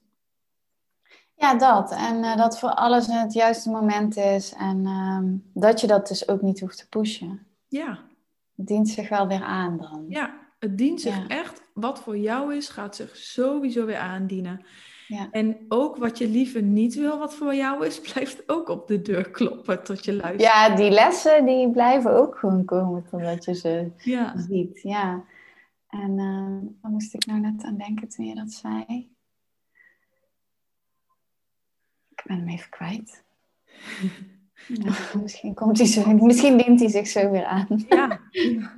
Ja, 1.34 1.54
dat. 1.54 1.90
En 1.90 2.24
eh, 2.24 2.36
dat 2.36 2.58
voor 2.58 2.70
alles 2.74 3.06
het 3.06 3.32
juiste 3.32 3.70
moment 3.70 4.16
is. 4.16 4.52
En 4.52 4.86
ehm, 4.86 5.34
dat 5.62 5.80
je 5.80 5.86
dat 5.86 6.08
dus 6.08 6.28
ook 6.28 6.42
niet 6.42 6.60
hoeft 6.60 6.78
te 6.78 6.88
pushen. 6.88 7.46
Ja, 7.68 7.98
Het 8.56 8.66
dient 8.66 8.88
zich 8.88 9.08
wel 9.08 9.26
weer 9.28 9.42
aan 9.42 9.76
dan. 9.76 10.04
ja. 10.08 10.44
Het 10.58 10.78
dient 10.78 11.00
zich 11.00 11.16
Ja. 11.16 11.26
echt, 11.26 11.62
wat 11.74 12.00
voor 12.00 12.18
jou 12.18 12.54
is, 12.56 12.68
gaat 12.68 12.96
zich 12.96 13.16
sowieso 13.16 13.84
weer 13.84 13.98
aandienen. 13.98 14.64
Ja. 15.06 15.28
En 15.30 15.56
ook 15.68 15.96
wat 15.96 16.18
je 16.18 16.28
liever 16.28 16.62
niet 16.62 16.94
wil, 16.94 17.18
wat 17.18 17.34
voor 17.34 17.54
jou 17.54 17.86
is, 17.86 18.00
blijft 18.12 18.42
ook 18.48 18.68
op 18.68 18.86
de 18.88 19.02
deur 19.02 19.30
kloppen 19.30 19.82
tot 19.84 20.04
je 20.04 20.12
luistert. 20.14 20.42
Ja, 20.42 20.74
die 20.76 20.90
lessen 20.90 21.44
die 21.44 21.70
blijven 21.70 22.12
ook 22.14 22.36
gewoon 22.38 22.64
komen 22.64 23.04
totdat 23.10 23.44
je 23.44 23.54
ze 23.54 23.90
Ja. 23.96 24.38
ziet. 24.38 24.80
Ja. 24.82 25.24
En 25.88 26.16
waar 26.80 26.90
moest 26.90 27.14
ik 27.14 27.26
nou 27.26 27.40
net 27.40 27.62
aan 27.64 27.76
denken 27.76 28.08
toen 28.08 28.26
je 28.26 28.34
dat 28.34 28.50
zei? 28.52 28.84
Ik 32.08 32.22
ben 32.26 32.36
hem 32.38 32.48
even 32.48 32.70
kwijt. 32.70 33.22
Ja, 34.68 34.92
misschien, 35.22 35.54
komt 35.54 35.78
hij 35.78 35.86
zo, 35.86 36.12
misschien 36.14 36.56
dient 36.56 36.80
hij 36.80 36.88
zich 36.88 37.06
zo 37.06 37.30
weer 37.30 37.44
aan. 37.44 37.84
Ja, 37.88 38.20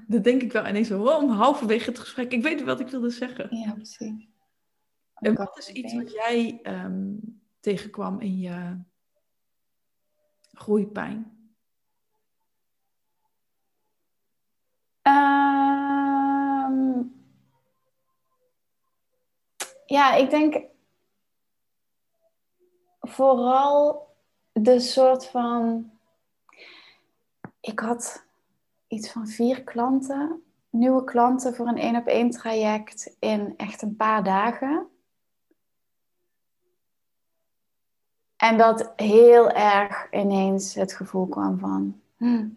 dat 0.07 0.25
denk 0.25 0.43
ik 0.43 0.53
wel. 0.53 0.63
En 0.63 0.69
ineens 0.71 0.89
zo, 0.89 0.99
wow, 0.99 1.31
halverwege 1.33 1.91
het 1.91 1.99
gesprek, 1.99 2.33
ik 2.33 2.43
weet 2.43 2.63
wat 2.65 2.81
ik 2.81 2.89
wilde 2.89 3.11
zeggen. 3.11 3.57
Ja, 3.57 3.73
precies. 3.73 4.28
En 5.21 5.35
wat 5.35 5.59
is 5.59 5.69
iets 5.69 5.95
wat 5.95 6.13
jij 6.13 6.61
ehm, 6.63 7.15
tegenkwam 7.61 8.21
in 8.21 8.39
je 8.39 8.79
groeipijn? 10.53 11.39
Ehm, 15.03 15.29
ja, 19.87 20.15
ik 20.15 20.31
denk 20.31 20.65
vooral 23.01 24.07
de 24.53 24.81
soort 24.81 25.27
van. 25.27 25.91
Ik 27.61 27.81
had 27.81 28.27
iets 28.87 29.13
van 29.13 29.27
vier 29.27 29.65
klanten, 29.65 30.43
nieuwe 30.71 31.05
klanten 31.05 31.55
voor 31.55 31.67
een 31.67 31.77
één 31.77 31.97
op 31.97 32.07
één 32.07 32.31
traject 32.31 33.17
in 33.19 33.55
echt 33.57 33.83
een 33.83 33.97
paar 33.97 34.25
dagen. 34.25 34.89
En 38.39 38.57
dat 38.57 38.93
heel 38.97 39.51
erg 39.51 40.07
ineens 40.11 40.75
het 40.75 40.93
gevoel 40.93 41.27
kwam 41.27 41.59
van. 41.59 42.01
hm, 42.17 42.49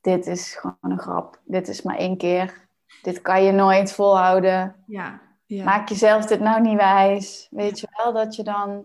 dit 0.00 0.26
is 0.26 0.54
gewoon 0.54 0.76
een 0.80 0.98
grap. 0.98 1.40
Dit 1.44 1.68
is 1.68 1.82
maar 1.82 1.96
één 1.96 2.16
keer. 2.16 2.68
Dit 3.02 3.22
kan 3.22 3.42
je 3.42 3.52
nooit 3.52 3.92
volhouden. 3.92 4.76
Ja, 4.86 5.20
ja. 5.46 5.64
Maak 5.64 5.88
jezelf 5.88 6.24
dit 6.24 6.40
nou 6.40 6.60
niet 6.60 6.76
wijs. 6.76 7.48
Weet 7.50 7.80
je 7.80 7.88
wel 7.96 8.12
dat 8.12 8.36
je 8.36 8.42
dan 8.42 8.84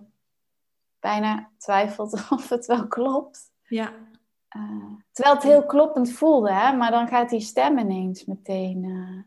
bijna 0.99 1.49
twijfelt 1.57 2.13
of 2.29 2.49
het 2.49 2.65
wel 2.65 2.87
klopt. 2.87 3.51
ja. 3.67 3.93
Eh, 4.47 4.61
terwijl 5.11 5.35
het 5.35 5.43
heel 5.43 5.65
kloppend 5.65 6.11
voelde, 6.11 6.51
hè? 6.51 6.75
maar 6.75 6.91
dan 6.91 7.07
gaat 7.07 7.29
die 7.29 7.39
stem 7.39 7.77
ineens 7.77 8.25
meteen 8.25 8.83
eh, 8.83 9.23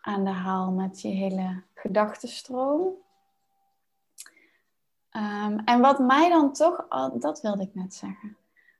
aan 0.00 0.24
de 0.24 0.30
haal 0.30 0.70
met 0.70 1.00
je 1.00 1.08
hele 1.08 1.62
gedachtenstroom. 1.74 2.94
Ehm, 5.12 5.58
en 5.64 5.80
wat 5.80 5.98
mij 5.98 6.28
dan 6.28 6.52
toch, 6.52 6.86
al, 6.88 7.18
dat 7.18 7.40
wilde 7.40 7.62
ik 7.62 7.74
net 7.74 7.94
zeggen, 7.94 8.36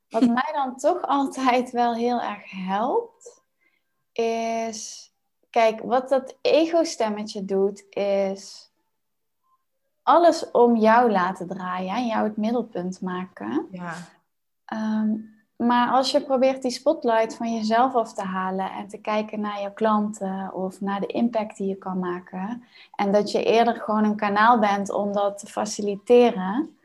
wat 0.09 0.27
mij 0.39 0.51
dan 0.53 0.77
toch 0.77 1.01
altijd 1.01 1.71
wel 1.71 1.93
heel 1.93 2.21
erg 2.21 2.51
helpt, 2.51 3.43
is, 4.11 5.11
kijk, 5.49 5.81
wat 5.81 6.09
dat 6.09 6.37
ego-stemmetje 6.41 7.45
doet, 7.45 7.85
is 7.89 8.71
alles 10.03 10.51
om 10.51 10.75
jou 10.75 11.11
laten 11.11 11.47
draaien 11.47 11.95
en 11.95 12.05
jou 12.05 12.23
het 12.23 12.37
middelpunt 12.37 13.01
maken. 13.01 13.67
ja. 13.71 13.95
Ehm, 14.65 15.15
maar 15.55 15.91
als 15.91 16.11
je 16.11 16.23
probeert 16.23 16.61
die 16.61 16.71
spotlight 16.71 17.35
van 17.35 17.53
jezelf 17.53 17.95
af 17.95 18.13
te 18.13 18.23
halen 18.23 18.71
en 18.71 18.87
te 18.87 18.97
kijken 18.97 19.39
naar 19.39 19.61
je 19.61 19.73
klanten 19.73 20.53
of 20.53 20.81
naar 20.81 20.99
de 20.99 21.07
impact 21.07 21.57
die 21.57 21.67
je 21.67 21.75
kan 21.75 21.99
maken, 21.99 22.63
en 22.95 23.11
dat 23.11 23.31
je 23.31 23.43
eerder 23.43 23.75
gewoon 23.75 24.03
een 24.03 24.15
kanaal 24.15 24.59
bent 24.59 24.91
om 24.91 25.13
dat 25.13 25.37
te 25.37 25.47
faciliteren, 25.47 26.77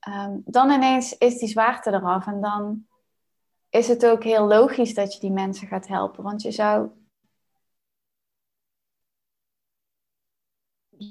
ehm, 0.00 0.36
dan 0.44 0.70
ineens 0.70 1.18
is 1.18 1.38
die 1.38 1.48
zwaarte 1.48 1.92
eraf 1.92 2.26
en 2.26 2.40
dan 2.40 2.86
is 3.70 3.88
het 3.88 4.06
ook 4.06 4.24
heel 4.24 4.46
logisch 4.46 4.94
dat 4.94 5.14
je 5.14 5.20
die 5.20 5.30
mensen 5.30 5.66
gaat 5.66 5.86
helpen. 5.86 6.22
Want 6.22 6.42
je 6.42 6.50
zou 6.50 6.90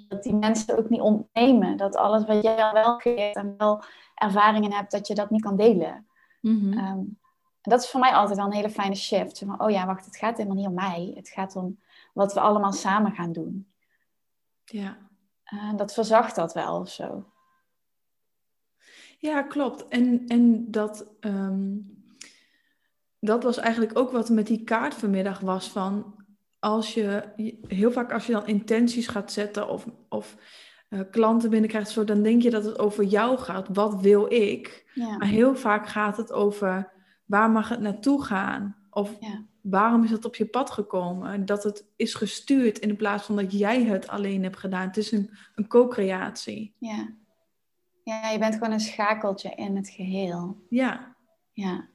dat 0.07 0.23
die 0.23 0.35
mensen 0.35 0.77
ook 0.77 0.89
niet 0.89 1.01
ontnemen. 1.01 1.77
Dat 1.77 1.95
alles 1.95 2.25
wat 2.25 2.43
jij 2.43 2.71
wel 2.73 2.99
geleerd 2.99 3.35
en 3.35 3.55
wel 3.57 3.83
ervaringen 4.15 4.73
hebt, 4.73 4.91
dat 4.91 5.07
je 5.07 5.15
dat 5.15 5.29
niet 5.29 5.41
kan 5.41 5.55
delen. 5.55 6.08
Mhm. 6.39 6.73
Ehm, 6.73 7.03
en 7.61 7.71
dat 7.71 7.81
is 7.83 7.89
voor 7.89 7.99
mij 7.99 8.11
altijd 8.11 8.37
wel 8.37 8.45
een 8.45 8.53
hele 8.53 8.69
fijne 8.69 8.95
shift. 8.95 9.39
Van, 9.39 9.61
oh 9.61 9.69
ja, 9.69 9.85
wacht, 9.85 10.05
het 10.05 10.17
gaat 10.17 10.37
helemaal 10.37 10.57
niet 10.57 10.67
om 10.67 10.73
mij. 10.73 11.11
Het 11.15 11.29
gaat 11.29 11.55
om 11.55 11.79
wat 12.13 12.33
we 12.33 12.39
allemaal 12.39 12.73
samen 12.73 13.11
gaan 13.11 13.31
doen. 13.31 13.71
ja. 14.65 15.07
Eh, 15.43 15.75
dat 15.75 15.93
verzacht 15.93 16.35
dat 16.35 16.53
wel 16.53 16.79
of 16.79 16.89
zo. 16.89 17.25
Ja, 19.17 19.41
klopt. 19.41 19.87
En, 19.87 20.27
en 20.27 20.71
dat, 20.71 21.05
ehm, 21.19 21.77
dat 23.19 23.43
was 23.43 23.57
eigenlijk 23.57 23.97
ook 23.97 24.11
wat 24.11 24.29
met 24.29 24.47
die 24.47 24.63
kaart 24.63 24.93
vanmiddag 24.93 25.39
was 25.39 25.67
van 25.67 26.15
als 26.59 26.93
je 26.93 27.29
heel 27.67 27.91
vaak 27.91 28.11
als 28.11 28.25
je 28.25 28.31
dan 28.31 28.47
intenties 28.47 29.07
gaat 29.07 29.31
zetten 29.31 29.69
of, 29.69 29.85
of 30.09 30.35
eh, 30.89 30.99
klanten 31.11 31.49
binnenkrijgt, 31.49 31.89
zo, 31.89 32.03
dan 32.03 32.23
denk 32.23 32.41
je 32.41 32.49
dat 32.49 32.63
het 32.63 32.79
over 32.79 33.03
jou 33.03 33.37
gaat. 33.37 33.67
Wat 33.73 34.01
wil 34.01 34.33
ik? 34.33 34.91
Ja, 34.93 35.17
Maar 35.17 35.27
heel 35.27 35.55
vaak 35.55 35.87
gaat 35.87 36.17
het 36.17 36.31
over 36.31 36.91
waar 37.25 37.49
mag 37.49 37.69
het 37.69 37.79
naartoe 37.79 38.23
gaan? 38.23 38.75
Of 38.89 39.17
ja, 39.19 39.45
waarom 39.61 40.03
is 40.03 40.11
het 40.11 40.25
op 40.25 40.35
je 40.35 40.45
pad 40.45 40.71
gekomen? 40.71 41.45
Dat 41.45 41.63
het 41.63 41.85
is 41.95 42.13
gestuurd 42.13 42.79
in 42.79 42.95
plaats 42.95 43.25
van 43.25 43.35
dat 43.35 43.51
jij 43.51 43.83
het 43.83 44.07
alleen 44.07 44.43
hebt 44.43 44.57
gedaan. 44.57 44.87
Het 44.87 44.97
is 44.97 45.11
een, 45.11 45.29
een 45.55 45.67
co-creatie. 45.67 46.75
ja. 46.79 47.17
Ja, 48.03 48.29
je 48.29 48.39
bent 48.39 48.53
gewoon 48.53 48.71
een 48.71 48.79
schakeltje 48.79 49.49
in 49.55 49.75
het 49.75 49.89
geheel. 49.89 50.65
Ja, 50.69 51.15
Ja. 51.53 51.87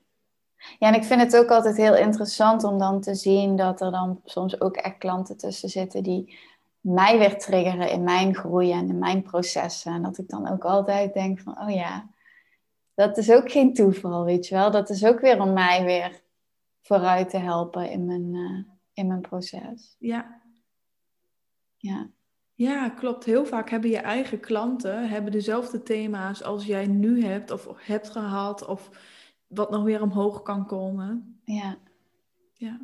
Ja, 0.79 0.89
en 0.89 0.95
ik 0.95 1.05
vind 1.05 1.21
het 1.21 1.37
ook 1.37 1.49
altijd 1.49 1.77
heel 1.77 1.97
interessant 1.97 2.65
om 2.65 2.79
dan 2.79 3.01
te 3.01 3.15
zien 3.15 3.57
dat 3.57 3.81
er 3.81 3.91
dan 3.91 4.21
soms 4.25 4.61
ook 4.61 4.77
echt 4.77 4.99
klanten 4.99 5.37
tussen 5.37 5.69
zitten 5.69 6.03
die 6.03 6.39
mij 6.85 7.19
weer 7.19 7.39
triggeren 7.39 7.91
in 7.91 8.03
mijn 8.03 8.35
groei 8.35 8.73
en 8.73 8.89
in 8.89 8.99
mijn 8.99 9.23
processen. 9.23 9.93
En 9.93 10.03
dat 10.03 10.19
ik 10.19 10.29
dan 10.29 10.49
ook 10.49 10.65
altijd 10.65 11.15
denk 11.15 11.41
van, 11.41 11.61
oh 11.61 11.71
ja, 11.71 12.11
dat 12.95 13.19
is 13.19 13.31
ook 13.31 13.51
geen 13.51 13.75
toeval, 13.75 14.25
weet 14.25 14.47
je 14.47 14.55
wel. 14.55 14.71
Dat 14.71 14.91
is 14.91 15.05
ook 15.05 15.21
weer 15.21 15.41
om 15.41 15.53
mij 15.53 15.85
weer 15.85 16.23
vooruit 16.81 17.31
te 17.31 17.39
helpen 17.39 17.91
in 17.91 18.05
mijn, 18.05 18.35
eh, 18.35 18.73
in 18.93 19.07
mijn 19.07 19.21
proces. 19.21 19.97
ja. 19.99 20.43
Ja, 21.77 22.11
Ja, 22.55 22.89
klopt. 22.89 23.25
Heel 23.25 23.47
vaak 23.47 23.71
hebben 23.71 23.91
je 23.91 23.99
eigen 23.99 24.41
klanten 24.41 25.09
hebben 25.09 25.33
dezelfde 25.33 25.83
thema's 25.83 26.43
als 26.43 26.65
jij 26.67 26.87
nu 26.87 27.25
hebt 27.25 27.51
of 27.51 27.69
hebt 27.77 28.11
gehad 28.11 28.67
of 28.67 28.91
wat 29.47 29.71
nog 29.71 29.83
weer 29.83 30.03
omhoog 30.03 30.43
kan 30.43 30.67
komen. 30.67 31.41
ja, 31.45 31.77
Ja. 32.55 32.81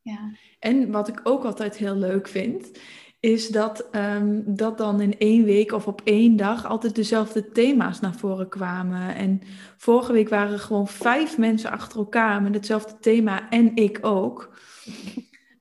ja. 0.00 0.32
En 0.58 0.90
wat 0.90 1.08
ik 1.08 1.20
ook 1.22 1.44
altijd 1.44 1.76
heel 1.76 1.94
leuk 1.94 2.28
vind, 2.28 2.78
is 3.24 3.48
dat, 3.48 3.88
ehm, 3.90 4.40
dat 4.44 4.78
dan 4.78 5.00
in 5.00 5.18
één 5.18 5.44
week 5.44 5.72
of 5.72 5.86
op 5.86 6.00
één 6.04 6.36
dag 6.36 6.66
altijd 6.66 6.94
dezelfde 6.94 7.48
thema's 7.50 8.00
naar 8.00 8.14
voren 8.14 8.48
kwamen. 8.48 9.14
En 9.14 9.40
vorige 9.76 10.12
week 10.12 10.28
waren 10.28 10.52
er 10.52 10.58
gewoon 10.58 10.86
vijf 10.88 11.38
mensen 11.38 11.70
achter 11.70 11.98
elkaar 11.98 12.42
met 12.42 12.54
hetzelfde 12.54 12.98
thema 13.00 13.50
en 13.50 13.76
ik 13.76 13.98
ook. 14.02 14.54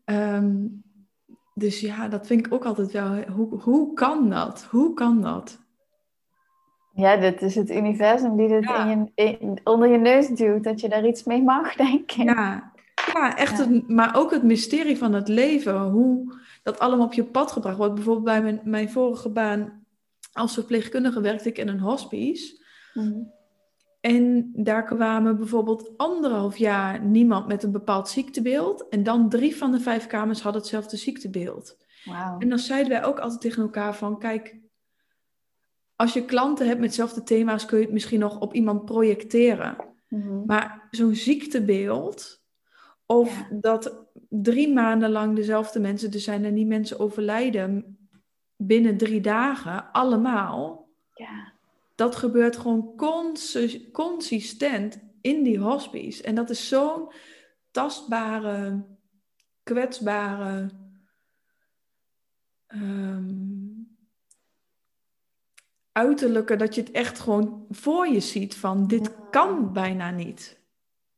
Ehm, 0.05 0.55
dus 1.53 1.79
ja, 1.79 2.07
dat 2.07 2.27
vind 2.27 2.45
ik 2.45 2.53
ook 2.53 2.65
altijd 2.65 2.91
wel. 2.91 3.23
Hoe, 3.35 3.59
hoe 3.61 3.93
kan 3.93 4.29
dat? 4.29 4.67
Hoe 4.69 4.93
kan 4.93 5.21
dat? 5.21 5.61
Ja, 6.93 7.17
dit 7.17 7.41
is 7.41 7.55
het 7.55 7.71
universum 7.71 8.37
die 8.37 8.47
dit 8.47 8.63
Ja. 8.63 8.85
in 8.91 9.11
je, 9.15 9.37
in- 9.37 9.59
onder 9.63 9.89
je 9.89 9.97
neus 9.97 10.27
duwt, 10.27 10.63
dat 10.63 10.81
je 10.81 10.89
daar 10.89 11.07
iets 11.07 11.23
mee 11.23 11.41
mag, 11.43 11.75
denk 11.85 12.11
ik. 12.11 12.11
Ja, 12.11 12.71
ja 13.13 13.37
echt. 13.37 13.57
Ja. 13.57 13.67
Het, 13.69 13.89
maar 13.89 14.15
ook 14.15 14.31
het 14.31 14.43
mysterie 14.43 14.97
van 14.97 15.13
het 15.13 15.27
leven. 15.27 15.81
Hoe 15.81 16.41
dat 16.63 16.79
allemaal 16.79 17.05
op 17.05 17.13
je 17.13 17.25
pad 17.25 17.51
gebracht 17.51 17.77
wordt. 17.77 17.93
Bijvoorbeeld 17.93 18.25
bij 18.25 18.41
mijn, 18.41 18.61
mijn 18.63 18.89
vorige 18.89 19.29
baan 19.29 19.85
als 20.31 20.53
verpleegkundige 20.53 21.21
werkte 21.21 21.49
ik 21.49 21.57
in 21.57 21.67
een 21.67 21.79
hospice. 21.79 22.61
Mhm. 22.93 23.21
En 24.01 24.51
daar 24.53 24.83
kwamen 24.83 25.37
bijvoorbeeld 25.37 25.97
anderhalf 25.97 26.57
jaar 26.57 27.01
niemand 27.01 27.47
met 27.47 27.63
een 27.63 27.71
bepaald 27.71 28.09
ziektebeeld. 28.09 28.89
En 28.89 29.03
dan 29.03 29.29
drie 29.29 29.55
van 29.55 29.71
de 29.71 29.79
vijf 29.79 30.07
kamers 30.07 30.41
hadden 30.41 30.61
hetzelfde 30.61 30.97
ziektebeeld. 30.97 31.77
En 32.39 32.49
dan 32.49 32.59
zeiden 32.59 32.91
wij 32.91 33.03
ook 33.03 33.19
altijd 33.19 33.41
tegen 33.41 33.63
elkaar 33.63 33.95
van, 33.95 34.19
kijk, 34.19 34.57
als 35.95 36.13
je 36.13 36.25
klanten 36.25 36.67
hebt 36.67 36.79
met 36.79 36.89
dezelfde 36.89 37.23
thema's, 37.23 37.65
kun 37.65 37.77
je 37.77 37.83
het 37.83 37.93
misschien 37.93 38.19
nog 38.19 38.39
op 38.39 38.53
iemand 38.53 38.85
projecteren. 38.85 39.75
Mhm. 40.07 40.45
Maar 40.45 40.87
zo'n 40.91 41.15
ziektebeeld, 41.15 42.41
of 43.05 43.39
Ja. 43.39 43.57
dat 43.59 44.02
drie 44.41 44.73
maanden 44.73 45.09
lang 45.09 45.35
dezelfde 45.35 45.79
mensen 45.79 46.11
er 46.11 46.19
zijn 46.19 46.45
en 46.45 46.53
die 46.53 46.65
mensen 46.65 46.99
overlijden 46.99 47.97
binnen 48.55 48.97
drie 48.97 49.21
dagen, 49.21 49.91
allemaal, 49.91 50.89
Ja. 51.13 51.53
dat 51.95 52.15
gebeurt 52.15 52.57
gewoon 52.57 52.95
consi- 52.95 53.91
consistent 53.91 54.99
in 55.21 55.43
die 55.43 55.59
hospice. 55.59 56.23
En 56.23 56.35
dat 56.35 56.49
is 56.49 56.67
zo'n 56.67 57.11
tastbare, 57.71 58.85
kwetsbare. 59.63 60.69
ehm, 62.67 63.31
uiterlijke 65.91 66.55
dat 66.55 66.75
je 66.75 66.81
het 66.81 66.91
echt 66.91 67.19
gewoon 67.19 67.65
voor 67.69 68.07
je 68.07 68.19
ziet 68.19 68.55
van 68.55 68.87
dit 68.87 69.11
kan 69.29 69.73
bijna 69.73 70.11
niet. 70.11 70.62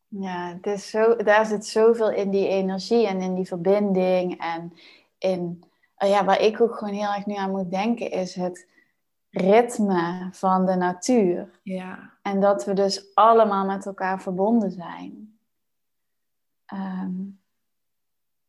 Ja, 0.07 0.53
het 0.53 0.65
is 0.65 0.89
zo, 0.89 1.15
daar 1.15 1.45
zit 1.45 1.65
zoveel 1.65 2.11
in 2.11 2.29
die 2.29 2.47
energie 2.47 3.07
en 3.07 3.21
in 3.21 3.35
die 3.35 3.45
verbinding. 3.45 4.39
En 4.39 4.73
in, 5.17 5.63
oh 5.97 6.09
ja, 6.09 6.25
waar 6.25 6.41
ik 6.41 6.61
ook 6.61 6.75
gewoon 6.75 6.93
heel 6.93 7.13
erg 7.13 7.25
nu 7.25 7.35
aan 7.35 7.51
moet 7.51 7.71
denken, 7.71 8.11
is 8.11 8.35
het 8.35 8.67
ritme 9.29 10.29
van 10.31 10.65
de 10.65 10.75
natuur. 10.75 11.59
Ja, 11.63 12.13
En 12.21 12.39
dat 12.39 12.65
we 12.65 12.73
dus 12.73 13.15
allemaal 13.15 13.65
met 13.65 13.85
elkaar 13.85 14.21
verbonden 14.21 14.71
zijn. 14.71 15.37
Ehm, 16.65 17.13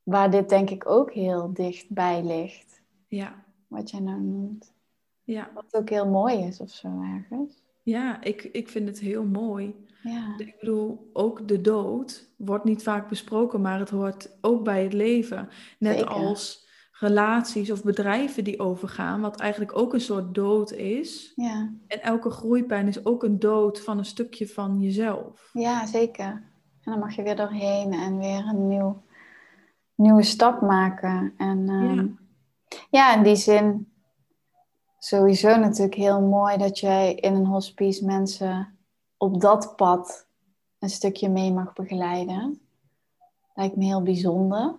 waar 0.03 0.31
dit 0.31 0.49
denk 0.49 0.71
ik 0.71 0.87
ook 0.87 1.13
heel 1.13 1.53
dichtbij 1.53 2.23
ligt, 2.23 2.81
ja, 3.07 3.45
wat 3.67 3.91
jij 3.91 4.01
nou 4.01 4.21
noemt. 4.21 4.73
ja. 5.23 5.51
Wat 5.55 5.75
ook 5.77 5.89
heel 5.89 6.09
mooi 6.09 6.39
is 6.39 6.61
of 6.61 6.71
zo 6.71 7.03
ergens. 7.03 7.63
Ja, 7.87 8.22
ik, 8.22 8.43
ik 8.43 8.68
vind 8.68 8.89
het 8.89 8.99
heel 9.01 9.24
mooi. 9.24 9.74
Ja, 10.03 10.34
Ik 10.39 10.57
bedoel, 10.61 11.11
ook 11.12 11.49
de 11.49 11.61
dood 11.61 12.34
wordt 12.37 12.64
niet 12.64 12.82
vaak 12.82 13.09
besproken, 13.09 13.61
maar 13.61 13.78
het 13.78 13.91
hoort 13.91 14.37
ook 14.41 14.64
bij 14.64 14.82
het 14.82 14.93
leven. 14.93 15.49
Net 15.78 15.99
Zeker. 15.99 16.14
als 16.14 16.68
relaties 16.93 17.70
of 17.70 17.82
bedrijven 17.82 18.45
die 18.45 18.61
overgaan, 18.61 19.20
wat 19.20 19.41
eigenlijk 19.41 19.78
ook 19.78 19.93
een 19.95 20.01
soort 20.01 20.34
dood 20.34 20.72
is. 20.72 21.32
ja. 21.37 21.72
En 21.87 22.03
elke 22.03 22.30
groeipijn 22.30 22.87
is 22.89 23.05
ook 23.05 23.22
een 23.22 23.39
dood 23.39 23.80
van 23.80 23.99
een 23.99 24.05
stukje 24.05 24.49
van 24.49 24.80
jezelf. 24.80 25.51
ja 25.53 25.87
zeker. 25.87 26.24
En 26.82 26.93
dan 26.93 26.99
mag 26.99 27.16
je 27.16 27.22
weer 27.22 27.37
doorheen 27.37 27.93
en 27.93 28.18
weer 28.18 28.47
een 28.47 28.68
nieuw, 28.68 29.03
nieuwe 29.95 30.22
stap 30.22 30.61
maken. 30.61 31.34
En 31.37 31.68
ehm, 31.68 31.95
Ja. 31.97 32.07
ja, 32.91 33.16
in 33.16 33.22
die 33.22 33.37
zin 33.37 33.89
sowieso 34.99 35.57
natuurlijk 35.57 35.97
heel 35.97 36.21
mooi 36.21 36.57
dat 36.57 36.79
jij 36.79 37.15
in 37.15 37.35
een 37.35 37.47
hospice 37.47 38.05
mensen 38.05 38.79
op 39.17 39.41
dat 39.41 39.77
pad 39.77 40.27
een 40.79 40.89
stukje 40.89 41.29
mee 41.29 41.53
mag 41.53 41.73
begeleiden. 41.73 42.61
Lijkt 43.55 43.77
me 43.77 43.85
heel 43.85 44.03
bijzonder. 44.03 44.75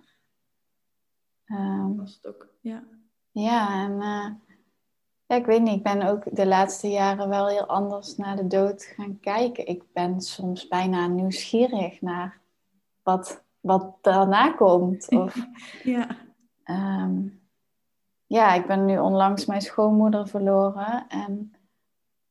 Ehm, 1.44 1.96
Was 1.96 2.14
het 2.14 2.26
ook, 2.26 2.48
ja. 2.60 2.84
ja, 3.30 3.84
en 3.84 3.92
eh, 3.92 4.30
ja, 5.26 5.36
ik 5.36 5.46
weet 5.46 5.62
niet, 5.62 5.76
ik 5.76 5.82
ben 5.82 6.02
ook 6.02 6.36
de 6.36 6.46
laatste 6.46 6.88
jaren 6.88 7.28
wel 7.28 7.48
heel 7.48 7.66
anders 7.66 8.16
naar 8.16 8.36
de 8.36 8.46
dood 8.46 8.82
gaan 8.84 9.20
kijken. 9.20 9.66
Ik 9.66 9.82
ben 9.92 10.20
soms 10.20 10.68
bijna 10.68 11.06
nieuwsgierig 11.06 12.00
naar 12.00 12.40
wat, 13.02 13.44
wat 13.60 13.96
daarna 14.00 14.52
komt. 14.52 15.08
Of, 15.10 15.46
Ja, 15.82 16.26
Ehm, 16.68 17.28
ja, 18.28 18.54
ik 18.54 18.66
ben 18.66 18.84
nu 18.84 18.98
onlangs 18.98 19.46
mijn 19.46 19.60
schoonmoeder 19.60 20.28
verloren. 20.28 21.04
En 21.08 21.52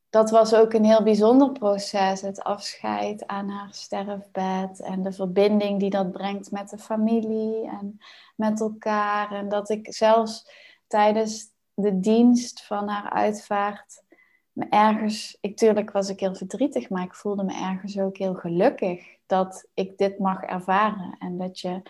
dat 0.09 0.29
was 0.29 0.53
ook 0.53 0.73
een 0.73 0.85
heel 0.85 1.03
bijzonder 1.03 1.51
proces. 1.51 2.21
Het 2.21 2.43
afscheid 2.43 3.27
aan 3.27 3.49
haar 3.49 3.73
sterfbed. 3.73 4.81
En 4.81 5.03
de 5.03 5.11
verbinding 5.11 5.79
die 5.79 5.89
dat 5.89 6.11
brengt 6.11 6.51
met 6.51 6.69
de 6.69 6.77
familie 6.77 7.67
en 7.67 7.99
met 8.35 8.59
elkaar. 8.59 9.31
En 9.31 9.49
dat 9.49 9.69
ik 9.69 9.93
zelfs 9.93 10.51
tijdens 10.87 11.45
de 11.73 11.99
dienst 11.99 12.65
van 12.65 12.87
haar 12.87 13.09
uitvaart 13.09 14.03
me 14.51 14.65
ergens... 14.69 15.37
Ik, 15.41 15.57
tuurlijk 15.57 15.91
was 15.91 16.09
ik 16.09 16.19
heel 16.19 16.35
verdrietig, 16.35 16.89
maar 16.89 17.03
ik 17.03 17.15
voelde 17.15 17.43
me 17.43 17.53
ergens 17.53 17.99
ook 17.99 18.17
heel 18.17 18.33
gelukkig 18.33 19.17
dat 19.25 19.67
ik 19.73 19.97
dit 19.97 20.19
mag 20.19 20.41
ervaren. 20.41 21.15
En 21.19 21.37
dat 21.37 21.59
je 21.59 21.81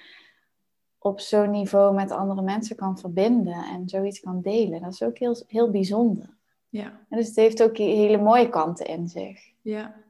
op 1.08 1.20
zo'n 1.20 1.51
niveau 1.51 1.95
met 1.95 2.12
andere 2.12 2.41
mensen 2.41 2.76
kan 2.76 2.97
verbinden 2.97 3.64
en 3.64 3.89
zoiets 3.89 4.20
kan 4.20 4.41
delen. 4.41 4.82
Dat 4.82 4.93
is 4.93 5.03
ook 5.03 5.18
heel, 5.18 5.43
heel 5.47 5.72
bijzonder. 5.72 6.30
ja, 6.70 6.99
En 7.10 7.18
dus 7.18 7.28
het 7.28 7.36
heeft 7.36 7.64
ook 7.64 7.78
hele 7.78 8.18
mooie 8.18 8.49
kanten 8.49 8.86
in 8.86 9.08
zich. 9.08 9.51
ja. 9.62 10.05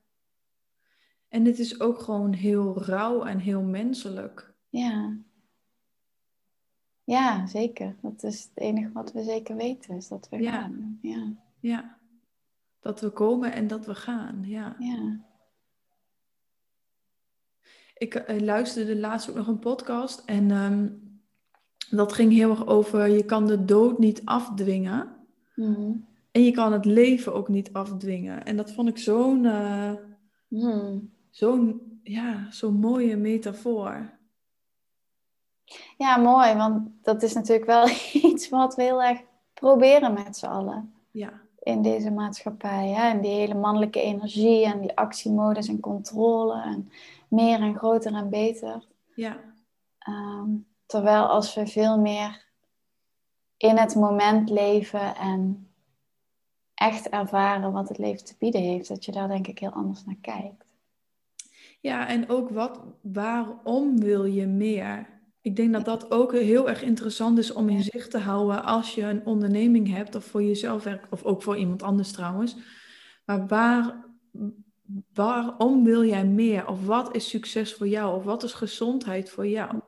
En 1.28 1.46
het 1.46 1.60
is 1.60 1.80
ook 1.80 2.00
gewoon 2.00 2.34
heel 2.34 2.84
rauw 2.84 3.24
en 3.24 3.40
heel 3.40 3.62
menselijk. 3.62 4.54
Ja, 4.70 5.18
Ja, 7.04 7.48
zeker. 7.48 7.96
Dat 8.02 8.24
is 8.24 8.44
het 8.44 8.52
enige 8.58 8.92
wat 8.92 9.12
we 9.12 9.24
zeker 9.24 9.56
weten, 9.56 9.96
is 9.96 10.08
dat 10.08 10.30
we 10.30 10.42
Ja. 10.42 10.52
gaan. 10.52 11.00
Ja. 11.02 11.34
Ja. 11.60 11.98
Dat 12.80 13.02
we 13.02 13.10
komen 13.10 13.54
en 13.54 13.68
dat 13.68 13.86
we 13.86 13.96
gaan. 13.96 14.44
Ja. 14.46 14.76
ja. 14.80 15.20
Ik 17.98 18.16
eh, 18.16 18.40
luisterde 18.42 18.96
laatst 18.98 19.30
ook 19.30 19.36
nog 19.36 19.48
een 19.48 19.60
podcast 19.60 20.24
en 20.26 20.52
ehm, 20.52 20.88
dat 21.90 22.14
ging 22.14 22.34
heel 22.34 22.50
erg 22.50 22.68
over 22.68 23.08
je 23.08 23.26
kan 23.26 23.48
de 23.48 23.66
dood 23.66 24.00
niet 24.00 24.22
afdwingen 24.26 25.16
Mhm. 25.56 25.92
en 26.32 26.44
je 26.44 26.52
kan 26.52 26.74
het 26.74 26.86
leven 26.86 27.34
ook 27.34 27.48
niet 27.48 27.74
afdwingen. 27.74 28.46
En 28.46 28.58
dat 28.58 28.72
vond 28.72 28.90
ik 28.90 28.98
zo'n 28.98 29.46
eh, 29.46 29.92
Mhm. 30.48 30.98
zo'n 31.30 31.82
ja, 32.04 32.48
zo'n 32.50 32.74
mooie 32.74 33.16
metafoor. 33.16 34.10
Ja, 35.98 36.18
mooi, 36.18 36.54
want 36.56 36.90
dat 37.02 37.24
is 37.24 37.34
natuurlijk 37.34 37.66
wel 37.68 37.88
iets 38.32 38.50
wat 38.50 38.76
we 38.76 38.82
heel 38.84 39.04
erg 39.04 39.20
proberen 39.54 40.14
met 40.14 40.38
z'n 40.38 40.46
allen 40.46 40.94
Ja, 41.12 41.34
in 41.60 41.82
deze 41.82 42.12
maatschappij. 42.12 42.88
Hè? 42.88 43.10
En 43.10 43.22
die 43.22 43.32
hele 43.32 43.54
mannelijke 43.54 44.02
energie 44.02 44.66
en 44.66 44.80
die 44.82 44.96
actiemodus 44.98 45.68
en 45.68 45.80
controle 45.80 46.62
en 46.62 46.90
meer 47.30 47.60
en 47.62 47.78
groter 47.78 48.14
en 48.14 48.30
beter. 48.30 48.88
ja, 49.14 49.56
Ehm, 49.98 50.50
terwijl 50.86 51.26
als 51.26 51.54
we 51.56 51.68
veel 51.68 52.00
meer 52.00 52.46
in 53.58 53.78
het 53.78 53.96
moment 53.96 54.50
leven 54.50 55.16
en 55.16 55.68
echt 56.74 57.10
ervaren 57.10 57.72
wat 57.72 57.88
het 57.90 57.98
leven 57.98 58.26
te 58.26 58.36
bieden 58.40 58.62
heeft, 58.62 58.88
dat 58.88 59.06
je 59.06 59.12
daar 59.12 59.28
denk 59.28 59.48
ik 59.48 59.60
heel 59.60 59.72
anders 59.74 60.06
naar 60.06 60.18
kijkt. 60.22 60.66
ja. 61.80 62.08
En 62.08 62.30
ook 62.30 62.50
wat, 62.50 62.80
waarom 63.02 64.00
wil 64.00 64.26
je 64.26 64.46
meer? 64.46 65.16
Ik 65.42 65.56
denk 65.56 65.74
dat 65.74 65.86
dat 65.86 66.12
ook 66.12 66.32
heel 66.34 66.70
erg 66.70 66.82
interessant 66.84 67.38
is 67.38 67.54
om 67.54 67.70
in 67.70 67.84
zicht 67.84 68.12
te 68.12 68.18
houden 68.20 68.64
als 68.64 68.96
je 68.96 69.02
een 69.04 69.26
onderneming 69.26 69.88
hebt 69.90 70.16
of 70.16 70.26
voor 70.26 70.44
jezelf 70.44 70.84
werkt, 70.84 71.12
of 71.12 71.24
ook 71.24 71.44
voor 71.44 71.58
iemand 71.58 71.84
anders 71.84 72.12
trouwens. 72.12 72.56
Maar 73.26 73.48
waar, 73.48 74.06
waarom 75.14 75.84
wil 75.84 76.04
jij 76.04 76.26
meer? 76.26 76.68
Of 76.68 76.86
wat 76.86 77.16
is 77.16 77.30
succes 77.30 77.74
voor 77.74 77.88
jou? 77.88 78.16
Of 78.16 78.24
wat 78.24 78.44
is 78.44 78.54
gezondheid 78.54 79.30
voor 79.30 79.48
jou? 79.48 79.80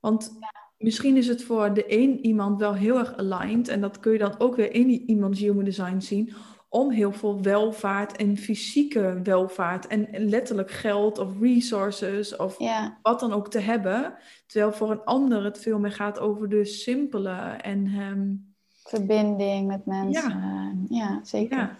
Want 0.00 0.38
misschien 0.78 1.16
is 1.16 1.26
het 1.26 1.42
voor 1.42 1.74
de 1.74 1.84
een 2.00 2.24
iemand 2.24 2.58
wel 2.58 2.74
heel 2.74 2.98
erg 2.98 3.16
aligned. 3.16 3.68
En 3.68 3.80
dat 3.80 4.00
kun 4.00 4.12
je 4.12 4.18
dan 4.18 4.38
ook 4.38 4.56
weer 4.56 4.74
in 4.74 4.90
iemands 4.90 5.40
human 5.40 5.64
design 5.64 6.00
zien. 6.00 6.32
Om 6.68 6.90
heel 6.90 7.12
veel 7.12 7.42
welvaart 7.42 8.16
en 8.16 8.36
fysieke 8.36 9.20
welvaart. 9.22 9.86
En 9.86 10.08
letterlijk 10.10 10.70
geld 10.70 11.18
of 11.18 11.40
resources 11.40 12.36
of 12.36 12.58
Ja, 12.58 12.98
wat 13.02 13.20
dan 13.20 13.32
ook 13.32 13.50
te 13.50 13.58
hebben. 13.58 14.14
Terwijl 14.46 14.72
voor 14.72 14.90
een 14.90 15.04
ander 15.04 15.44
het 15.44 15.58
veel 15.58 15.78
meer 15.78 15.92
gaat 15.92 16.18
over 16.18 16.48
de 16.48 16.64
simpele 16.64 17.36
en 17.62 17.86
ehm, 17.86 18.34
verbinding 18.68 19.66
met 19.66 19.86
mensen. 19.86 20.86
Ja, 20.88 21.20
zeker. 21.22 21.58
ja. 21.58 21.76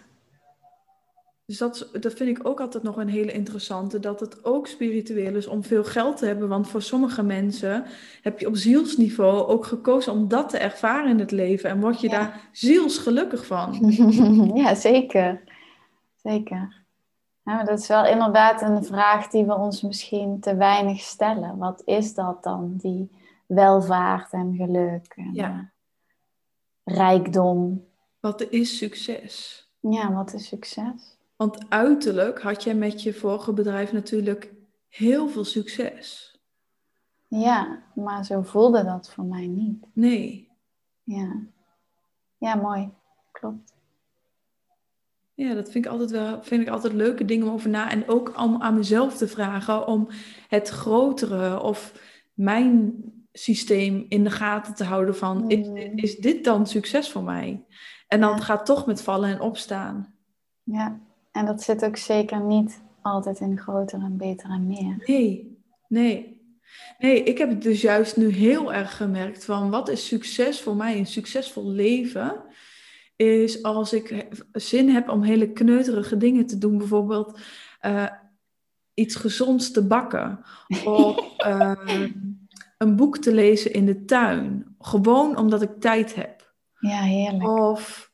Dus 1.51 1.59
dat, 1.59 1.89
dat 2.01 2.13
vind 2.13 2.37
ik 2.37 2.47
ook 2.47 2.59
altijd 2.59 2.83
nog 2.83 2.97
een 2.97 3.07
hele 3.09 3.31
interessante. 3.31 3.99
Dat 3.99 4.19
het 4.19 4.45
ook 4.45 4.67
spiritueel 4.67 5.35
is 5.35 5.47
om 5.47 5.63
veel 5.63 5.83
geld 5.83 6.17
te 6.17 6.25
hebben. 6.25 6.47
Want 6.47 6.67
voor 6.69 6.81
sommige 6.81 7.23
mensen 7.23 7.85
heb 8.21 8.39
je 8.39 8.47
op 8.47 8.55
zielsniveau 8.55 9.47
ook 9.47 9.65
gekozen 9.65 10.13
om 10.13 10.27
dat 10.27 10.49
te 10.49 10.57
ervaren 10.57 11.09
in 11.09 11.19
het 11.19 11.31
leven. 11.31 11.69
En 11.69 11.79
word 11.79 12.01
je 12.01 12.09
Ja. 12.09 12.19
daar 12.19 12.49
zielsgelukkig 12.51 13.45
van. 13.45 13.91
ja, 14.63 14.75
zeker. 14.75 15.43
Zeker. 16.15 16.83
Ja, 17.43 17.55
maar 17.55 17.65
dat 17.65 17.79
is 17.79 17.87
wel 17.87 18.05
inderdaad 18.05 18.61
een 18.61 18.83
vraag 18.83 19.27
die 19.27 19.45
we 19.45 19.55
ons 19.55 19.81
misschien 19.81 20.39
te 20.39 20.55
weinig 20.55 20.99
stellen. 20.99 21.57
Wat 21.57 21.81
is 21.85 22.13
dat 22.13 22.43
dan, 22.43 22.73
die 22.77 23.11
welvaart 23.45 24.31
en 24.33 24.55
geluk 24.55 25.13
en 25.15 25.29
Ja. 25.33 25.71
eh, 26.83 26.95
rijkdom? 26.95 27.85
Wat 28.19 28.41
is 28.49 28.77
succes? 28.77 29.59
Ja, 29.79 30.13
wat 30.13 30.33
is 30.33 30.47
succes? 30.47 31.19
Want 31.41 31.69
uiterlijk 31.69 32.41
had 32.41 32.63
jij 32.63 32.75
met 32.75 33.03
je 33.03 33.13
vorige 33.13 33.53
bedrijf 33.53 33.91
natuurlijk 33.91 34.53
heel 34.87 35.27
veel 35.29 35.43
succes. 35.43 36.35
Ja, 37.27 37.83
maar 37.95 38.25
zo 38.25 38.41
voelde 38.41 38.83
dat 38.83 39.11
voor 39.11 39.25
mij 39.25 39.47
niet. 39.47 39.85
Nee. 39.93 40.49
Ja, 41.03 41.35
ja 42.37 42.55
mooi. 42.55 42.89
Klopt. 43.31 43.73
Ja, 45.33 45.53
dat 45.53 45.71
vind 45.71 45.85
ik 45.85 45.91
altijd 45.91 46.11
wel 46.11 46.43
vind 46.43 46.61
ik 46.61 46.69
altijd 46.69 46.93
leuke 46.93 47.25
dingen 47.25 47.47
om 47.47 47.53
over 47.53 47.69
na. 47.69 47.91
En 47.91 48.07
ook 48.07 48.39
om 48.39 48.61
aan 48.61 48.75
mezelf 48.75 49.17
te 49.17 49.27
vragen 49.27 49.87
om 49.87 50.07
het 50.47 50.69
grotere 50.69 51.61
of 51.61 52.01
mijn 52.33 52.93
systeem 53.31 54.05
in 54.09 54.23
de 54.23 54.31
gaten 54.31 54.73
te 54.75 54.83
houden 54.83 55.15
van 55.15 55.49
is, 55.49 55.67
Mm. 55.67 55.73
dit- 55.73 55.91
is 55.95 56.17
dit 56.17 56.43
dan 56.43 56.67
succes 56.67 57.11
voor 57.11 57.23
mij? 57.23 57.65
En 58.07 58.19
dan 58.19 58.35
Ja. 58.35 58.41
gaat 58.41 58.65
toch 58.65 58.85
met 58.85 59.01
vallen 59.01 59.29
en 59.29 59.39
opstaan. 59.41 60.13
Ja, 60.63 60.99
en 61.31 61.45
dat 61.45 61.63
zit 61.63 61.85
ook 61.85 61.97
zeker 61.97 62.39
niet 62.39 62.81
altijd 63.01 63.39
in 63.39 63.57
groter 63.57 64.01
en 64.01 64.17
beter 64.17 64.49
en 64.49 64.67
meer. 64.67 65.03
Nee, 65.05 65.57
nee. 65.87 66.39
Nee, 66.97 67.23
ik 67.23 67.37
heb 67.37 67.49
het 67.49 67.61
dus 67.61 67.81
juist 67.81 68.17
nu 68.17 68.29
heel 68.29 68.73
erg 68.73 68.97
gemerkt 68.97 69.45
van 69.45 69.69
wat 69.69 69.89
is 69.89 70.07
succes 70.07 70.61
voor 70.61 70.75
mij? 70.75 70.97
Een 70.97 71.05
succesvol 71.05 71.69
leven 71.69 72.43
is 73.15 73.63
als 73.63 73.93
ik 73.93 74.27
zin 74.51 74.89
heb 74.89 75.09
om 75.09 75.23
hele 75.23 75.51
kneuterige 75.51 76.17
dingen 76.17 76.45
te 76.45 76.57
doen. 76.57 76.77
Bijvoorbeeld 76.77 77.39
eh, 77.79 78.07
iets 78.93 79.15
gezonds 79.15 79.71
te 79.71 79.87
bakken. 79.87 80.39
Of 80.85 81.33
eh, 81.37 82.03
een 82.77 82.95
boek 82.95 83.17
te 83.17 83.33
lezen 83.33 83.73
in 83.73 83.85
de 83.85 84.05
tuin. 84.05 84.75
Gewoon 84.79 85.37
omdat 85.37 85.61
ik 85.61 85.79
tijd 85.79 86.15
heb. 86.15 86.53
Ja, 86.79 87.01
heerlijk. 87.01 87.59
Of 87.59 88.10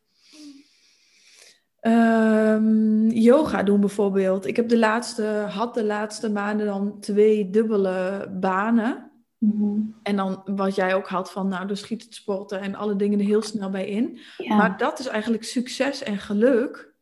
ehm, 1.92 3.08
yoga 3.10 3.64
doen 3.64 3.80
bijvoorbeeld. 3.80 4.46
Ik 4.46 4.56
heb 4.56 4.70
de 4.70 4.78
laatste, 4.78 5.24
had 5.50 5.74
de 5.74 5.84
laatste 5.84 6.32
maanden 6.32 6.66
dan 6.66 7.00
twee 7.00 7.50
dubbele 7.50 8.28
banen. 8.40 9.12
Mhm. 9.38 9.80
En 10.04 10.16
dan 10.16 10.42
wat 10.46 10.76
jij 10.76 10.96
ook 10.96 11.08
had 11.08 11.32
van, 11.32 11.48
nou, 11.48 11.70
er 11.70 11.78
schiet 11.78 12.04
het 12.04 12.16
sporten 12.16 12.62
en 12.62 12.76
alle 12.76 12.96
dingen 12.96 13.20
er 13.20 13.26
heel 13.26 13.42
snel 13.42 13.70
bij 13.70 13.88
in. 13.88 14.20
Ja. 14.38 14.56
Maar 14.56 14.78
dat 14.78 15.00
is 15.00 15.08
eigenlijk 15.08 15.44
succes 15.44 16.04
en 16.04 16.18
geluk, 16.18 16.94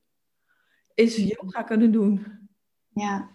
is 0.94 1.16
yoga 1.16 1.64
kunnen 1.64 1.92
doen. 1.92 2.26
Ja. 2.94 3.30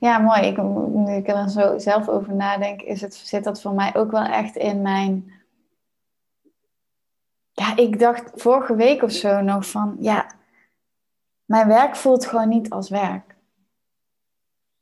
Ja, 0.00 0.18
mooi. 0.18 0.40
Ik, 0.40 0.62
nu 0.92 1.12
ik 1.12 1.28
er 1.28 1.34
dan 1.34 1.50
zo 1.50 1.78
zelf 1.78 2.08
over 2.08 2.34
nadenk, 2.34 2.82
is 2.82 3.00
het, 3.00 3.14
zit 3.14 3.44
dat 3.44 3.60
voor 3.60 3.74
mij 3.74 3.94
ook 3.94 4.10
wel 4.10 4.24
echt 4.24 4.56
in 4.56 4.82
mijn. 4.82 5.32
Ja, 7.60 7.76
ik 7.76 7.98
dacht 7.98 8.42
vorige 8.42 8.74
week 8.74 9.02
of 9.02 9.12
zo 9.12 9.40
nog 9.40 9.70
van, 9.70 9.96
ja, 9.98 10.30
mijn 11.44 11.68
werk 11.68 11.96
voelt 11.96 12.26
gewoon 12.26 12.48
niet 12.48 12.70
als 12.70 12.88
werk. 12.88 13.36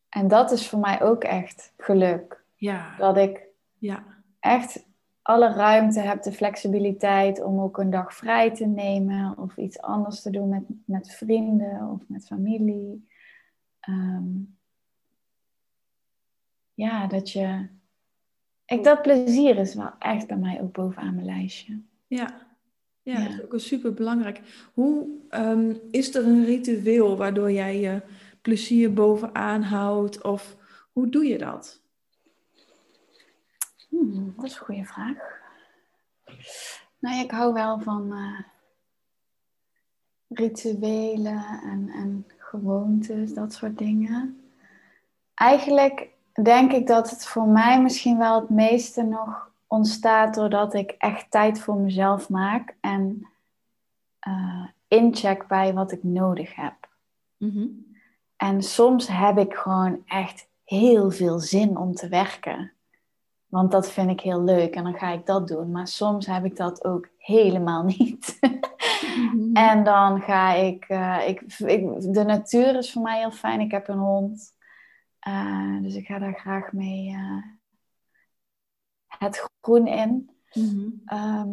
En 0.08 0.28
dat 0.28 0.50
is 0.50 0.68
voor 0.68 0.78
mij 0.78 1.02
ook 1.02 1.24
echt 1.24 1.72
geluk. 1.76 2.44
Ja, 2.54 2.96
Dat 2.96 3.16
ik 3.16 3.42
ja, 3.78 4.04
echt 4.40 4.86
alle 5.22 5.52
ruimte 5.52 6.00
heb, 6.00 6.22
de 6.22 6.32
flexibiliteit 6.32 7.42
om 7.42 7.60
ook 7.60 7.78
een 7.78 7.90
dag 7.90 8.14
vrij 8.14 8.54
te 8.54 8.66
nemen 8.66 9.38
of 9.38 9.56
iets 9.56 9.80
anders 9.80 10.22
te 10.22 10.30
doen 10.30 10.48
met, 10.48 10.64
met 10.84 11.14
vrienden 11.14 11.90
of 11.90 12.00
met 12.08 12.26
familie. 12.26 13.08
Ehm, 13.80 14.28
ja, 16.74 17.06
dat 17.06 17.30
je. 17.30 17.68
Ik, 18.64 18.84
dat 18.84 19.02
plezier 19.02 19.56
is 19.56 19.74
wel 19.74 19.92
echt 19.98 20.26
bij 20.26 20.36
mij 20.36 20.62
ook 20.62 20.72
bovenaan 20.72 21.14
mijn 21.14 21.26
lijstje. 21.26 21.80
ja. 22.06 22.46
Ja, 23.08 23.18
Ja. 23.18 23.28
dat 23.28 23.32
is 23.38 23.42
ook 23.44 23.60
super 23.60 23.94
belangrijk. 23.94 24.40
Hoe 24.74 25.08
ehm, 25.28 25.74
is 25.90 26.14
er 26.14 26.26
een 26.26 26.44
ritueel 26.44 27.16
waardoor 27.16 27.52
jij 27.52 27.80
je 27.80 28.02
plezier 28.42 28.92
bovenaan 28.92 29.62
houdt? 29.62 30.22
Of 30.22 30.56
hoe 30.92 31.08
doe 31.08 31.24
je 31.26 31.38
dat? 31.38 31.80
Hmm, 33.88 34.32
dat 34.36 34.44
is 34.44 34.54
een 34.54 34.64
goede 34.64 34.84
vraag. 34.84 35.16
Nou, 36.98 37.20
ik 37.24 37.30
hou 37.30 37.52
wel 37.52 37.80
van 37.80 38.12
eh, 38.12 38.40
rituelen 40.28 41.60
en, 41.62 41.88
en 41.88 42.26
gewoontes, 42.38 43.34
dat 43.34 43.52
soort 43.52 43.78
dingen. 43.78 44.40
Eigenlijk 45.34 46.08
denk 46.42 46.72
ik 46.72 46.86
dat 46.86 47.10
het 47.10 47.26
voor 47.26 47.46
mij 47.48 47.82
misschien 47.82 48.18
wel 48.18 48.40
het 48.40 48.50
meeste 48.50 49.02
nog 49.02 49.50
ontstaat 49.68 50.34
doordat 50.34 50.74
ik 50.74 50.94
echt 50.98 51.30
tijd 51.30 51.60
voor 51.60 51.76
mezelf 51.76 52.28
maak 52.28 52.76
en 52.80 53.28
eh, 54.18 54.64
incheck 54.88 55.46
bij 55.46 55.74
wat 55.74 55.92
ik 55.92 56.02
nodig 56.02 56.54
heb. 56.54 56.74
Mhm. 57.36 57.66
En 58.36 58.62
soms 58.62 59.08
heb 59.08 59.38
ik 59.38 59.54
gewoon 59.54 60.02
echt 60.06 60.48
heel 60.64 61.10
veel 61.10 61.38
zin 61.38 61.76
om 61.76 61.94
te 61.94 62.08
werken. 62.08 62.72
Want 63.46 63.70
dat 63.70 63.90
vind 63.90 64.10
ik 64.10 64.20
heel 64.20 64.42
leuk 64.42 64.74
en 64.74 64.84
dan 64.84 64.94
ga 64.94 65.08
ik 65.10 65.26
dat 65.26 65.48
doen. 65.48 65.70
Maar 65.70 65.86
soms 65.86 66.26
heb 66.26 66.44
ik 66.44 66.56
dat 66.56 66.84
ook 66.84 67.08
helemaal 67.18 67.82
niet. 67.98 68.38
Mhm. 69.16 69.56
en 69.56 69.84
dan 69.84 70.20
ga 70.20 70.52
ik, 70.52 70.84
eh, 70.88 71.28
ik, 71.28 71.40
ik- 71.58 72.12
De 72.14 72.24
natuur 72.24 72.76
is 72.76 72.92
voor 72.92 73.02
mij 73.02 73.18
heel 73.18 73.30
fijn. 73.30 73.60
Ik 73.60 73.70
heb 73.70 73.88
een 73.88 73.98
hond. 73.98 74.56
Eh, 75.18 75.82
dus 75.82 75.94
ik 75.94 76.06
ga 76.06 76.18
daar 76.18 76.34
graag 76.40 76.72
mee, 76.72 77.16
het 79.18 79.48
groen 79.60 79.86
in. 79.86 80.30
Mhm. 80.52 80.88
Ehm, 81.06 81.48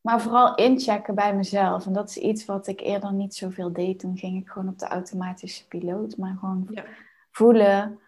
maar 0.00 0.20
vooral 0.20 0.54
inchecken 0.54 1.14
bij 1.14 1.36
mezelf. 1.36 1.86
En 1.86 1.92
dat 1.92 2.08
is 2.08 2.16
iets 2.16 2.44
wat 2.44 2.66
ik 2.66 2.80
eerder 2.80 3.12
niet 3.12 3.34
zoveel 3.34 3.72
deed. 3.72 3.98
Toen 3.98 4.16
ging 4.16 4.40
ik 4.40 4.48
gewoon 4.48 4.68
op 4.68 4.78
de 4.78 4.86
automatische 4.86 5.66
piloot. 5.68 6.16
Maar 6.16 6.36
gewoon 6.40 6.66
Ja. 6.70 6.84
voelen. 7.30 7.98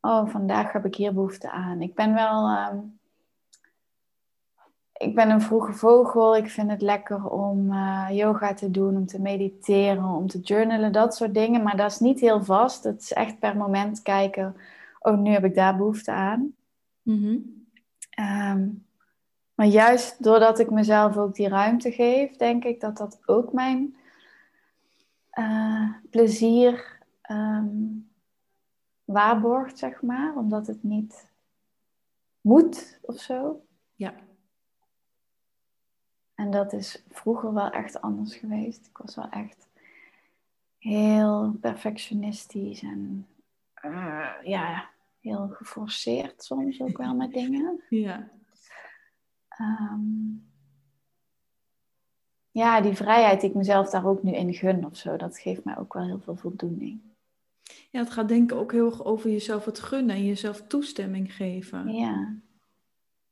Oh, 0.00 0.28
vandaag 0.28 0.72
heb 0.72 0.84
ik 0.84 0.94
hier 0.94 1.14
behoefte 1.14 1.50
aan. 1.50 1.80
Ik 1.82 1.94
ben 1.94 2.14
wel... 2.14 2.48
ehm, 2.48 2.76
ik 4.92 5.14
ben 5.14 5.30
een 5.30 5.40
vroege 5.40 5.72
vogel. 5.72 6.36
Ik 6.36 6.50
vind 6.50 6.70
het 6.70 6.82
lekker 6.82 7.30
om 7.30 7.72
eh, 7.72 8.06
yoga 8.10 8.54
te 8.54 8.70
doen, 8.70 8.96
om 8.96 9.06
te 9.06 9.20
mediteren, 9.20 10.04
om 10.04 10.26
te 10.26 10.40
journalen, 10.40 10.92
dat 10.92 11.14
soort 11.16 11.34
dingen. 11.34 11.62
Maar 11.62 11.76
dat 11.76 11.90
is 11.90 11.98
niet 11.98 12.20
heel 12.20 12.44
vast. 12.44 12.84
Het 12.84 13.00
is 13.02 13.12
echt 13.12 13.38
per 13.38 13.56
moment 13.56 14.02
kijken. 14.02 14.56
Oh, 15.00 15.18
nu 15.18 15.30
heb 15.30 15.44
ik 15.44 15.54
daar 15.54 15.76
behoefte 15.76 16.12
aan. 16.12 16.54
Mhm. 17.02 17.36
Ehm, 18.18 18.68
maar 19.54 19.66
juist 19.66 20.22
doordat 20.22 20.58
ik 20.58 20.70
mezelf 20.70 21.16
ook 21.16 21.34
die 21.34 21.48
ruimte 21.48 21.92
geef, 21.92 22.36
denk 22.36 22.64
ik 22.64 22.80
dat 22.80 22.96
dat 22.96 23.18
ook 23.26 23.52
mijn 23.52 23.96
eh, 25.30 25.90
plezier 26.10 26.98
ehm, 27.20 27.76
waarborgt, 29.04 29.78
zeg 29.78 30.02
maar. 30.02 30.36
Omdat 30.36 30.66
het 30.66 30.82
niet 30.82 31.30
moet 32.40 32.98
of 33.02 33.20
zo. 33.20 33.64
Ja. 33.94 34.14
En 36.34 36.50
dat 36.50 36.72
is 36.72 37.04
vroeger 37.10 37.54
wel 37.54 37.70
echt 37.70 38.00
anders 38.00 38.34
geweest. 38.34 38.86
Ik 38.86 38.98
was 38.98 39.14
wel 39.14 39.28
echt 39.28 39.68
heel 40.78 41.56
perfectionistisch 41.60 42.82
en 42.82 43.28
eh, 43.74 44.30
ja, 44.42 44.88
heel 45.28 45.48
geforceerd 45.48 46.44
soms 46.44 46.80
ook 46.80 46.98
wel 46.98 47.14
met 47.14 47.32
dingen. 47.32 47.80
Ja. 47.88 48.30
Ehm, 49.48 50.00
ja, 52.50 52.80
die 52.80 52.94
vrijheid 52.94 53.40
die 53.40 53.50
ik 53.50 53.56
mezelf 53.56 53.90
daar 53.90 54.06
ook 54.06 54.22
nu 54.22 54.32
in 54.32 54.54
gun 54.54 54.86
of 54.86 54.96
zo, 54.96 55.16
dat 55.16 55.38
geeft 55.38 55.64
mij 55.64 55.78
ook 55.78 55.92
wel 55.92 56.06
heel 56.06 56.20
veel 56.20 56.36
voldoening. 56.36 57.00
Ja, 57.90 58.00
het 58.00 58.10
gaat 58.10 58.28
denk 58.28 58.50
ik 58.52 58.58
ook 58.58 58.72
heel 58.72 58.86
erg 58.86 59.04
over 59.04 59.30
jezelf 59.30 59.64
het 59.64 59.78
gunnen 59.78 60.16
en 60.16 60.24
jezelf 60.24 60.62
toestemming 60.66 61.34
geven. 61.34 61.92
Ja, 61.92 62.34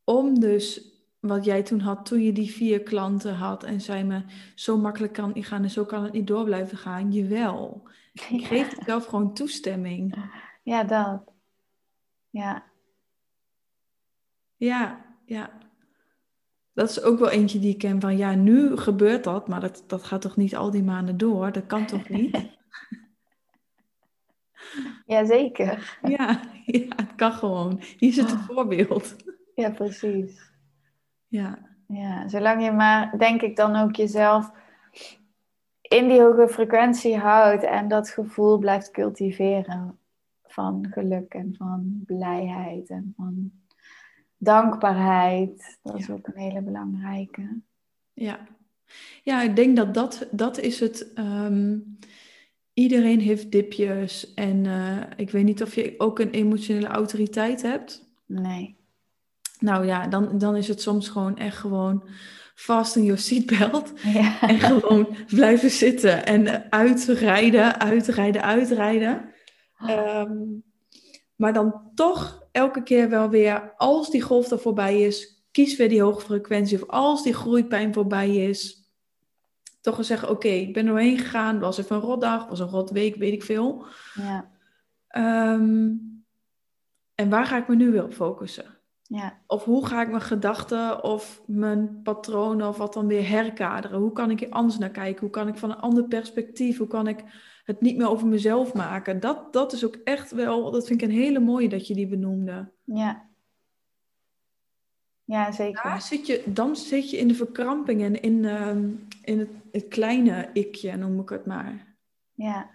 Om 0.05 0.41
dus 0.41 0.95
wat 1.21 1.45
jij 1.45 1.63
toen 1.63 1.81
had, 1.81 2.07
toen 2.07 2.23
je 2.23 2.33
die 2.33 2.51
vier 2.51 2.83
klanten 2.83 3.35
had 3.35 3.65
en 3.65 3.81
zei 3.81 4.05
me, 4.05 4.23
zo 4.55 4.79
makkelijk 4.79 5.13
kan 5.13 5.31
niet 5.35 5.47
gaan 5.47 5.63
en 5.63 5.71
zo 5.71 5.85
kan 5.85 6.03
het 6.03 6.13
niet 6.13 6.27
door 6.27 6.45
blijven 6.45 6.79
gaan. 6.79 7.13
Jawel. 7.13 7.89
Ik 8.13 8.45
geef 8.47 8.77
jezelf 8.79 9.07
gewoon 9.07 9.35
toestemming. 9.35 10.15
ja 10.63 10.85
dat. 10.85 11.35
Ja, 12.37 12.65
Ja, 14.57 15.05
ja. 15.25 15.51
Dat 16.73 16.91
is 16.91 17.03
ook 17.03 17.19
wel 17.19 17.31
eentje 17.31 17.59
die 17.59 17.73
ik 17.73 17.79
ken 17.79 18.01
van, 18.01 18.17
ja, 18.17 18.35
nu 18.35 18.77
gebeurt 18.77 19.25
dat, 19.25 19.49
maar 19.49 19.61
dat, 19.61 19.85
dat 19.87 20.05
gaat 20.05 20.21
toch 20.21 20.37
niet 20.37 20.57
al 20.57 20.71
die 20.71 20.83
maanden 20.83 21.17
door? 21.17 21.53
Dat 21.53 21.67
kan 21.67 21.87
toch 21.87 22.09
niet? 22.09 22.37
ja 25.13 25.25
zeker. 25.25 25.99
Ja, 26.03 26.41
ja 26.65 26.95
het 26.97 27.15
kan 27.15 27.33
gewoon. 27.33 27.81
Hier 27.99 28.13
zit 28.13 28.33
een 28.33 28.39
voorbeeld. 28.39 29.17
Ja, 29.55 29.71
precies. 29.71 30.51
Ja, 31.27 31.59
Ja, 31.89 32.29
zolang 32.29 32.65
je 32.65 32.73
maar, 32.73 33.19
denk 33.19 33.43
ik, 33.43 33.57
dan 33.57 33.77
ook 33.77 33.97
jezelf 33.97 34.51
in 35.83 36.09
die 36.09 36.21
hoge 36.21 36.49
frequentie 36.49 37.17
houdt 37.17 37.63
en 37.63 37.89
dat 37.89 38.11
gevoel 38.11 38.59
blijft 38.59 38.91
cultiveren 38.91 39.99
van 40.57 40.87
geluk 40.91 41.35
en 41.35 41.55
van 41.59 42.03
blijheid 42.07 42.89
en 42.91 43.13
van 43.17 43.51
dankbaarheid. 44.37 45.79
Dat 45.83 45.99
is 45.99 46.07
Ja. 46.07 46.13
ook 46.15 46.27
een 46.27 46.41
hele 46.43 46.63
belangrijke. 46.63 47.61
ja. 48.13 48.39
Ja, 49.23 49.43
ik 49.43 49.57
denk 49.57 49.77
dat 49.77 49.95
dat, 49.95 50.29
dat 50.31 50.59
is 50.59 50.81
het. 50.81 51.13
ehm, 51.15 51.79
iedereen 52.73 53.21
heeft 53.21 53.51
dipjes 53.53 54.35
en 54.35 54.67
eh, 54.67 55.03
ik 55.17 55.31
weet 55.31 55.45
niet 55.45 55.63
of 55.63 55.75
je 55.75 55.95
ook 55.99 56.19
een 56.19 56.31
emotionele 56.31 56.87
autoriteit 56.87 57.63
hebt. 57.63 58.09
Nee. 58.27 58.77
Nou 59.59 59.87
ja, 59.87 60.07
dan, 60.07 60.39
dan 60.39 60.57
is 60.57 60.69
het 60.69 60.81
soms 60.81 61.09
gewoon 61.09 61.37
echt 61.37 61.57
gewoon 61.57 62.09
vast 62.55 62.97
in 62.97 63.05
your 63.05 63.19
seatbelt. 63.21 63.93
Ja. 64.21 64.41
En 64.41 64.59
gewoon 64.61 65.17
blijven 65.27 65.71
zitten 65.71 66.27
en 66.27 66.71
uitrijden, 66.73 67.81
uitrijden, 67.81 68.43
uitrijden. 68.43 69.35
Ehm, 69.77 70.35
maar 71.37 71.53
dan 71.53 71.91
toch 71.95 72.47
elke 72.53 72.83
keer 72.83 73.09
wel 73.09 73.29
weer, 73.29 73.75
als 73.77 74.11
die 74.11 74.23
golf 74.23 74.51
er 74.51 74.59
voorbij 74.59 75.01
is, 75.01 75.45
kies 75.51 75.77
weer 75.77 75.89
die 75.89 76.03
hoge 76.03 76.21
frequentie. 76.21 76.83
Of 76.83 76.89
als 76.89 77.23
die 77.23 77.35
groeipijn 77.35 77.95
voorbij 77.95 78.37
is, 78.37 78.91
toch 79.81 79.97
wel 79.97 80.05
zeggen, 80.05 80.31
oké, 80.31 80.49
ik 80.49 80.73
ben 80.73 80.87
er 80.87 80.93
doorheen 80.93 81.19
gegaan. 81.19 81.59
Was 81.59 81.79
even 81.79 81.97
een 81.97 82.03
rotdag, 82.03 82.49
was 82.49 82.61
een 82.61 82.69
rotweek, 82.69 83.17
weet 83.17 83.33
ik 83.33 83.43
veel. 83.43 83.87
Ja. 84.15 84.51
Ehm, 85.09 85.91
en 87.15 87.29
waar 87.29 87.47
ga 87.47 87.57
ik 87.57 87.69
me 87.69 87.75
nu 87.75 87.91
weer 87.91 88.05
op 88.05 88.13
focussen? 88.13 88.79
Ja. 89.03 89.39
Of 89.47 89.65
hoe 89.65 89.87
ga 89.87 90.03
ik 90.03 90.09
mijn 90.09 90.23
gedachten 90.23 91.05
of 91.05 91.43
mijn 91.47 92.01
patronen 92.03 92.69
of 92.69 92.77
wat 92.77 92.93
dan 92.93 93.07
weer 93.07 93.29
herkaderen? 93.29 93.99
Hoe 93.99 94.13
kan 94.13 94.31
ik 94.31 94.41
er 94.41 94.51
anders 94.51 94.79
naar 94.79 94.91
kijken? 94.91 95.21
Hoe 95.21 95.31
kan 95.31 95.49
ik 95.49 95.57
van 95.57 95.71
een 95.71 95.81
ander 95.81 96.05
perspectief? 96.05 96.79
Hoe 96.79 96.87
kan 96.87 97.09
ik 97.09 97.25
het 97.67 97.81
niet 97.81 97.97
meer 97.97 98.11
over 98.11 98.27
mezelf 98.27 98.75
maken? 98.75 99.21
Dat, 99.21 99.53
dat 99.53 99.73
is 99.73 99.85
ook 99.85 99.95
echt 100.05 100.31
wel, 100.31 100.71
dat 100.71 100.87
vind 100.87 101.03
ik 101.03 101.09
een 101.09 101.15
hele 101.15 101.41
mooie 101.41 101.69
dat 101.69 101.87
je 101.87 101.95
die 101.95 102.07
benoemde. 102.07 102.73
Ja. 102.85 103.25
Ja, 105.25 105.53
zeker. 105.53 105.83
Daar 105.83 106.03
zit 106.03 106.27
je, 106.27 106.43
dan 106.47 106.77
zit 106.77 107.11
je 107.11 107.17
in 107.17 107.29
de 107.29 107.35
verkramping 107.35 108.03
en 108.03 108.23
in, 108.23 108.45
ehm, 108.45 108.89
in 109.23 109.39
het, 109.39 109.51
het 109.73 109.89
kleine 109.89 110.49
ikje, 110.53 110.97
noem 110.97 111.21
ik 111.21 111.29
het 111.29 111.47
maar. 111.47 111.97
Ja. 112.35 112.71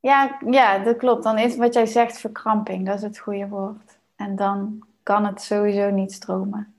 Ja, 0.00 0.38
ja, 0.50 0.78
dat 0.78 0.96
klopt. 0.96 1.22
Dan 1.22 1.38
is 1.38 1.56
wat 1.56 1.74
jij 1.74 1.86
zegt 1.86 2.18
verkramping, 2.18 2.86
dat 2.86 2.96
is 2.96 3.02
het 3.02 3.18
goede 3.18 3.48
woord. 3.48 3.98
En 4.16 4.36
dan 4.36 4.86
kan 5.02 5.24
het 5.24 5.42
sowieso 5.42 5.90
niet 5.90 6.12
stromen. 6.12 6.73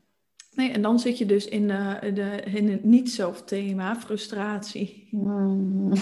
Nee, 0.55 0.71
en 0.71 0.81
dan 0.81 0.99
zit 0.99 1.17
je 1.17 1.25
dus 1.25 1.47
in, 1.47 1.69
eh, 1.69 2.13
de, 2.13 2.41
in 2.45 2.69
het 2.69 2.83
niet-zelf 2.83 3.43
thema, 3.43 3.95
frustratie. 3.95 5.07
Hmm. 5.09 5.93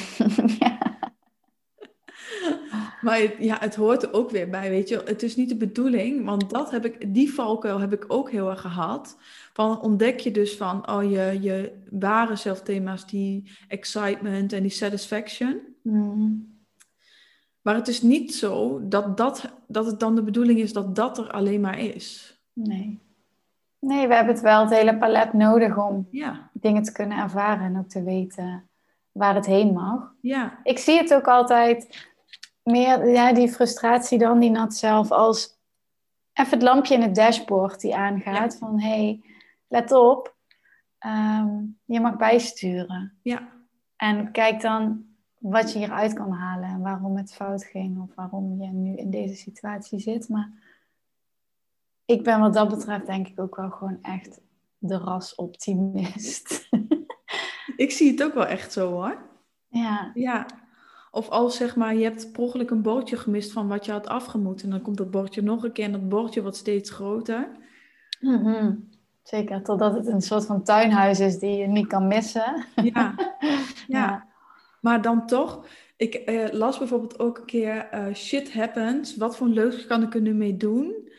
ja. 0.60 0.82
Maar 3.02 3.20
het- 3.20 3.36
ja, 3.40 3.58
het 3.60 3.76
hoort 3.76 4.04
er 4.04 4.14
ook 4.14 4.30
weer 4.30 4.50
bij, 4.50 4.70
weet 4.70 4.90
je. 4.90 5.02
Het 5.06 5.24
is 5.24 5.36
niet 5.36 5.50
de 5.50 5.56
bedoeling, 5.58 6.26
want 6.26 6.50
dat 6.50 6.72
heb 6.72 6.86
ik, 6.86 7.14
die 7.14 7.34
valkuil 7.34 7.80
heb 7.80 7.94
ik 7.94 8.06
ook 8.08 8.32
heel 8.32 8.50
erg 8.50 8.62
gehad. 8.62 9.18
Van 9.54 9.82
ontdek 9.82 10.20
je 10.20 10.32
dus 10.32 10.56
van, 10.56 10.90
oh, 10.90 11.04
je, 11.12 11.38
je 11.42 11.72
ware 11.90 12.36
zelfthema's, 12.36 13.08
die 13.08 13.52
excitement 13.68 14.54
en 14.54 14.62
die 14.62 14.72
satisfaction. 14.72 15.60
Hmm. 15.82 16.52
Maar 17.62 17.76
het 17.76 17.88
is 17.88 18.02
niet 18.02 18.36
zo 18.36 18.82
dat, 18.88 19.18
dat, 19.18 19.54
dat 19.68 19.86
het 19.86 20.00
dan 20.00 20.16
de 20.16 20.24
bedoeling 20.24 20.60
is 20.60 20.74
dat 20.74 20.96
dat 20.96 21.18
er 21.18 21.32
alleen 21.32 21.62
maar 21.62 21.80
is. 21.80 22.40
Nee. 22.54 23.00
Nee, 23.84 24.08
we 24.08 24.16
hebben 24.16 24.34
het 24.34 24.44
wel 24.44 24.62
het 24.62 24.70
hele 24.70 24.98
palet 24.98 25.34
nodig 25.34 25.78
om 25.78 26.08
Ja, 26.12 26.50
dingen 26.54 26.84
te 26.84 26.92
kunnen 26.92 27.18
ervaren 27.18 27.66
en 27.66 27.78
ook 27.78 27.90
te 27.90 28.04
weten 28.04 28.70
waar 29.12 29.36
het 29.36 29.46
heen 29.46 29.74
mag. 29.74 30.14
ja, 30.22 30.60
Ik 30.64 30.78
zie 30.78 30.98
het 30.98 31.14
ook 31.14 31.28
altijd 31.28 32.08
meer, 32.64 33.10
ja, 33.10 33.34
die 33.34 33.48
frustratie 33.52 34.18
dan, 34.18 34.40
die 34.40 34.50
nat 34.50 34.74
zelf, 34.76 35.12
als 35.12 35.58
even 36.34 36.52
het 36.54 36.62
lampje 36.62 36.94
in 36.96 37.02
het 37.02 37.16
dashboard 37.16 37.82
die 37.82 37.96
aangaat. 37.96 38.58
Van, 38.58 38.80
hé, 38.82 38.88
hey, 38.90 39.22
let 39.68 39.92
op, 39.92 40.36
ehm, 40.98 41.50
je 41.86 42.00
mag 42.00 42.18
bijsturen. 42.18 43.14
ja, 43.22 43.42
En 43.96 44.32
kijk 44.32 44.62
dan 44.62 45.06
wat 45.40 45.72
je 45.74 45.78
hieruit 45.80 46.14
kan 46.14 46.32
halen 46.32 46.70
en 46.70 46.82
waarom 46.82 47.18
het 47.18 47.34
fout 47.34 47.64
ging 47.64 48.02
of 48.02 48.16
waarom 48.16 48.62
je 48.62 48.68
nu 48.68 48.96
in 48.96 49.10
deze 49.10 49.36
situatie 49.36 50.00
zit. 50.00 50.30
Maar 50.30 50.52
ik 52.06 52.24
ben 52.24 52.40
wat 52.40 52.54
dat 52.54 52.70
betreft 52.70 53.06
denk 53.06 53.28
ik 53.28 53.40
ook 53.40 53.56
wel 53.56 53.70
gewoon 53.70 53.98
echt 54.02 54.42
de 54.78 54.98
rasoptimist. 54.98 56.70
ik 57.76 57.92
zie 57.92 58.12
het 58.12 58.24
ook 58.24 58.34
wel 58.34 58.46
echt 58.46 58.72
zo 58.72 58.92
hoor. 58.92 59.18
ja, 59.70 60.12
Ja, 60.14 60.46
of 61.12 61.30
als 61.30 61.58
zeg 61.58 61.76
maar, 61.76 61.96
je 61.96 62.04
hebt 62.04 62.32
per 62.32 62.42
ongeluk 62.42 62.70
een 62.70 62.82
bordje 62.82 63.18
gemist 63.18 63.52
van 63.52 63.68
wat 63.68 63.86
je 63.86 63.92
had 63.92 64.08
afgemoet. 64.08 64.64
En 64.64 64.70
dan 64.70 64.82
komt 64.82 64.98
dat 64.98 65.12
bordje 65.12 65.42
nog 65.42 65.64
een 65.64 65.72
keer 65.72 65.86
en 65.86 65.92
dat 65.92 66.10
bordje 66.10 66.42
wordt 66.42 66.58
steeds 66.58 66.90
groter. 66.90 67.48
Mhm. 68.20 68.76
zeker. 69.24 69.64
Totdat 69.64 69.94
het 69.94 70.08
een 70.08 70.22
soort 70.22 70.46
van 70.46 70.64
tuinhuis 70.64 71.20
is 71.20 71.40
die 71.40 71.58
je 71.58 71.68
niet 71.68 71.88
kan 71.88 72.08
missen. 72.08 72.66
Ja, 72.76 72.84
ja. 73.14 73.56
Ja. 73.88 74.28
maar 74.82 75.02
dan 75.02 75.26
toch. 75.26 75.66
Ik 75.98 76.14
eh, 76.14 76.52
las 76.52 76.78
bijvoorbeeld 76.78 77.20
ook 77.20 77.38
een 77.38 77.46
keer 77.46 77.88
eh, 77.90 78.14
shit 78.14 78.54
happens. 78.54 79.18
Wat 79.18 79.38
voor 79.38 79.48
leuks 79.48 79.86
kan 79.86 80.04
ik 80.04 80.16
er 80.16 80.22
nu 80.22 80.34
mee 80.34 80.58
doen? 80.58 81.10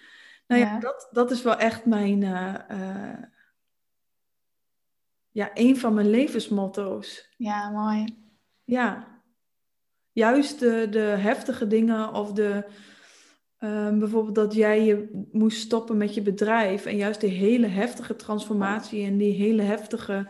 Nou 0.46 0.60
ja, 0.60 0.66
Ja. 0.66 0.78
Dat, 0.78 1.08
dat 1.10 1.30
is 1.30 1.42
wel 1.42 1.56
echt 1.56 1.84
mijn, 1.84 2.22
eh, 2.22 2.54
eh, 2.68 3.22
ja, 5.30 5.50
een 5.54 5.76
van 5.76 5.94
mijn 5.94 6.10
levensmotto's. 6.10 7.34
Ja, 7.36 7.70
mooi. 7.70 8.04
Ja, 8.64 9.06
juist 10.12 10.58
de, 10.60 10.86
de 10.90 10.98
heftige 10.98 11.66
dingen 11.66 12.12
of 12.12 12.32
de, 12.32 12.66
Ehm, 13.64 13.98
bijvoorbeeld 13.98 14.34
dat 14.34 14.54
jij 14.54 14.84
je 14.84 15.26
moest 15.32 15.60
stoppen 15.60 15.96
met 15.96 16.14
je 16.14 16.22
bedrijf 16.22 16.86
en 16.86 16.96
juist 16.96 17.20
die 17.20 17.30
hele 17.30 17.66
heftige 17.66 18.16
transformatie 18.16 19.06
en 19.06 19.16
die 19.16 19.32
hele 19.32 19.62
heftige 19.62 20.28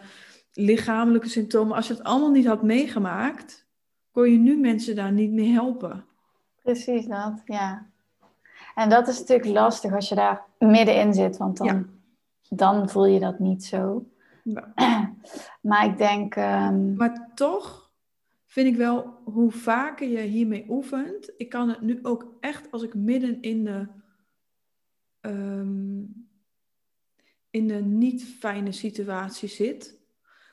lichamelijke 0.52 1.28
symptomen, 1.28 1.76
als 1.76 1.86
je 1.86 1.94
het 1.94 2.02
allemaal 2.02 2.30
niet 2.30 2.46
had 2.46 2.62
meegemaakt, 2.62 3.68
kon 4.10 4.30
je 4.30 4.38
nu 4.38 4.56
mensen 4.56 4.94
daar 4.94 5.12
niet 5.12 5.32
mee 5.32 5.48
helpen. 5.48 6.06
Precies 6.62 7.06
dat, 7.06 7.42
ja. 7.44 7.90
En 8.75 8.89
dat 8.89 9.09
is 9.09 9.18
natuurlijk 9.18 9.49
lastig 9.49 9.95
als 9.95 10.09
je 10.09 10.14
daar 10.14 10.45
middenin 10.59 11.14
zit, 11.14 11.37
want 11.37 11.57
dan, 11.57 11.87
dan 12.49 12.89
voel 12.89 13.07
je 13.07 13.20
dat 13.20 13.39
niet 13.39 13.64
zo. 13.64 14.07
Ja. 14.43 14.72
Maar 15.61 15.85
ik 15.85 15.99
denk. 15.99 16.37
Ehm, 16.37 16.95
maar 16.95 17.31
toch 17.35 17.91
vind 18.47 18.66
ik 18.66 18.77
wel 18.77 19.20
hoe 19.25 19.51
vaker 19.51 20.09
je 20.09 20.20
hiermee 20.20 20.66
oefent. 20.68 21.33
Ik 21.37 21.49
kan 21.49 21.68
het 21.68 21.81
nu 21.81 21.99
ook 22.03 22.37
echt 22.41 22.70
als 22.70 22.83
ik 22.83 22.95
midden 22.95 23.43
in 23.43 23.64
de. 23.64 23.87
Ehm, 25.20 26.03
in 27.51 27.68
de 27.68 27.75
niet 27.75 28.25
fijne 28.25 28.72
situatie 28.72 29.49
zit, 29.49 29.99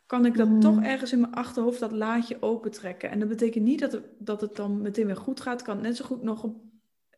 kan 0.05 0.25
ik 0.25 0.37
dat 0.37 0.47
mm. 0.47 0.59
toch 0.59 0.81
ergens 0.81 1.11
in 1.11 1.19
mijn 1.19 1.33
achterhoofd 1.33 1.79
dat 1.79 1.91
laadje 1.91 2.41
opentrekken. 2.41 3.09
En 3.09 3.19
dat 3.19 3.27
betekent 3.27 3.63
niet 3.63 3.79
dat 3.79 3.91
het, 3.91 4.05
dat 4.17 4.41
het 4.41 4.55
dan 4.55 4.81
meteen 4.81 5.05
weer 5.05 5.17
goed 5.17 5.41
gaat. 5.41 5.53
Het 5.53 5.61
kan 5.61 5.81
net 5.81 5.95
zo 5.95 6.05
goed 6.05 6.23
nog 6.23 6.49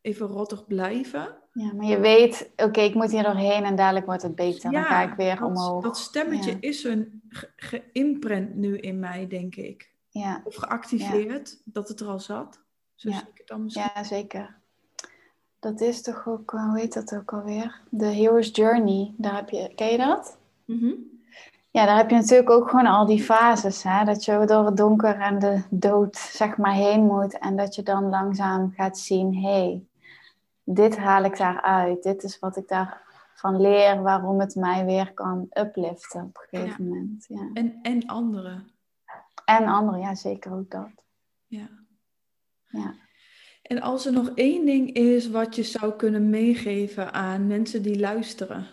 even 0.04 0.28
rottig 0.28 0.68
blijven. 0.68 1.36
Ja, 1.52 1.74
maar 1.74 1.86
je 1.86 2.00
weet, 2.00 2.52
oké, 2.56 2.82
ik 2.82 2.94
moet 2.94 3.12
hier 3.12 3.24
doorheen 3.24 3.64
en 3.64 3.76
dadelijk 3.76 4.06
wordt 4.06 4.22
het 4.22 4.36
beter. 4.36 4.72
dan 4.72 4.84
ga 4.84 5.02
ik 5.02 5.14
weer 5.14 5.44
omhoog. 5.44 5.84
Dat 5.84 5.98
stemmetje 5.98 6.58
is 6.60 6.84
een 6.84 7.22
geïmprint 7.56 8.56
nu 8.56 8.78
in 8.78 9.00
mij, 9.00 9.28
denk 9.28 9.56
ik. 9.56 9.92
Ja. 10.10 10.42
Of 10.44 10.56
geactiveerd, 10.56 11.62
dat 11.66 11.88
het 11.88 12.00
er 12.00 12.08
al 12.08 12.20
zat. 12.20 12.60
Zo 12.96 13.10
ja. 13.10 13.20
ik 13.20 13.38
het 13.38 13.48
dan 13.48 13.64
misschien. 13.64 13.90
Ja, 13.96 14.04
zeker. 14.04 14.56
Dat 15.60 15.82
is 15.82 16.02
toch 16.02 16.28
ook, 16.28 16.52
hoe 16.52 16.80
heet 16.80 16.94
dat 16.94 17.16
ook 17.16 17.34
alweer? 17.34 17.82
De 17.90 18.06
Hero's 18.06 18.50
Journey. 18.54 19.14
Daar 19.18 19.36
heb 19.36 19.50
je, 19.50 19.72
ken 19.76 19.92
je 19.92 19.98
dat? 19.98 20.38
Mm 20.66 20.96
Ja, 21.72 21.86
daar 21.86 21.98
heb 21.98 22.10
je 22.10 22.16
natuurlijk 22.16 22.50
ook 22.50 22.70
gewoon 22.70 22.86
al 22.86 23.06
die 23.06 23.24
fases. 23.24 23.84
Hè? 23.84 24.06
Dat 24.06 24.26
je 24.26 24.46
door 24.46 24.66
het 24.66 24.78
donker 24.78 25.20
en 25.20 25.40
de 25.40 25.62
dood 25.70 26.18
zeg 26.18 26.58
maar 26.58 26.74
heen 26.74 27.06
moet. 27.06 27.38
En 27.38 27.56
dat 27.56 27.76
je 27.76 27.84
dan 27.84 28.10
langzaam 28.10 28.74
gaat 28.76 28.98
zien, 28.98 29.36
hé, 29.36 29.42
hey, 29.42 29.84
dit 30.64 30.98
haal 30.98 31.24
ik 31.24 31.38
daaruit. 31.38 32.04
Dit 32.04 32.24
is 32.24 32.40
wat 32.40 32.58
ik 32.58 32.68
daarvan 32.68 33.62
leer, 33.62 34.02
waarom 34.02 34.40
het 34.40 34.56
mij 34.56 34.86
weer 34.86 35.14
kan 35.14 35.48
upliften 35.60 36.22
op 36.22 36.38
een 36.42 36.60
gegeven 36.60 36.88
moment. 36.88 37.26
Ja. 37.28 37.50
En, 37.54 37.80
en 37.82 38.08
anderen. 38.08 38.68
En 39.46 39.66
anderen, 39.66 40.00
ja, 40.00 40.16
zeker 40.16 40.54
ook 40.54 40.72
dat. 40.72 40.90
Ja. 41.48 41.70
ja. 42.70 42.96
En 43.62 43.82
als 43.82 44.06
er 44.06 44.12
nog 44.12 44.32
één 44.36 44.66
ding 44.66 44.94
is 44.94 45.30
wat 45.30 45.56
je 45.56 45.64
zou 45.64 45.94
kunnen 45.94 46.30
meegeven 46.30 47.14
aan 47.14 47.48
mensen 47.48 47.82
die 47.82 48.00
luisteren. 48.00 48.68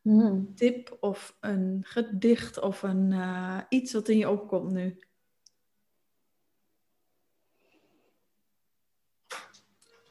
Hmm. 0.00 0.54
Tip 0.54 0.96
of 1.00 1.36
een 1.40 1.80
gedicht 1.86 2.60
of 2.60 2.82
een, 2.82 3.10
uh, 3.10 3.58
iets 3.68 3.92
wat 3.92 4.08
in 4.08 4.18
je 4.18 4.30
opkomt 4.30 4.72
nu. 4.72 4.98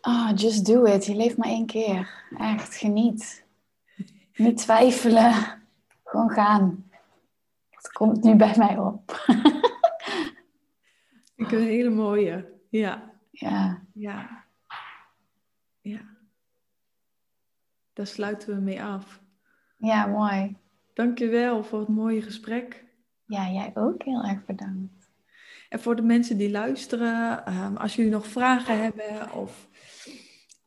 Oh, 0.05 0.31
just 0.35 0.65
do 0.65 0.83
it. 0.83 1.05
Je 1.05 1.15
leeft 1.15 1.37
maar 1.37 1.47
één 1.47 1.65
keer. 1.65 2.23
Echt, 2.37 2.75
geniet. 2.75 3.45
Niet 4.35 4.57
twijfelen. 4.57 5.33
Gewoon 6.03 6.29
gaan. 6.29 6.89
Het 7.69 7.91
komt 7.91 8.23
nu 8.23 8.35
bij 8.35 8.53
mij 8.57 8.77
op. 8.77 9.25
Ik 11.35 11.51
een 11.51 11.63
hele 11.63 11.89
mooie. 11.89 12.51
Ja. 12.69 13.11
Ja. 13.31 13.83
Ja. 13.93 14.43
Ja. 15.81 16.01
Daar 17.93 18.07
sluiten 18.07 18.55
we 18.55 18.61
mee 18.61 18.83
af. 18.83 19.21
Ja, 19.77 20.05
mooi. 20.05 20.57
Dankjewel 20.93 21.63
voor 21.63 21.79
het 21.79 21.87
mooie 21.87 22.21
gesprek. 22.21 22.83
Ja, 23.25 23.49
jij 23.49 23.71
ook 23.75 24.03
heel 24.03 24.23
erg 24.23 24.45
bedankt. 24.45 25.11
En 25.69 25.79
voor 25.79 25.95
de 25.95 26.01
mensen 26.01 26.37
die 26.37 26.51
luisteren, 26.51 27.45
ehm, 27.45 27.75
als 27.75 27.95
jullie 27.95 28.11
nog 28.11 28.27
vragen 28.27 28.81
hebben 28.81 29.31
of 29.31 29.67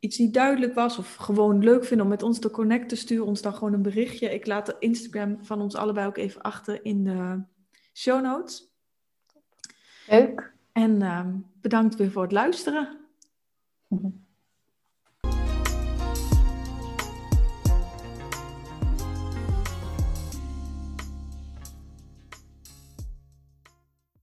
iets 0.07 0.19
niet 0.19 0.35
duidelijk 0.35 0.75
was 0.75 0.99
of 0.99 1.15
gewoon 1.15 1.65
leuk 1.65 1.85
vinden 1.85 2.07
om 2.07 2.13
met 2.13 2.23
ons 2.23 2.39
te 2.39 2.51
connecten, 2.51 2.97
stuur 2.97 3.25
ons 3.25 3.43
dan 3.43 3.55
gewoon 3.55 3.73
een 3.73 3.83
berichtje. 3.83 4.35
Ik 4.35 4.47
laat 4.47 4.67
de 4.67 4.77
Instagram 4.79 5.39
van 5.45 5.61
ons 5.61 5.75
allebei 5.75 6.07
ook 6.07 6.17
even 6.17 6.43
achter 6.43 6.85
in 6.85 7.05
de 7.05 7.43
show 7.95 8.23
notes. 8.23 8.71
Leuk. 10.07 10.55
En 10.73 11.01
uh, 11.01 11.27
bedankt 11.61 11.97
weer 11.97 12.11
voor 12.11 12.23
het 12.23 12.33
luisteren. 12.33 12.99